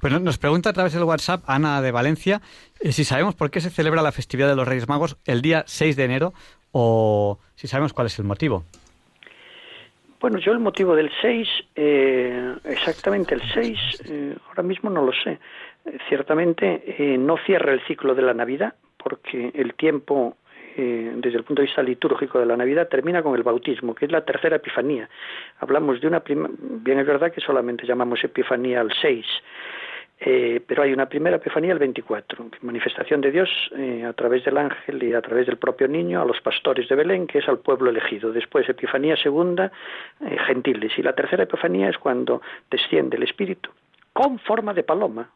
[0.00, 2.40] Pues no- nos pregunta a través del WhatsApp Ana de Valencia
[2.80, 5.62] eh, si sabemos por qué se celebra la festividad de los Reyes Magos el día
[5.66, 6.32] 6 de enero
[6.72, 8.64] o si sabemos cuál es el motivo.
[10.20, 15.12] Bueno, yo el motivo del 6, eh, exactamente el 6, eh, ahora mismo no lo
[15.12, 15.38] sé.
[16.08, 20.36] Ciertamente eh, no cierra el ciclo de la Navidad, porque el tiempo
[20.76, 24.06] eh, desde el punto de vista litúrgico de la Navidad, termina con el bautismo, que
[24.06, 25.08] es la tercera epifanía.
[25.58, 29.26] Hablamos de una prima, bien es verdad que solamente llamamos epifanía al 6,
[30.20, 34.58] eh, pero hay una primera epifanía el 24, manifestación de Dios eh, a través del
[34.58, 37.58] ángel y a través del propio niño a los pastores de Belén, que es al
[37.58, 38.32] pueblo elegido.
[38.32, 39.72] Después epifanía segunda,
[40.46, 40.92] gentiles.
[40.96, 43.70] Y la tercera epifanía es cuando desciende el Espíritu
[44.14, 45.28] con forma de paloma,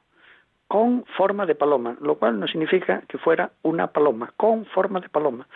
[0.68, 5.08] con forma de paloma, lo cual no significa que fuera una paloma, con forma de
[5.08, 5.48] paloma.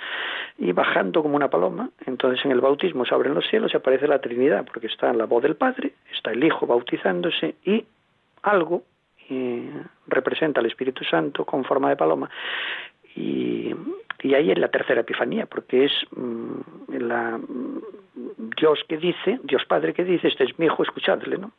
[0.58, 4.08] Y bajando como una paloma, entonces en el bautismo se abren los cielos y aparece
[4.08, 7.84] la Trinidad, porque está la voz del Padre, está el Hijo bautizándose y
[8.42, 8.82] algo
[10.06, 12.28] representa al Espíritu Santo con forma de paloma.
[13.14, 13.74] Y,
[14.34, 17.40] ahí es la tercera epifanía, porque es mm, la,
[18.56, 21.52] Dios que dice, Dios Padre que dice, este es mi hijo, escuchadle, ¿no?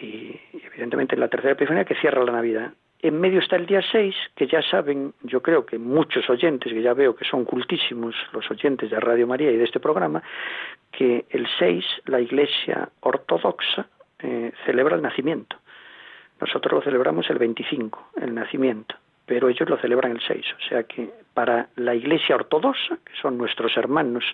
[0.00, 2.72] Y evidentemente en la tercera epifanía que cierra la Navidad.
[3.00, 6.82] En medio está el día 6, que ya saben, yo creo que muchos oyentes, que
[6.82, 10.20] ya veo que son cultísimos los oyentes de Radio María y de este programa,
[10.90, 13.86] que el 6 la Iglesia ortodoxa
[14.18, 15.56] eh, celebra el nacimiento.
[16.40, 18.96] Nosotros lo celebramos el 25, el nacimiento,
[19.26, 20.44] pero ellos lo celebran el 6.
[20.56, 24.24] O sea que para la Iglesia ortodoxa, que son nuestros hermanos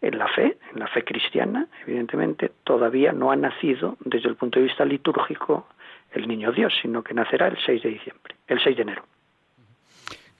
[0.00, 4.58] en la fe, en la fe cristiana, evidentemente, todavía no ha nacido desde el punto
[4.58, 5.68] de vista litúrgico
[6.12, 9.04] el niño Dios, sino que nacerá el 6 de diciembre, el 6 de enero.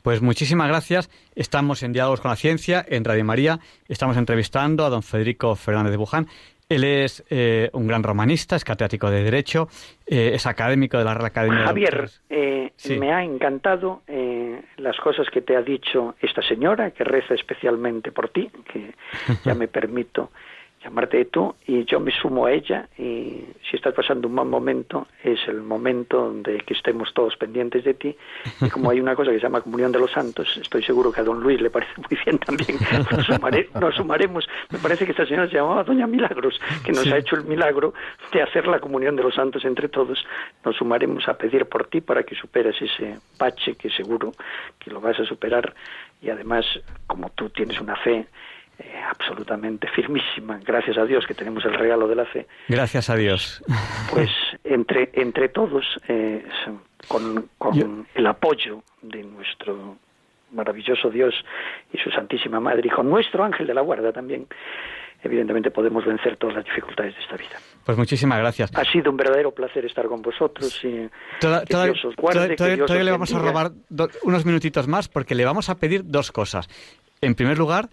[0.02, 1.10] Pues muchísimas gracias.
[1.34, 3.58] Estamos en Diálogos con la Ciencia, en Radio María.
[3.88, 6.26] Estamos entrevistando a don Federico Fernández de Buján.
[6.68, 9.68] Él es eh, un gran romanista, es catedrático de Derecho,
[10.06, 14.02] eh, es académico de la Real Academia Javier, eh, me ha encantado
[14.76, 18.94] las cosas que te ha dicho esta señora, que reza especialmente por ti, que
[19.44, 20.30] ya me permito
[20.82, 25.08] llamarte tú y yo me sumo a ella y si estás pasando un mal momento
[25.24, 28.16] es el momento de que estemos todos pendientes de ti.
[28.60, 31.20] Y como hay una cosa que se llama comunión de los santos estoy seguro que
[31.20, 32.78] a don Luis le parece muy bien también.
[33.80, 34.48] Nos, sumaremos.
[34.70, 37.92] Me parece que esta señora se llamaba doña Milagros que nos ha hecho el milagro
[38.32, 40.24] de hacer la comunión de los santos entre todos.
[40.64, 44.32] Nos sumaremos a pedir por ti para que superes ese pache que seguro
[44.78, 45.74] que lo vas a superar.
[46.22, 46.64] Y además
[47.06, 48.26] como tú tienes una fe
[48.78, 52.46] eh, absolutamente firmísima, gracias a Dios que tenemos el regalo de la fe.
[52.68, 53.60] Gracias a Dios.
[54.12, 54.30] Pues
[54.62, 56.44] entre, entre todos, eh,
[57.08, 57.48] con,
[58.14, 59.96] el apoyo de nuestro
[60.52, 61.34] maravilloso Dios
[61.92, 64.46] y su Santísima Madre y con nuestro ángel de la guarda también,
[65.24, 67.58] evidentemente podemos vencer todas las dificultades de esta vida.
[67.84, 68.70] Pues muchísimas gracias.
[68.76, 71.08] Ha sido un verdadero placer estar con vosotros y
[71.40, 73.72] todavía le vamos a robar
[74.22, 76.68] unos minutitos más porque le vamos a pedir dos cosas.
[77.20, 77.88] En primer lugar,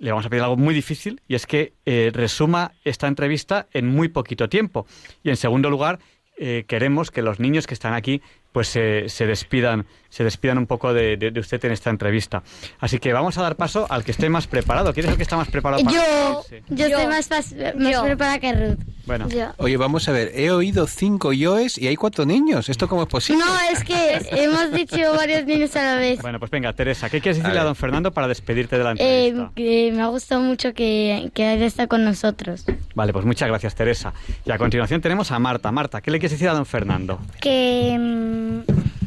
[0.00, 3.86] le vamos a pedir algo muy difícil y es que eh, resuma esta entrevista en
[3.86, 4.86] muy poquito tiempo.
[5.22, 5.98] Y en segundo lugar,
[6.36, 8.22] eh, queremos que los niños que están aquí
[8.52, 12.42] pues se despidan se despidan un poco de, usted en esta entrevista.
[12.80, 14.92] Así que vamos a dar paso al que esté más preparado.
[14.92, 15.82] ¿Quién es el que está más preparado?
[15.84, 17.30] Para yo, yo, estoy más,
[17.76, 18.78] más, preparada que Ruth.
[19.06, 19.26] Bueno.
[19.58, 22.68] Oye, vamos a ver, he oído cinco yoes y hay cuatro niños.
[22.68, 23.44] ¿Esto cómo es posible?
[23.44, 26.20] No, es que hemos dicho varios niños a la vez.
[26.20, 29.28] Bueno, pues venga, Teresa, ¿qué quieres decirle a, don Fernando para despedirte de la eh,
[29.28, 29.52] entrevista?
[29.54, 32.64] que me ha gustado mucho que, que haya estado con nosotros.
[32.94, 34.12] Vale, pues muchas gracias, Teresa.
[34.44, 35.72] Y a continuación tenemos a Marta.
[35.72, 37.18] Marta, ¿qué le quieres decir a don Fernando?
[37.40, 37.96] Que...
[37.98, 38.97] Mm,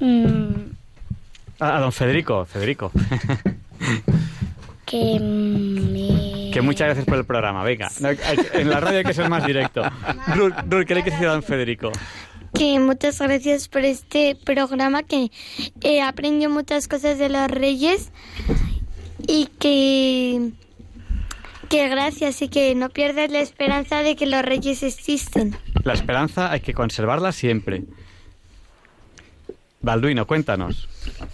[0.00, 0.76] Mm.
[1.58, 2.92] A, don Federico, Federico.
[4.84, 6.50] que me...
[6.52, 7.90] Que muchas gracias por el programa, venga.
[8.54, 9.82] en la radio hay que ser más directo.
[10.34, 10.54] Rul,
[10.86, 11.92] ¿qué le quieres decir a don Federico?
[12.54, 15.30] Que muchas gracias por este programa, que
[15.82, 18.10] he aprendido muchas cosas de los reyes
[19.26, 20.52] y que,
[21.68, 25.56] que gracias y que no pierdas la esperanza de que los reyes existen.
[25.84, 27.82] La esperanza hay que conservarla siempre.
[29.80, 30.88] Balduino, cuéntanos.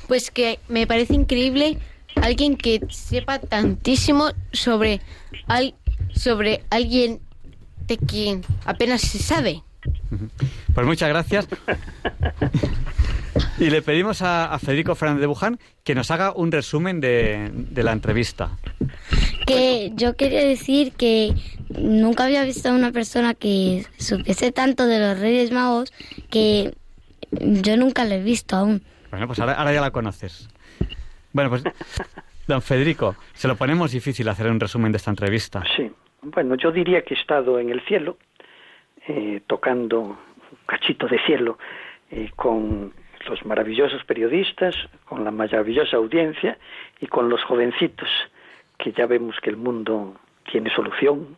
[0.09, 1.79] Pues que me parece increíble
[2.21, 5.01] alguien que sepa tantísimo sobre,
[5.47, 5.75] al,
[6.15, 7.21] sobre alguien
[7.87, 9.63] de quien apenas se sabe.
[10.75, 11.49] Pues muchas gracias.
[13.59, 17.83] Y le pedimos a, Federico Fernández de Buján que nos haga un resumen de, de,
[17.83, 18.59] la entrevista.
[19.47, 21.35] Que yo quería decir que
[21.69, 25.93] nunca había visto a una persona que supiese tanto de los Reyes Magos
[26.31, 26.75] que
[27.33, 28.83] yo nunca la he visto aún.
[29.11, 30.49] Bueno, pues ahora, ya la conoces.
[31.33, 31.65] Bueno, pues,
[32.47, 35.63] don Federico, se lo ponemos difícil hacer un resumen de esta entrevista.
[35.77, 35.91] Sí,
[36.23, 38.19] bueno, yo diría que he estado en el cielo,
[39.07, 40.19] eh, tocando un
[40.67, 41.59] cachito de cielo
[42.11, 42.93] eh, con
[43.29, 46.59] los maravillosos periodistas, con la maravillosa audiencia
[47.01, 48.09] y con los jovencitos,
[48.79, 50.17] que ya vemos que el mundo
[50.51, 51.37] tiene solución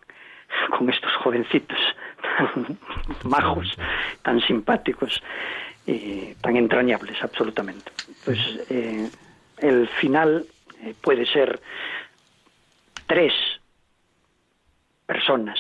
[0.70, 1.78] con estos jovencitos
[2.54, 2.78] tan
[3.24, 3.76] majos,
[4.22, 5.22] tan simpáticos
[6.40, 7.90] tan entrañables, absolutamente.
[8.24, 8.38] Pues
[8.70, 9.10] eh,
[9.58, 10.46] el final
[10.82, 11.60] eh, puede ser
[13.06, 13.32] tres
[15.06, 15.58] personas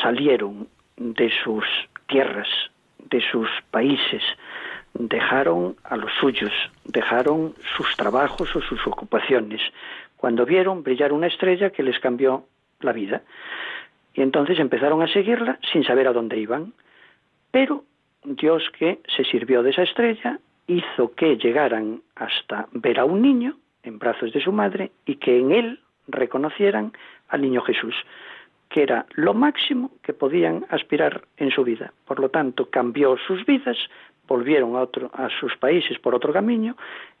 [0.00, 1.64] salieron de sus
[2.06, 2.48] tierras,
[2.98, 4.22] de sus países,
[4.94, 6.52] dejaron a los suyos,
[6.84, 9.60] dejaron sus trabajos o sus ocupaciones,
[10.16, 12.46] cuando vieron brillar una estrella que les cambió
[12.80, 13.22] la vida.
[14.14, 16.74] Y entonces empezaron a seguirla sin saber a dónde iban.
[17.50, 17.84] Pero
[18.24, 23.56] Dios que se sirvió de esa estrella hizo que llegaran hasta ver a un niño
[23.82, 26.92] en brazos de su madre y que en él reconocieran
[27.28, 27.94] al niño Jesús,
[28.68, 31.92] que era lo máximo que podían aspirar en su vida.
[32.06, 33.76] Por lo tanto, cambió sus vidas,
[34.28, 36.76] volvieron a, otro, a sus países por otro camino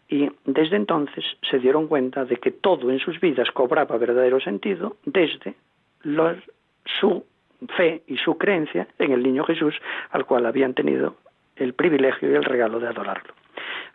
[0.08, 4.96] y desde entonces se dieron cuenta de que todo en sus vidas cobraba verdadero sentido
[5.04, 5.54] desde
[7.00, 7.24] su
[7.76, 9.74] fe y su creencia en el niño Jesús,
[10.10, 11.16] al cual habían tenido
[11.56, 13.34] el privilegio y el regalo de adorarlo.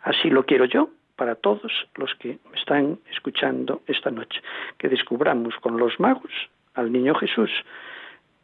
[0.02, 4.40] Así lo quiero yo para todos los que me están escuchando esta noche,
[4.78, 6.30] que descubramos con los magos
[6.74, 7.50] al niño Jesús,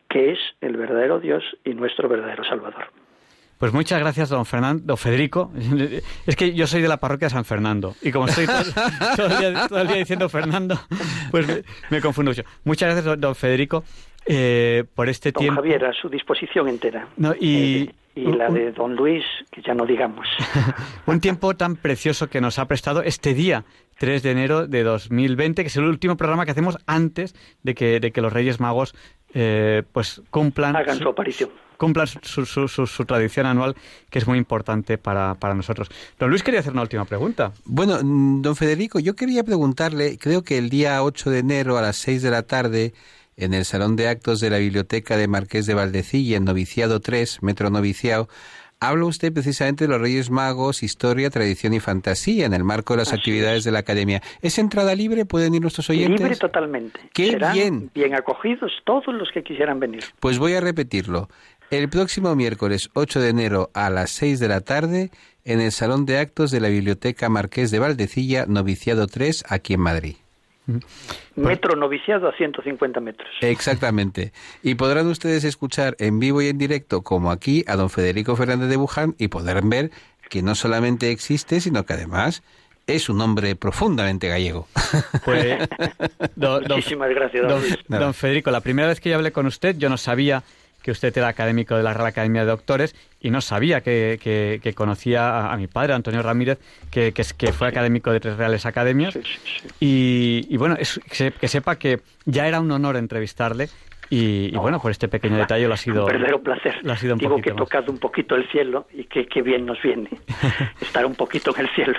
[0.09, 2.87] que es el verdadero Dios y nuestro verdadero Salvador.
[3.65, 5.51] Pues muchas gracias, don Fernando, don Federico.
[6.27, 9.39] Es que yo soy de la parroquia de San Fernando y como estoy todo, el,
[9.89, 10.79] día, diciendo Fernando,
[11.31, 12.43] pues me, confundo mucho.
[12.65, 13.83] Muchas gracias, don Federico,
[14.27, 15.63] eh, por este don tiempo.
[15.63, 17.09] Javier, a su disposición entera.
[17.41, 20.29] y, eh, y la de don Luis, que ya no digamos.
[21.07, 23.65] un tiempo tan precioso que nos ha prestado este día,
[23.99, 27.99] 3 de enero de 2020, que es el último programa que hacemos antes de que,
[27.99, 28.95] de que los Reyes Magos
[29.33, 33.75] eh, pues cumplan hagan su aparición cumplan su, su, su, tradición anual,
[34.11, 35.89] que es muy importante para, para, nosotros.
[36.19, 37.53] Don Luis quería hacer una última pregunta.
[37.65, 41.83] Bueno, mm, don Federico, yo quería preguntarle, creo que el día 8 de enero a
[41.83, 42.95] las 6 de la tarde
[43.37, 47.43] en el Salón de Actos de la Biblioteca de Marqués de Valdecilla, en Noviciado 3,
[47.43, 48.29] Metro Noviciado,
[48.81, 52.99] habla usted precisamente de los Reyes Magos, historia, tradición y fantasía en el marco de
[52.99, 54.23] las actividades de la Academia.
[54.43, 55.25] ¿Es entrada libre?
[55.25, 56.21] ¿Pueden ir nuestros oyentes?
[56.21, 57.01] Libre totalmente.
[57.13, 57.91] ¡Qué bien!
[57.95, 60.05] Bien acogidos todos los que quisieran venir.
[60.21, 61.29] Pues voy a repetirlo.
[61.71, 65.11] El próximo miércoles 8 de enero a las 6 de la tarde
[65.45, 69.81] en el Salón de Actos de la Biblioteca Marqués de Valdecilla, Noviciado 3, aquí en
[69.81, 70.17] Madrid.
[71.37, 73.29] Metro noviciado a 150 metros.
[73.43, 74.33] Exactamente.
[74.63, 78.69] Y podrán ustedes escuchar en vivo y en directo, como aquí, a don Federico Fernández
[78.71, 79.91] de Buján y podrán ver
[80.31, 82.43] que no solamente existe, sino que además
[82.87, 84.69] es un hombre profundamente gallego.
[85.25, 85.69] Pues,
[86.37, 87.63] Muchísimas gracias, don,
[88.01, 88.51] don Federico.
[88.51, 90.43] La primera vez que yo hablé con usted, yo no sabía
[90.85, 94.75] que usted era académico de la Real Academia de Doctores y no sabía que, que,
[94.75, 96.59] conocía a, mi padre, Antonio Ramírez,
[96.91, 99.19] que, que, fue académico de tres Reales Academias.
[99.81, 103.69] Y, bueno, que, sepa que ya era un honor entrevistarle
[104.11, 106.03] y, bueno, por este pequeño detalle lo ha sido.
[106.03, 106.77] Un verdadero placer.
[106.83, 109.65] Lo ha sido un Digo que he tocado un poquito el cielo y que, bien
[109.65, 110.11] nos viene
[110.83, 111.99] estar un poquito en el cielo.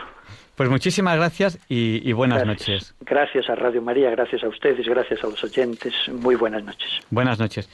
[0.55, 2.93] Pues muchísimas gracias y, buenas noches.
[3.01, 5.93] Gracias a Radio María, gracias a ustedes, gracias a los oyentes.
[6.13, 6.99] Muy buenas noches.
[7.09, 7.67] Buenas noches.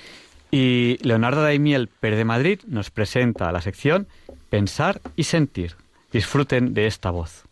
[0.52, 4.08] Y Leonardo Daimiel, Per de Madrid, nos presenta la sección
[4.50, 5.78] Pensar y Sentir.
[6.12, 7.46] Disfruten de esta voz.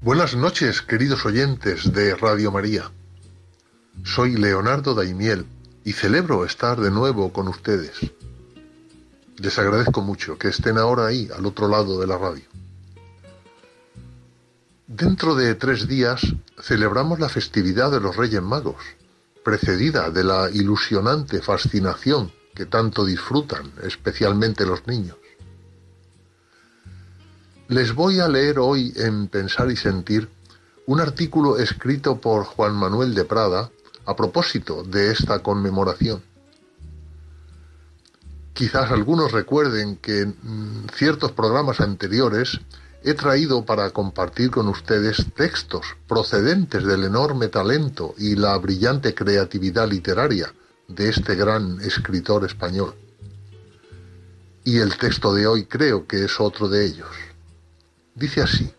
[0.00, 2.92] Buenas noches, queridos oyentes de Radio María.
[4.04, 5.46] Soy Leonardo Daimiel
[5.84, 7.92] y celebro estar de nuevo con ustedes.
[9.36, 12.44] Les agradezco mucho que estén ahora ahí, al otro lado de la radio.
[14.86, 16.20] Dentro de tres días
[16.60, 18.82] celebramos la festividad de los Reyes Magos,
[19.42, 25.16] precedida de la ilusionante fascinación que tanto disfrutan, especialmente los niños.
[27.68, 30.28] Les voy a leer hoy en Pensar y Sentir
[30.86, 33.70] un artículo escrito por Juan Manuel de Prada
[34.06, 36.22] a propósito de esta conmemoración.
[38.52, 42.60] Quizás algunos recuerden que en ciertos programas anteriores
[43.02, 49.88] he traído para compartir con ustedes textos procedentes del enorme talento y la brillante creatividad
[49.88, 50.52] literaria
[50.86, 52.94] de este gran escritor español.
[54.64, 57.08] Y el texto de hoy creo que es otro de ellos.
[58.14, 58.72] Dice así.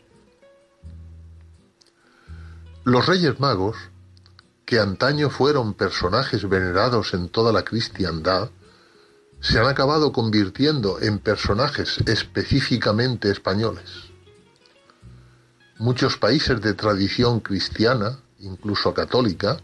[2.85, 3.75] Los Reyes Magos
[4.73, 8.49] que antaño fueron personajes venerados en toda la cristiandad,
[9.39, 14.09] se han acabado convirtiendo en personajes específicamente españoles.
[15.77, 19.59] Muchos países de tradición cristiana, incluso católica,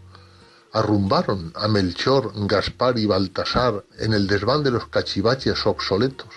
[0.72, 6.32] arrumbaron a Melchor, Gaspar y Baltasar en el desván de los cachivaches obsoletos.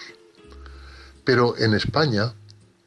[1.24, 2.34] Pero en España,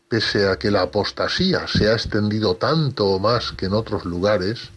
[0.08, 4.72] pese a que la apostasía se ha extendido tanto o más que en otros lugares,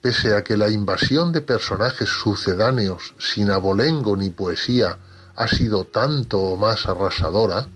[0.00, 4.98] pese a que la invasión de personajes sucedáneos sin abolengo ni poesía
[5.36, 7.68] ha sido tanto o más arrasadora,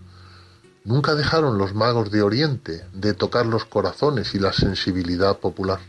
[0.84, 5.80] nunca dejaron los magos de Oriente de tocar los corazones y la sensibilidad popular.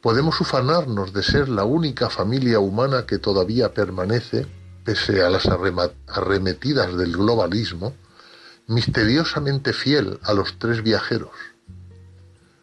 [0.00, 4.46] Podemos ufanarnos de ser la única familia humana que todavía permanece,
[4.84, 7.94] pese a las arremetidas del globalismo,
[8.66, 11.30] misteriosamente fiel a los tres viajeros,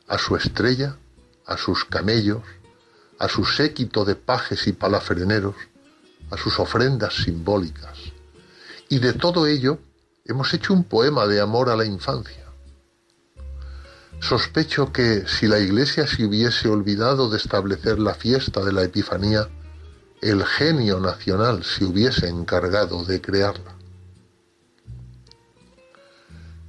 [0.07, 0.97] a su estrella,
[1.50, 2.44] a sus camellos,
[3.18, 5.56] a su séquito de pajes y palafreneros,
[6.30, 7.98] a sus ofrendas simbólicas.
[8.88, 9.80] Y de todo ello
[10.26, 12.46] hemos hecho un poema de amor a la infancia.
[14.22, 19.50] Sospecho que si la Iglesia se hubiese olvidado de establecer la fiesta de la Epifanía,
[20.22, 23.78] el genio nacional se hubiese encargado de crearla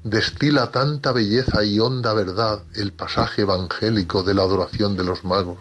[0.03, 5.59] destila tanta belleza y honda verdad el pasaje evangélico de la adoración de los magos.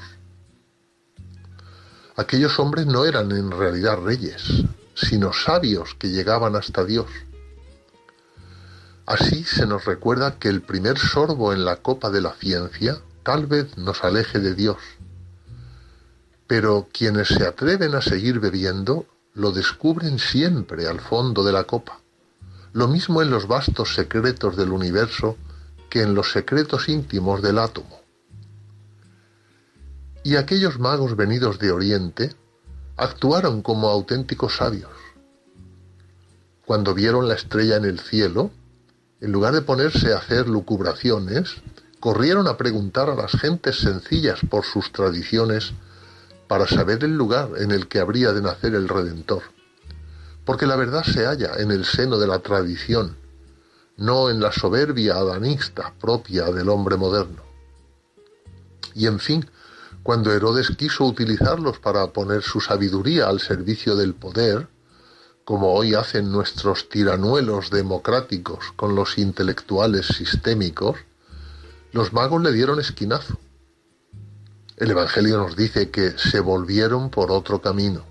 [2.16, 4.64] Aquellos hombres no eran en realidad reyes,
[4.96, 7.08] sino sabios que llegaban hasta Dios.
[9.06, 13.48] Así se nos recuerda que el primer sorbo en la copa de la ciencia tal
[13.48, 14.78] vez nos aleje de Dios.
[16.48, 21.99] Pero quienes se atreven a seguir bebiendo lo descubren siempre al fondo de la copa
[22.74, 25.38] lo mismo en los vastos secretos del universo
[25.90, 28.00] que en los secretos íntimos del átomo.
[30.24, 32.36] Y aquellos magos venidos de Oriente
[32.98, 34.92] actuaron como auténticos sabios.
[36.66, 38.52] Cuando vieron la estrella en el cielo,
[39.22, 41.56] en lugar de ponerse a hacer lucubraciones,
[42.00, 45.74] corrieron a preguntar a las gentes sencillas por sus tradiciones
[46.48, 49.44] para saber el lugar en el que habría de nacer el Redentor
[50.50, 53.16] porque la verdad se halla en el seno de la tradición,
[53.98, 57.44] no en la soberbia adanista propia del hombre moderno.
[58.96, 59.48] Y en fin,
[60.02, 64.68] cuando Herodes quiso utilizarlos para poner su sabiduría al servicio del poder,
[65.46, 70.98] como hoy hacen nuestros tiranuelos democráticos con los intelectuales sistémicos,
[71.92, 73.38] los magos le dieron esquinazo.
[74.78, 78.09] El Evangelio nos dice que se volvieron por otro camino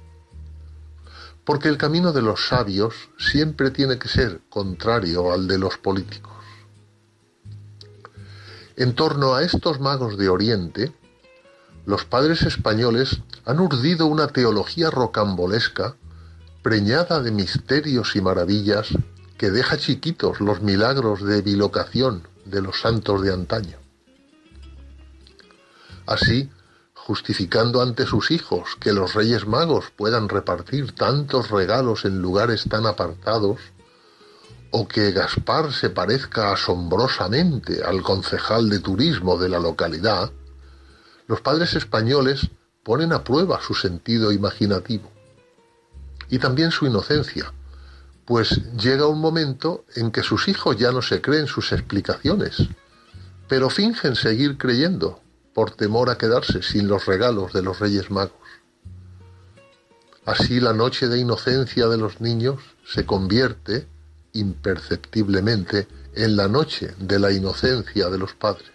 [1.49, 6.35] porque el camino de los sabios siempre tiene que ser contrario al de los políticos.
[8.77, 10.93] En torno a estos magos de Oriente,
[11.87, 15.97] los padres españoles han urdido una teología rocambolesca,
[16.61, 18.89] preñada de misterios y maravillas,
[19.39, 23.79] que deja chiquitos los milagros de bilocación de los santos de antaño.
[26.05, 26.51] Así,
[27.09, 32.85] justificando ante sus hijos que los reyes magos puedan repartir tantos regalos en lugares tan
[32.85, 33.61] apartados,
[34.73, 40.31] o que Gaspar se parezca asombrosamente al concejal de turismo de la localidad,
[41.27, 42.51] los padres españoles
[42.83, 45.11] ponen a prueba su sentido imaginativo
[46.29, 47.55] y también su inocencia,
[48.27, 52.69] pues llega un momento en que sus hijos ya no se creen sus explicaciones,
[53.49, 55.23] pero fingen seguir creyendo
[55.59, 58.49] por temor a quedarse sin los regalos de los Reyes Magos.
[60.25, 63.89] Así la noche de inocencia de los niños se convierte
[64.35, 68.71] imperceptiblemente en la noche de la inocencia de los padres.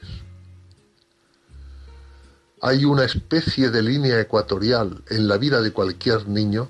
[2.61, 6.69] Hay una especie de línea ecuatorial en la vida de cualquier niño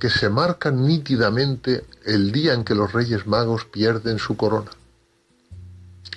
[0.00, 4.72] que se marca nítidamente el día en que los Reyes Magos pierden su corona.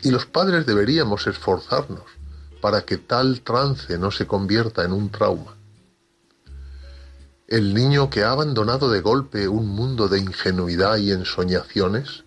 [0.02, 2.23] Y los padres deberíamos esforzarnos
[2.64, 5.58] para que tal trance no se convierta en un trauma.
[7.46, 12.24] El niño que ha abandonado de golpe un mundo de ingenuidad y ensoñaciones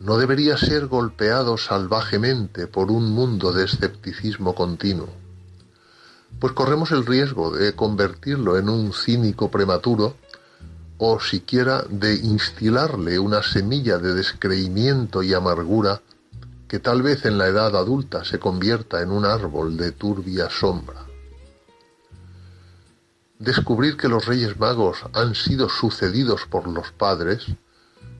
[0.00, 5.10] no debería ser golpeado salvajemente por un mundo de escepticismo continuo,
[6.40, 10.16] pues corremos el riesgo de convertirlo en un cínico prematuro
[10.98, 16.02] o siquiera de instilarle una semilla de descreimiento y amargura
[16.68, 21.06] que tal vez en la edad adulta se convierta en un árbol de turbia sombra.
[23.38, 27.46] Descubrir que los Reyes Magos han sido sucedidos por los padres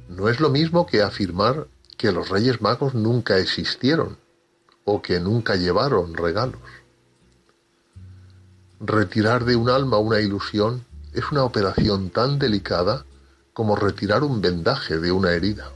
[0.08, 1.66] no es lo mismo que afirmar
[1.96, 4.18] que los Reyes Magos nunca existieron
[4.84, 6.60] o que nunca llevaron regalos.
[8.80, 10.84] Retirar de un alma una ilusión
[11.14, 13.06] es una operación tan delicada
[13.54, 15.70] como retirar un vendaje de una herida.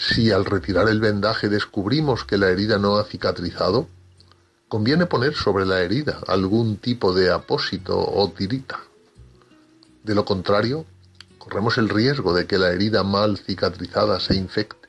[0.00, 3.88] Si al retirar el vendaje descubrimos que la herida no ha cicatrizado,
[4.68, 8.78] conviene poner sobre la herida algún tipo de apósito o tirita.
[10.04, 10.86] De lo contrario,
[11.38, 14.88] corremos el riesgo de que la herida mal cicatrizada se infecte.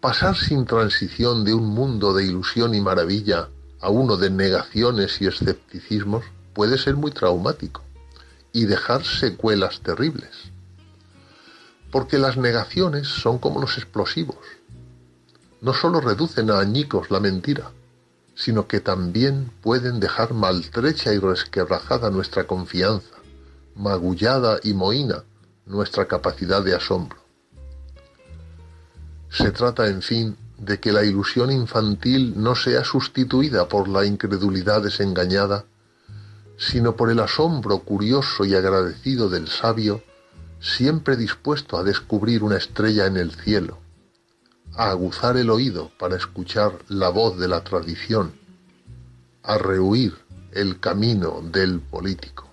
[0.00, 3.48] Pasar sin transición de un mundo de ilusión y maravilla
[3.80, 6.24] a uno de negaciones y escepticismos
[6.54, 7.82] puede ser muy traumático
[8.52, 10.51] y dejar secuelas terribles.
[11.92, 14.38] Porque las negaciones son como los explosivos.
[15.60, 17.70] No solo reducen a añicos la mentira,
[18.34, 23.14] sino que también pueden dejar maltrecha y resquebrajada nuestra confianza,
[23.76, 25.22] magullada y mohina
[25.66, 27.18] nuestra capacidad de asombro.
[29.30, 34.82] Se trata, en fin, de que la ilusión infantil no sea sustituida por la incredulidad
[34.82, 35.64] desengañada,
[36.56, 40.02] sino por el asombro curioso y agradecido del sabio,
[40.62, 43.78] siempre dispuesto a descubrir una estrella en el cielo,
[44.74, 48.32] a aguzar el oído para escuchar la voz de la tradición,
[49.42, 50.16] a rehuir
[50.52, 52.48] el camino del político.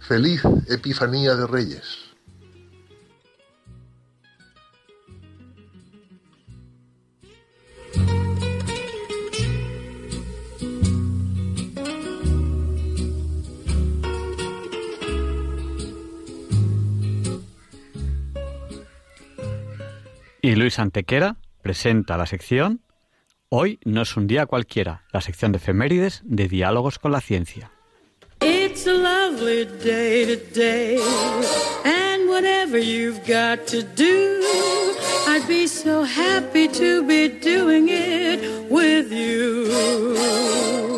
[0.00, 2.07] Feliz Epifanía de Reyes.
[20.40, 22.80] Y Luis Antequera presenta la sección
[23.50, 27.72] Hoy no es un día cualquiera, la sección de efemérides de Diálogos con la Ciencia.
[28.42, 31.00] It's a lovely day today,
[31.84, 34.42] and whatever you've got to do,
[35.26, 40.97] I'd be so happy to be doing it with you.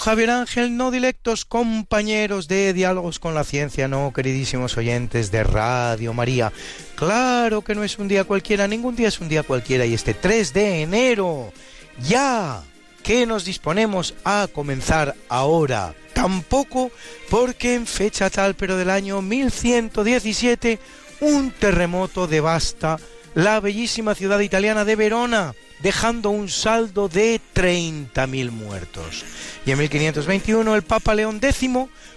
[0.00, 6.14] Javier Ángel, no directos compañeros de Diálogos con la Ciencia, no, queridísimos oyentes de Radio
[6.14, 6.54] María.
[6.94, 10.14] Claro que no es un día cualquiera, ningún día es un día cualquiera y este
[10.14, 11.52] 3 de enero,
[11.98, 12.62] ya
[13.02, 15.94] que nos disponemos a comenzar ahora.
[16.14, 16.90] Tampoco
[17.28, 20.78] porque en fecha tal, pero del año 1117,
[21.20, 22.98] un terremoto devasta
[23.34, 29.24] la bellísima ciudad italiana de Verona dejando un saldo de 30.000 muertos.
[29.66, 31.70] Y en 1521 el Papa León X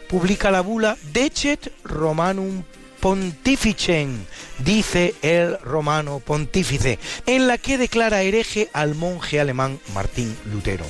[0.08, 2.64] publica la bula Decet Romanum
[3.00, 4.24] Pontificem,
[4.60, 10.86] dice el romano pontífice, en la que declara hereje al monje alemán Martín Lutero.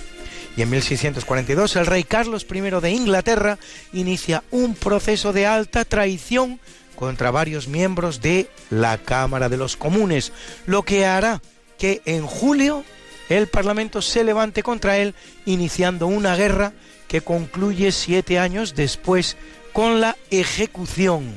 [0.56, 3.58] Y en 1642 el rey Carlos I de Inglaterra
[3.94, 6.60] inicia un proceso de alta traición
[6.96, 10.32] contra varios miembros de la Cámara de los Comunes,
[10.68, 11.42] lo que hará
[11.78, 12.84] que en julio
[13.30, 16.74] el Parlamento se levante contra él, iniciando una guerra
[17.08, 19.38] que concluye siete años después
[19.72, 21.34] con la ejecución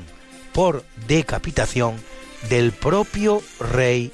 [0.53, 1.97] por decapitación
[2.49, 4.13] del propio rey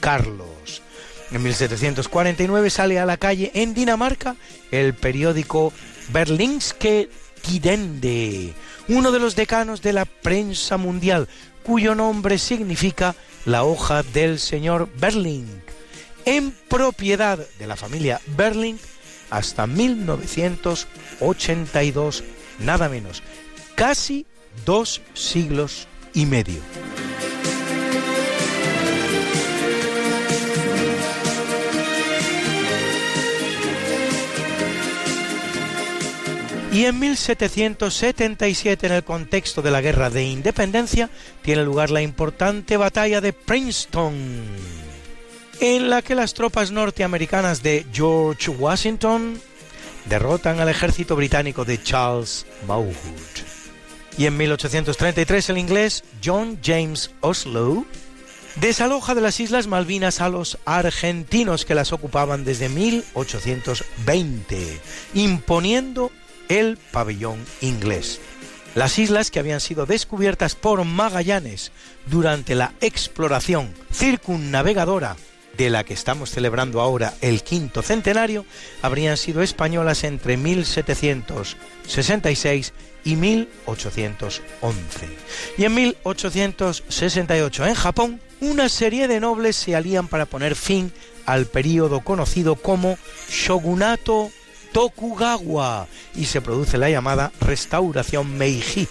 [0.00, 0.82] Carlos.
[1.30, 4.36] En 1749 sale a la calle en Dinamarca
[4.70, 5.72] el periódico
[6.12, 7.08] Berlingske
[7.42, 8.54] Tidende,
[8.88, 11.28] uno de los decanos de la prensa mundial,
[11.64, 13.14] cuyo nombre significa
[13.44, 15.46] la hoja del señor Berling
[16.24, 18.78] en propiedad de la familia Berling
[19.30, 22.24] hasta 1982,
[22.60, 23.22] nada menos,
[23.74, 24.26] casi
[24.64, 26.60] dos siglos y medio.
[36.74, 41.08] Y en 1777, en el contexto de la Guerra de Independencia,
[41.40, 44.12] tiene lugar la importante batalla de Princeton
[45.60, 49.40] en la que las tropas norteamericanas de George Washington
[50.06, 52.92] derrotan al ejército británico de Charles Mauhood.
[54.18, 57.86] Y en 1833 el inglés John James Oslo
[58.56, 64.80] desaloja de las Islas Malvinas a los argentinos que las ocupaban desde 1820,
[65.14, 66.10] imponiendo
[66.48, 68.20] el pabellón inglés.
[68.74, 71.70] Las islas que habían sido descubiertas por Magallanes
[72.06, 75.16] durante la exploración circunnavegadora
[75.56, 78.46] de la que estamos celebrando ahora el quinto centenario,
[78.82, 82.72] habrían sido españolas entre 1766
[83.04, 85.08] y 1811.
[85.58, 90.92] Y en 1868 en Japón, una serie de nobles se alían para poner fin
[91.26, 92.98] al período conocido como
[93.30, 94.30] Shogunato
[94.74, 95.86] Tokugawa
[96.16, 98.88] y se produce la llamada restauración Meiji,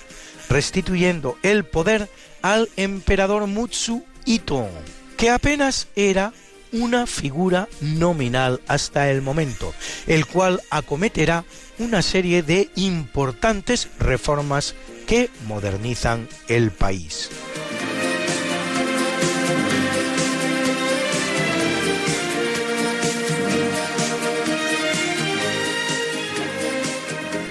[0.49, 2.10] restituyendo el poder
[2.41, 4.69] al emperador Mutsu Ito,
[5.18, 6.31] que apenas era
[6.72, 9.73] una figura nominal hasta el momento,
[10.07, 11.43] el cual acometerá
[11.80, 17.30] una serie de importantes reformas que modernizan el país.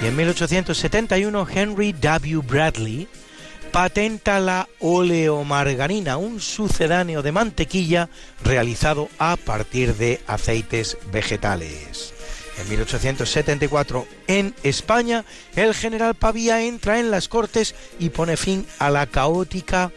[0.03, 2.43] Y en 1871 Henry W.
[2.45, 3.07] Bradley
[3.71, 8.09] patenta la oleomargarina, un sucedáneo de mantequilla
[8.43, 12.13] realizado a partir de aceites vegetales.
[12.59, 15.25] En 1874, en España,
[15.55, 19.93] el general Pavía entra en las Cortes y pone fin a la caótica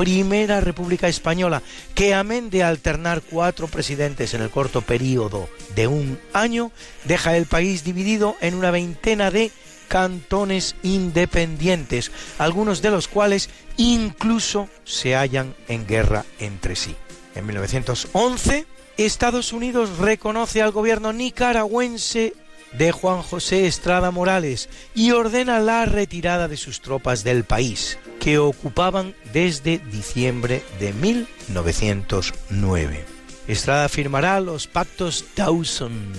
[0.00, 1.62] Primera República Española,
[1.94, 5.46] que amén de alternar cuatro presidentes en el corto periodo
[5.76, 6.72] de un año,
[7.04, 9.50] deja el país dividido en una veintena de
[9.88, 16.96] cantones independientes, algunos de los cuales incluso se hallan en guerra entre sí.
[17.34, 18.64] En 1911,
[18.96, 22.32] Estados Unidos reconoce al gobierno nicaragüense
[22.72, 28.38] de Juan José Estrada Morales y ordena la retirada de sus tropas del país, que
[28.38, 33.04] ocupaban desde diciembre de 1909.
[33.48, 36.12] Estrada firmará los pactos Dawson,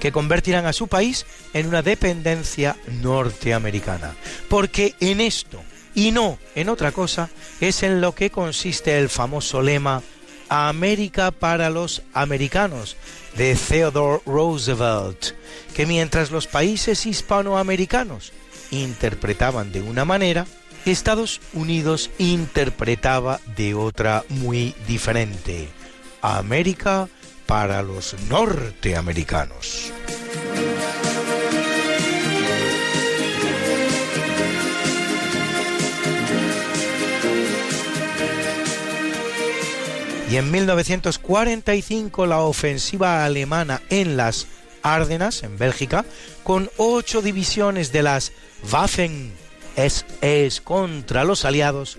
[0.00, 1.24] que convertirán a su país
[1.54, 4.14] en una dependencia norteamericana.
[4.48, 5.62] Porque en esto,
[5.94, 10.02] y no en otra cosa, es en lo que consiste el famoso lema
[10.54, 12.96] América para los americanos
[13.36, 15.32] de Theodore Roosevelt,
[15.74, 18.32] que mientras los países hispanoamericanos
[18.70, 20.46] interpretaban de una manera,
[20.84, 25.68] Estados Unidos interpretaba de otra muy diferente.
[26.20, 27.08] América
[27.46, 29.92] para los norteamericanos.
[40.34, 44.48] Y en 1945 la ofensiva alemana en las
[44.82, 46.04] Árdenas, en Bélgica,
[46.42, 48.32] con ocho divisiones de las
[48.68, 49.30] Waffen
[49.76, 51.98] SS contra los aliados,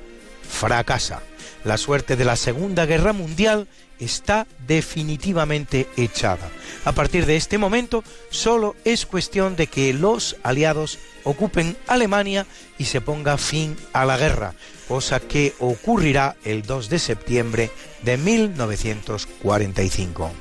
[0.50, 1.22] fracasa.
[1.64, 6.50] La suerte de la Segunda Guerra Mundial está definitivamente echada.
[6.84, 12.46] A partir de este momento, solo es cuestión de que los aliados ocupen Alemania
[12.78, 14.54] y se ponga fin a la guerra,
[14.88, 17.72] cosa que ocurrirá el 2 de septiembre
[18.04, 20.32] de 1945.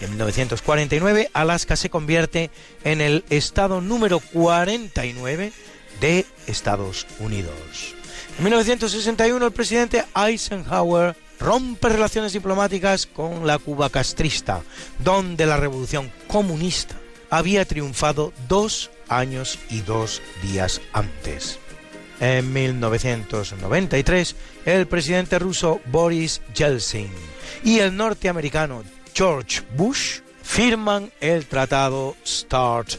[0.00, 2.50] En 1949, Alaska se convierte
[2.84, 5.52] en el estado número 49
[6.00, 7.94] de Estados Unidos.
[8.36, 14.62] En 1961, el presidente Eisenhower rompe relaciones diplomáticas con la Cuba castrista,
[14.98, 16.96] donde la revolución comunista
[17.30, 21.58] había triunfado dos años y dos días antes.
[22.20, 27.10] En 1993, el presidente ruso Boris Yeltsin
[27.62, 28.82] y el norteamericano
[29.14, 32.94] George Bush firman el tratado START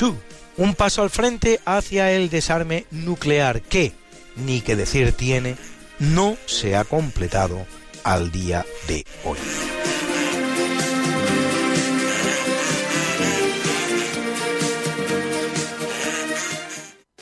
[0.00, 0.14] II,
[0.56, 3.92] un paso al frente hacia el desarme nuclear que,
[4.36, 5.56] ni que decir tiene,
[5.98, 7.66] no se ha completado
[8.02, 9.38] al día de hoy.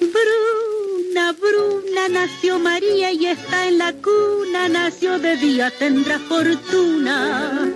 [0.00, 7.70] Bruna, Bruna, nació María y está en la cuna, nació de día, tendrá fortuna,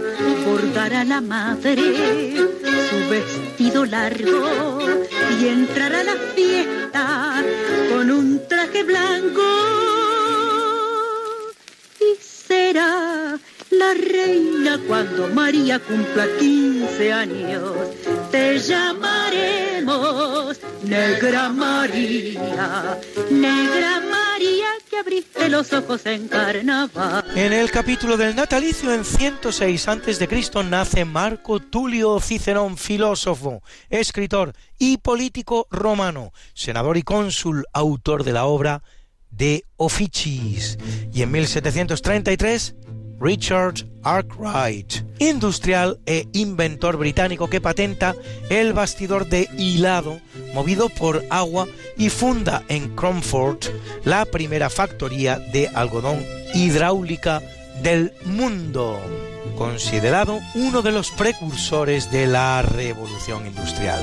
[0.44, 2.56] bordará la madre
[2.90, 4.78] su vestido largo
[5.40, 7.44] y entrará a la fiesta
[7.90, 9.42] con un traje blanco
[12.72, 17.72] la reina cuando María cumpla 15 años.
[18.30, 22.98] Te llamaremos Negra María,
[23.30, 27.24] Negra María que abriste los ojos en carnaval.
[27.34, 30.50] En el capítulo del natalicio en 106 a.C.
[30.64, 38.46] nace Marco Tulio Cicerón, filósofo, escritor y político romano, senador y cónsul, autor de la
[38.46, 38.82] obra
[39.36, 40.78] de Officis.
[41.12, 42.74] Y en 1733,
[43.18, 48.14] Richard Arkwright, industrial e inventor británico que patenta
[48.50, 50.20] el bastidor de hilado
[50.54, 53.58] movido por agua y funda en Cromford
[54.04, 57.42] la primera factoría de algodón hidráulica
[57.82, 59.00] del mundo,
[59.56, 64.00] considerado uno de los precursores de la revolución industrial.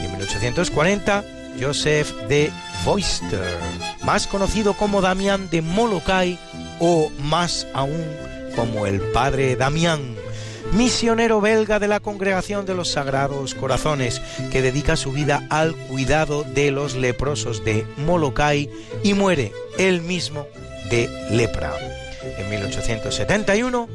[0.00, 1.24] Y en 1840,
[1.60, 2.52] Joseph de
[2.84, 3.58] Foister,
[4.04, 6.38] más conocido como Damián de Molokai
[6.80, 8.04] o más aún
[8.56, 10.14] como el padre Damián,
[10.72, 14.20] misionero belga de la Congregación de los Sagrados Corazones,
[14.50, 18.70] que dedica su vida al cuidado de los leprosos de Molokai
[19.02, 20.46] y muere él mismo
[20.90, 21.72] de lepra.
[22.38, 23.88] En 1871,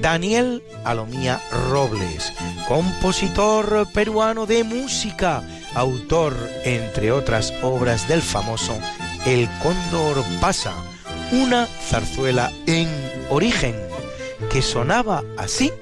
[0.00, 2.32] Daniel Alomía Robles,
[2.66, 5.42] compositor peruano de música,
[5.74, 6.34] autor,
[6.64, 8.78] entre otras obras, del famoso
[9.26, 10.74] El Cóndor pasa,
[11.32, 12.88] una zarzuela en
[13.30, 13.74] origen
[14.50, 15.72] que sonaba así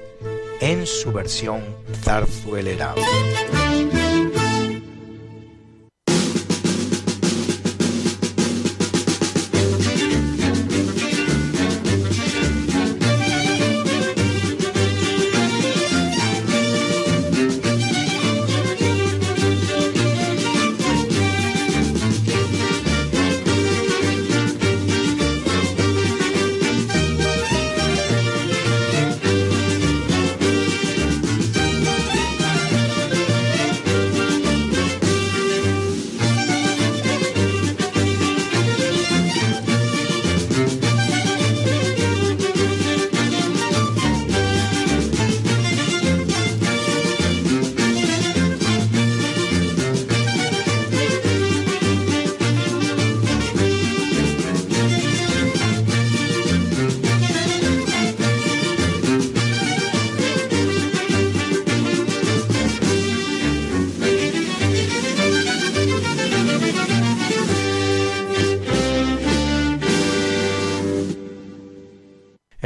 [0.61, 1.61] en su versión
[2.03, 2.95] zarzuelera.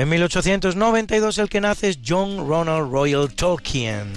[0.08, 4.08] En 1892 el que nace es John Ronald Royal Tolkien,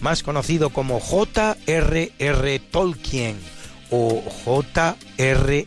[0.00, 2.58] más conocido como J.R.R.
[2.70, 3.36] Tolkien
[3.90, 5.66] o J.R.R.T.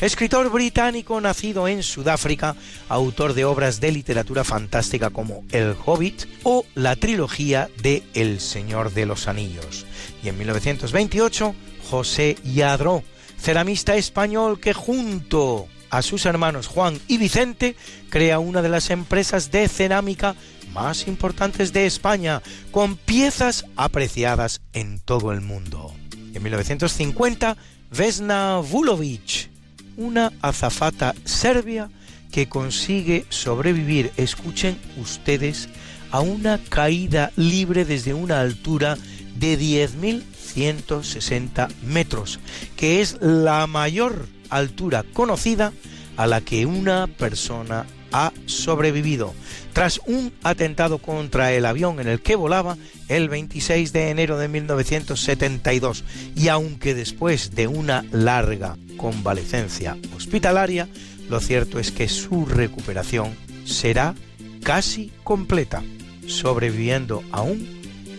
[0.00, 2.54] Escritor británico nacido en Sudáfrica,
[2.88, 8.92] autor de obras de literatura fantástica como El Hobbit o la trilogía de El Señor
[8.92, 9.86] de los Anillos.
[10.22, 11.52] Y en 1928,
[11.90, 13.02] José Yadró,
[13.40, 15.66] ceramista español que junto
[15.96, 17.76] a sus hermanos Juan y Vicente,
[18.10, 20.34] crea una de las empresas de cerámica
[20.72, 22.42] más importantes de España,
[22.72, 25.94] con piezas apreciadas en todo el mundo.
[26.34, 27.56] En 1950,
[27.96, 29.50] Vesna Vulovic,
[29.96, 31.90] una azafata serbia
[32.32, 35.68] que consigue sobrevivir, escuchen ustedes,
[36.10, 38.98] a una caída libre desde una altura
[39.36, 42.40] de 10.160 metros,
[42.76, 45.72] que es la mayor altura conocida
[46.16, 49.34] a la que una persona ha sobrevivido
[49.72, 52.76] tras un atentado contra el avión en el que volaba
[53.08, 56.04] el 26 de enero de 1972
[56.36, 60.88] y aunque después de una larga convalecencia hospitalaria,
[61.28, 63.34] lo cierto es que su recuperación
[63.64, 64.14] será
[64.62, 65.82] casi completa,
[66.28, 67.66] sobreviviendo aún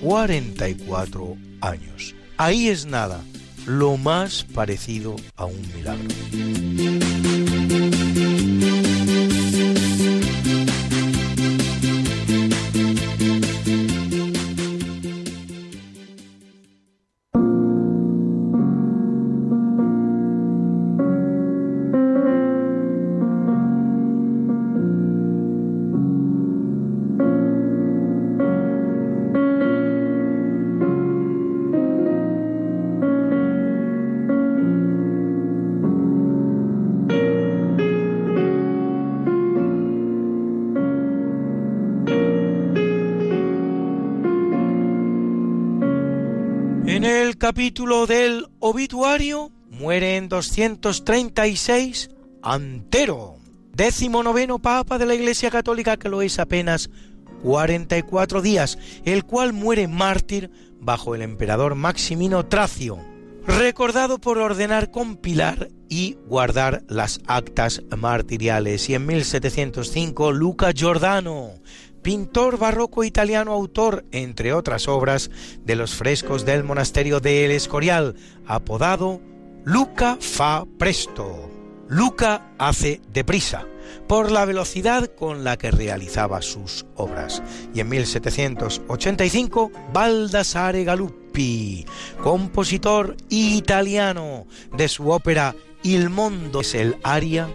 [0.02, 2.16] 44 años.
[2.36, 3.22] Ahí es nada,
[3.66, 7.35] lo más parecido a un milagro.
[47.56, 52.10] Capítulo del obituario muere en 236
[52.44, 53.38] Antero,
[53.72, 56.90] décimo noveno papa de la Iglesia Católica que lo es apenas
[57.44, 60.52] 44 días, el cual muere mártir
[60.82, 63.00] bajo el emperador Maximino Tracio,
[63.48, 68.90] recordado por ordenar compilar y guardar las actas martiriales.
[68.90, 71.52] Y en 1705 Luca Giordano,
[72.06, 75.32] pintor barroco italiano, autor, entre otras obras,
[75.64, 78.16] de los frescos del monasterio de El Escorial,
[78.46, 79.22] apodado
[79.64, 81.50] Luca fa presto.
[81.88, 83.66] Luca hace deprisa,
[84.08, 87.42] por la velocidad con la que realizaba sus obras.
[87.74, 91.88] Y en 1785, Baldassare Galuppi,
[92.22, 94.46] compositor italiano
[94.78, 97.50] de su ópera Il mondo es el aria,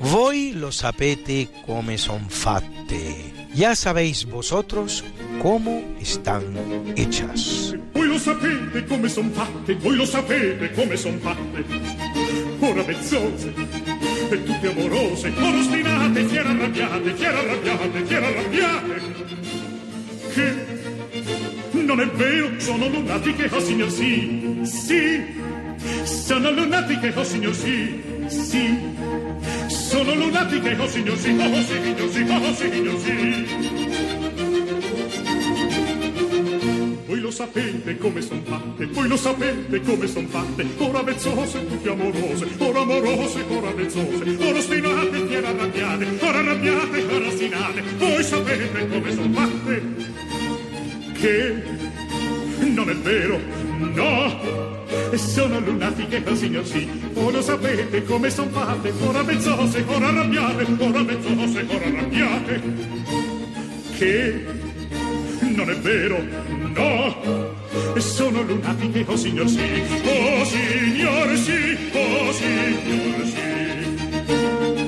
[0.00, 3.31] Voi lo sapete come son fatte.
[3.54, 5.04] Ya sabéis vosotros
[5.42, 6.42] cómo están
[6.96, 7.74] hechas.
[7.92, 11.64] Voi lo sapete come son fatte, voi lo sapete come son fatte.
[12.60, 12.82] Ora
[14.32, 19.02] e tutte amorose, ora ostinate, arrabbiate, arrabbiate, arrabbiate.
[20.32, 25.51] Che non è vero, sono lunatiche, oh signor sì, sì.
[26.04, 28.78] Sono lunatiche, oh signor sì, sì.
[29.66, 34.10] Sono lunatiche, oh signor sì, oh signor sì, oh signor sì.
[37.06, 41.90] Voi lo sapete come son fatte, voi lo sapete come son fatte, ora vezzose, tutte
[41.90, 48.88] amorose, ora amorose, ora vezzose, ora ostinate, fiera arrabbiate, ora arrabbiate, ora ostinate, voi sapete
[48.88, 49.82] come son fatte,
[51.12, 51.62] che?
[52.60, 53.40] Non è vero,
[53.94, 54.81] no,
[55.14, 60.66] sono lunatiche, oh signor sì, o lo sapete come son fatte, ora vezzose, ora arrabbiate,
[60.78, 62.62] ora vezzose, ora arrabbiate,
[63.96, 64.44] che?
[65.54, 66.22] Non è vero,
[66.74, 74.81] no, sono lunatiche, oh signor sì, oh signor sì, oh signor sì.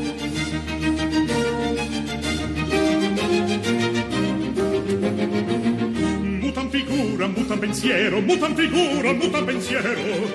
[6.95, 10.31] Figura, mutan pensiero, mutan figura, mutan pensiero.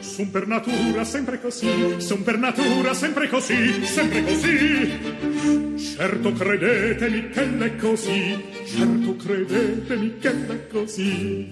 [0.00, 4.90] Son per natura sempre così, son per natura sempre così, sempre così.
[5.78, 11.50] Certo credetemi che l'è così, certo credetemi che l'è così.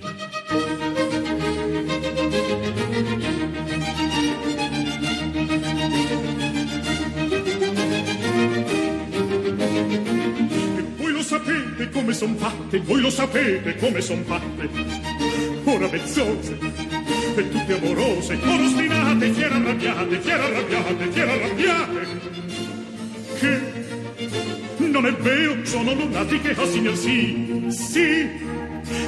[11.90, 14.69] Come son fatte, voi lo sapete come son fatte.
[15.65, 16.59] Ora vezzose,
[17.36, 22.06] e tutte amorose, ora ostinate, fiera arrabbiate, fiera arrabbiate, fiera arrabbiate.
[23.39, 23.77] Che
[24.78, 28.47] non è vero, sono lunatiche, oh signor sì, sì.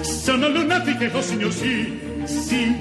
[0.02, 2.76] Sono lunatiche, oh signor sì, sì.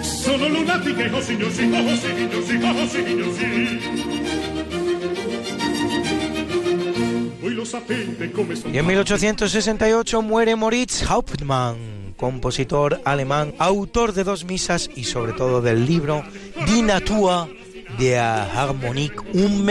[0.00, 4.45] Sono lunatiche, oh signor sì, oh signor sì, oh signor sì.
[7.46, 15.86] En 1868 muere Moritz Hauptmann, compositor alemán, autor de dos misas y sobre todo del
[15.86, 16.24] libro
[16.66, 17.48] Die Natur
[17.98, 19.70] der Harmonik und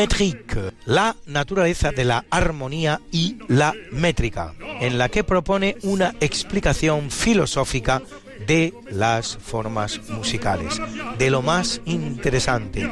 [0.85, 8.01] la naturaleza de la armonía y la métrica, en la que propone una explicación filosófica
[8.47, 10.79] de las formas musicales,
[11.17, 12.89] de lo más interesante.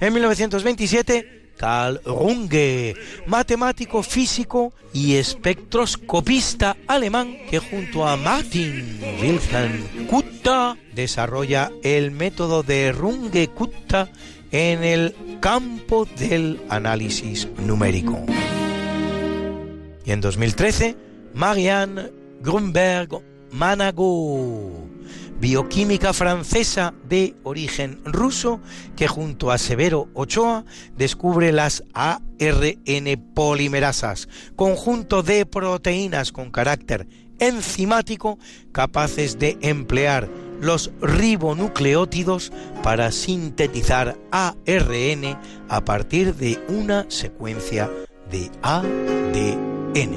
[0.00, 2.94] En 1927 Carl Runge,
[3.26, 12.94] matemático físico y espectroscopista alemán que junto a Martin Wilhelm Kutta desarrolla el método de
[12.94, 14.08] Runge-Kutta
[14.50, 18.24] en el campo del análisis numérico.
[20.06, 20.96] Y en 2013,
[21.34, 22.10] Marianne
[22.40, 23.20] Grunberg
[23.52, 24.79] Manago,
[25.40, 28.60] bioquímica francesa de origen ruso
[28.96, 30.64] que junto a Severo Ochoa
[30.96, 37.08] descubre las ARN polimerasas, conjunto de proteínas con carácter
[37.38, 38.38] enzimático
[38.70, 40.28] capaces de emplear
[40.60, 42.52] los ribonucleótidos
[42.82, 45.38] para sintetizar ARN
[45.68, 47.90] a partir de una secuencia
[48.30, 50.16] de ADN.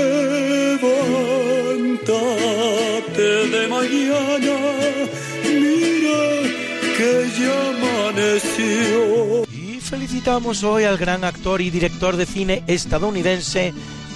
[9.91, 13.73] Felicitamos hoy al gran actor y director de cine estadounidense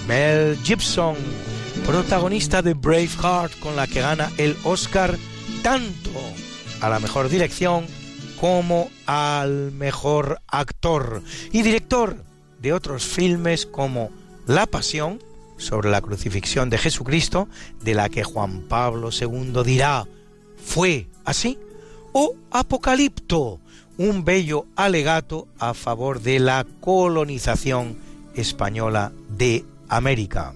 [0.08, 1.16] Mel Gibson,
[1.84, 5.18] protagonista de Braveheart con la que gana el Oscar
[5.62, 6.10] tanto
[6.80, 7.84] a la mejor dirección
[8.40, 11.22] como al mejor actor
[11.52, 12.24] y director
[12.58, 14.10] de otros filmes como
[14.46, 15.22] La Pasión
[15.58, 17.50] sobre la crucifixión de Jesucristo,
[17.82, 20.06] de la que Juan Pablo II dirá,
[20.56, 21.58] fue así,
[22.12, 23.60] o Apocalipto,
[23.98, 27.96] un bello alegato a favor de la colonización
[28.34, 30.54] española de América,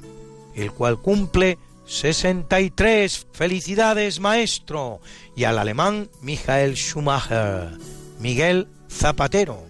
[0.54, 5.00] el cual cumple 63 felicidades maestro.
[5.34, 7.78] Y al alemán Michael Schumacher,
[8.20, 9.64] Miguel Zapatero,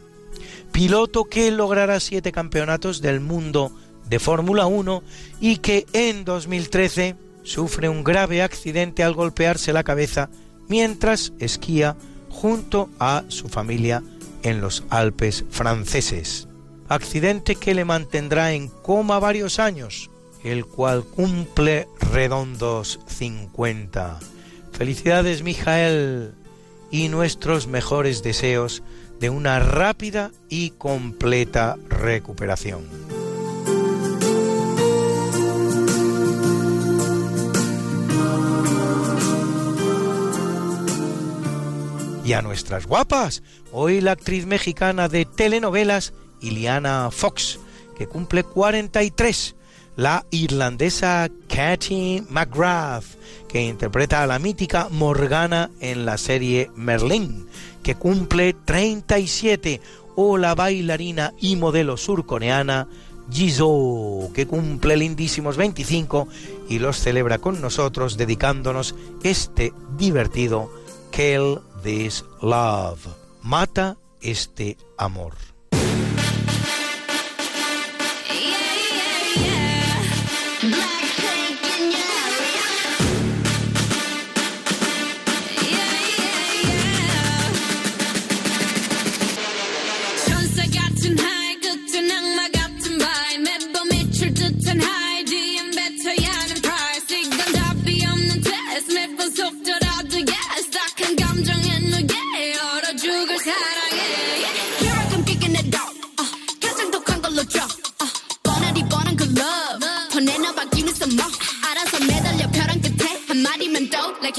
[0.73, 3.73] piloto que logrará siete campeonatos del mundo
[4.09, 5.03] de Fórmula 1
[5.41, 10.29] y que en 2013 sufre un grave accidente al golpearse la cabeza
[10.69, 11.97] mientras esquía
[12.41, 14.03] junto a su familia
[14.43, 16.49] en los Alpes franceses.
[16.89, 20.11] Accidente que le mantendrá en coma varios años,
[20.43, 24.19] el cual cumple redondos 50.
[24.73, 26.33] Felicidades, Mijael,
[26.91, 28.83] y nuestros mejores deseos
[29.21, 33.30] de una rápida y completa recuperación.
[42.31, 43.43] Y a nuestras guapas,
[43.73, 47.59] hoy la actriz mexicana de telenovelas Iliana Fox,
[47.99, 49.57] que cumple 43,
[49.97, 53.03] la irlandesa Katie McGrath,
[53.49, 57.49] que interpreta a la mítica Morgana en la serie Merlin,
[57.83, 59.81] que cumple 37,
[60.15, 62.87] o la bailarina y modelo surcoreana
[63.29, 66.29] Jisoo, que cumple lindísimos 25
[66.69, 68.95] y los celebra con nosotros dedicándonos
[69.25, 70.71] este divertido
[71.11, 73.07] Kill This Love.
[73.43, 75.50] Mata este amor.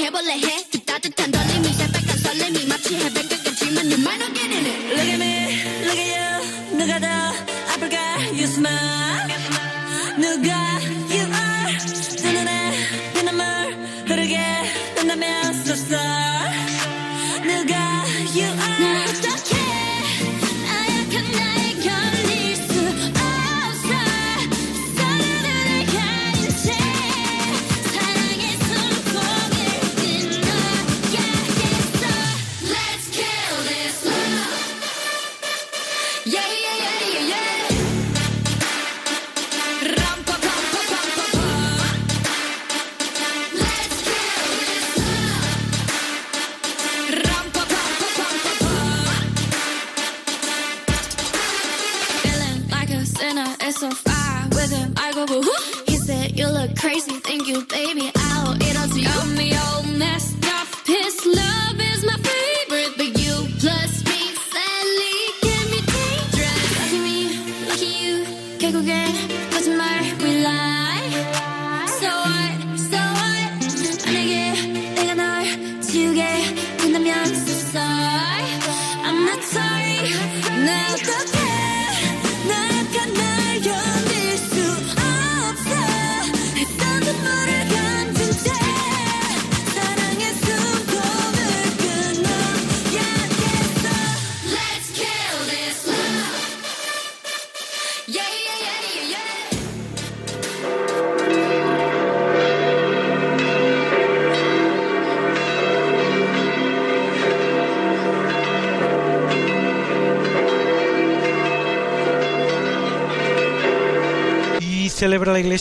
[0.01, 3.20] 해볼래 해그 따뜻한 떨림이 새빨간 설렘이 마치 해변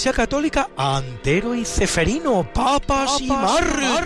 [0.01, 4.01] Iglesia Católica a Antero y Ceferino, papas y mártires.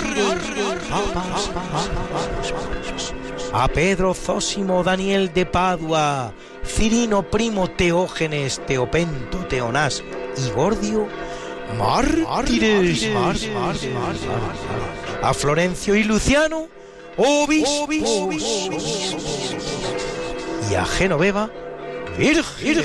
[3.53, 6.35] A Pedro Zósimo Daniel de Padua,
[6.67, 10.03] Cirino Primo Teógenes, Teopento, Teonás
[10.37, 11.07] y Gordio,
[11.79, 13.09] mártires.
[15.23, 16.67] A Florencio y Luciano,
[17.17, 17.95] obispos.
[20.69, 21.51] Y a Genoveva,
[22.19, 22.85] virgen.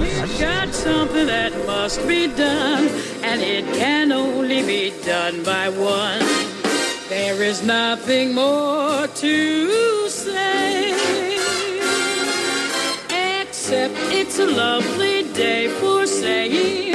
[0.00, 2.88] We've got something that must be done,
[3.22, 6.20] and it can only be done by one.
[7.08, 10.92] There is nothing more to say,
[13.40, 16.94] except it's a lovely day for saying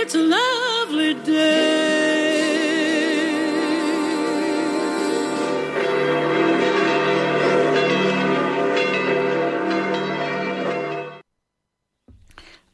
[0.00, 2.07] it's a lovely day.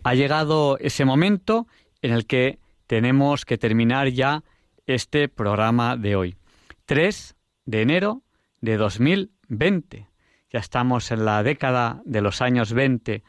[0.05, 1.67] Ha llegado ese momento
[2.03, 4.45] en el que tenemos que terminar ya
[4.87, 6.37] este programa de hoy.
[6.85, 8.23] 3 de enero
[8.61, 10.07] de 2020.
[10.53, 13.25] Ya estamos en la década de los años 20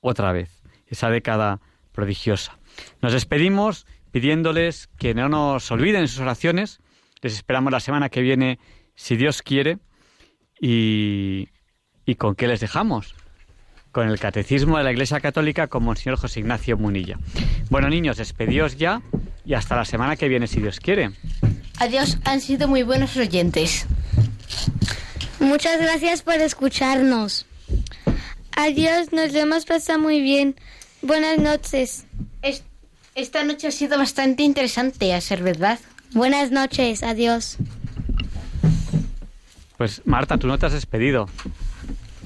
[0.00, 1.60] otra vez, esa década
[1.92, 2.58] prodigiosa.
[3.02, 6.80] Nos despedimos pidiéndoles que no nos olviden sus oraciones.
[7.22, 8.60] Les esperamos la semana que viene,
[8.94, 9.78] si Dios quiere.
[10.60, 11.48] ¿Y,
[12.06, 13.16] y con qué les dejamos?
[13.92, 17.18] Con el Catecismo de la Iglesia Católica con Monseñor José Ignacio Munilla.
[17.70, 19.02] Bueno, niños, despedíos ya
[19.44, 21.10] y hasta la semana que viene, si Dios quiere.
[21.78, 23.86] Adiós, han sido muy buenos oyentes.
[25.40, 27.46] Muchas gracias por escucharnos.
[28.54, 30.54] Adiós, nos lo hemos pasado muy bien.
[31.02, 32.04] Buenas noches.
[32.42, 32.62] Es-
[33.16, 35.80] esta noche ha sido bastante interesante, a ser verdad.
[36.12, 37.56] Buenas noches, adiós.
[39.76, 41.28] Pues Marta, tú no te has despedido.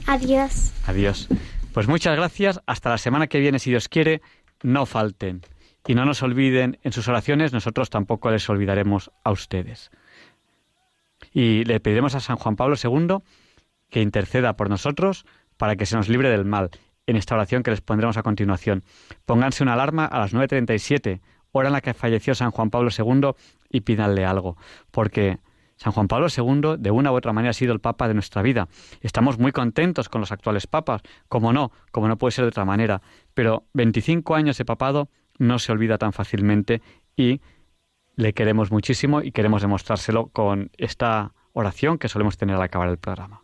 [0.06, 0.72] Adiós.
[0.86, 1.28] Adiós.
[1.74, 2.60] Pues muchas gracias.
[2.66, 4.22] Hasta la semana que viene, si Dios quiere,
[4.62, 5.40] no falten.
[5.84, 9.90] Y no nos olviden en sus oraciones, nosotros tampoco les olvidaremos a ustedes.
[11.32, 13.18] Y le pediremos a San Juan Pablo II
[13.90, 15.26] que interceda por nosotros
[15.56, 16.70] para que se nos libre del mal
[17.08, 18.84] en esta oración que les pondremos a continuación.
[19.26, 23.32] Pónganse una alarma a las 9.37, hora en la que falleció San Juan Pablo II,
[23.68, 24.56] y pídanle algo,
[24.92, 25.40] porque
[25.84, 28.40] San Juan Pablo II, de una u otra manera, ha sido el Papa de nuestra
[28.40, 28.68] vida.
[29.02, 32.64] Estamos muy contentos con los actuales papas, como no, como no puede ser de otra
[32.64, 33.02] manera,
[33.34, 36.80] pero 25 años de papado no se olvida tan fácilmente
[37.16, 37.42] y
[38.16, 42.96] le queremos muchísimo y queremos demostrárselo con esta oración que solemos tener al acabar el
[42.96, 43.43] programa.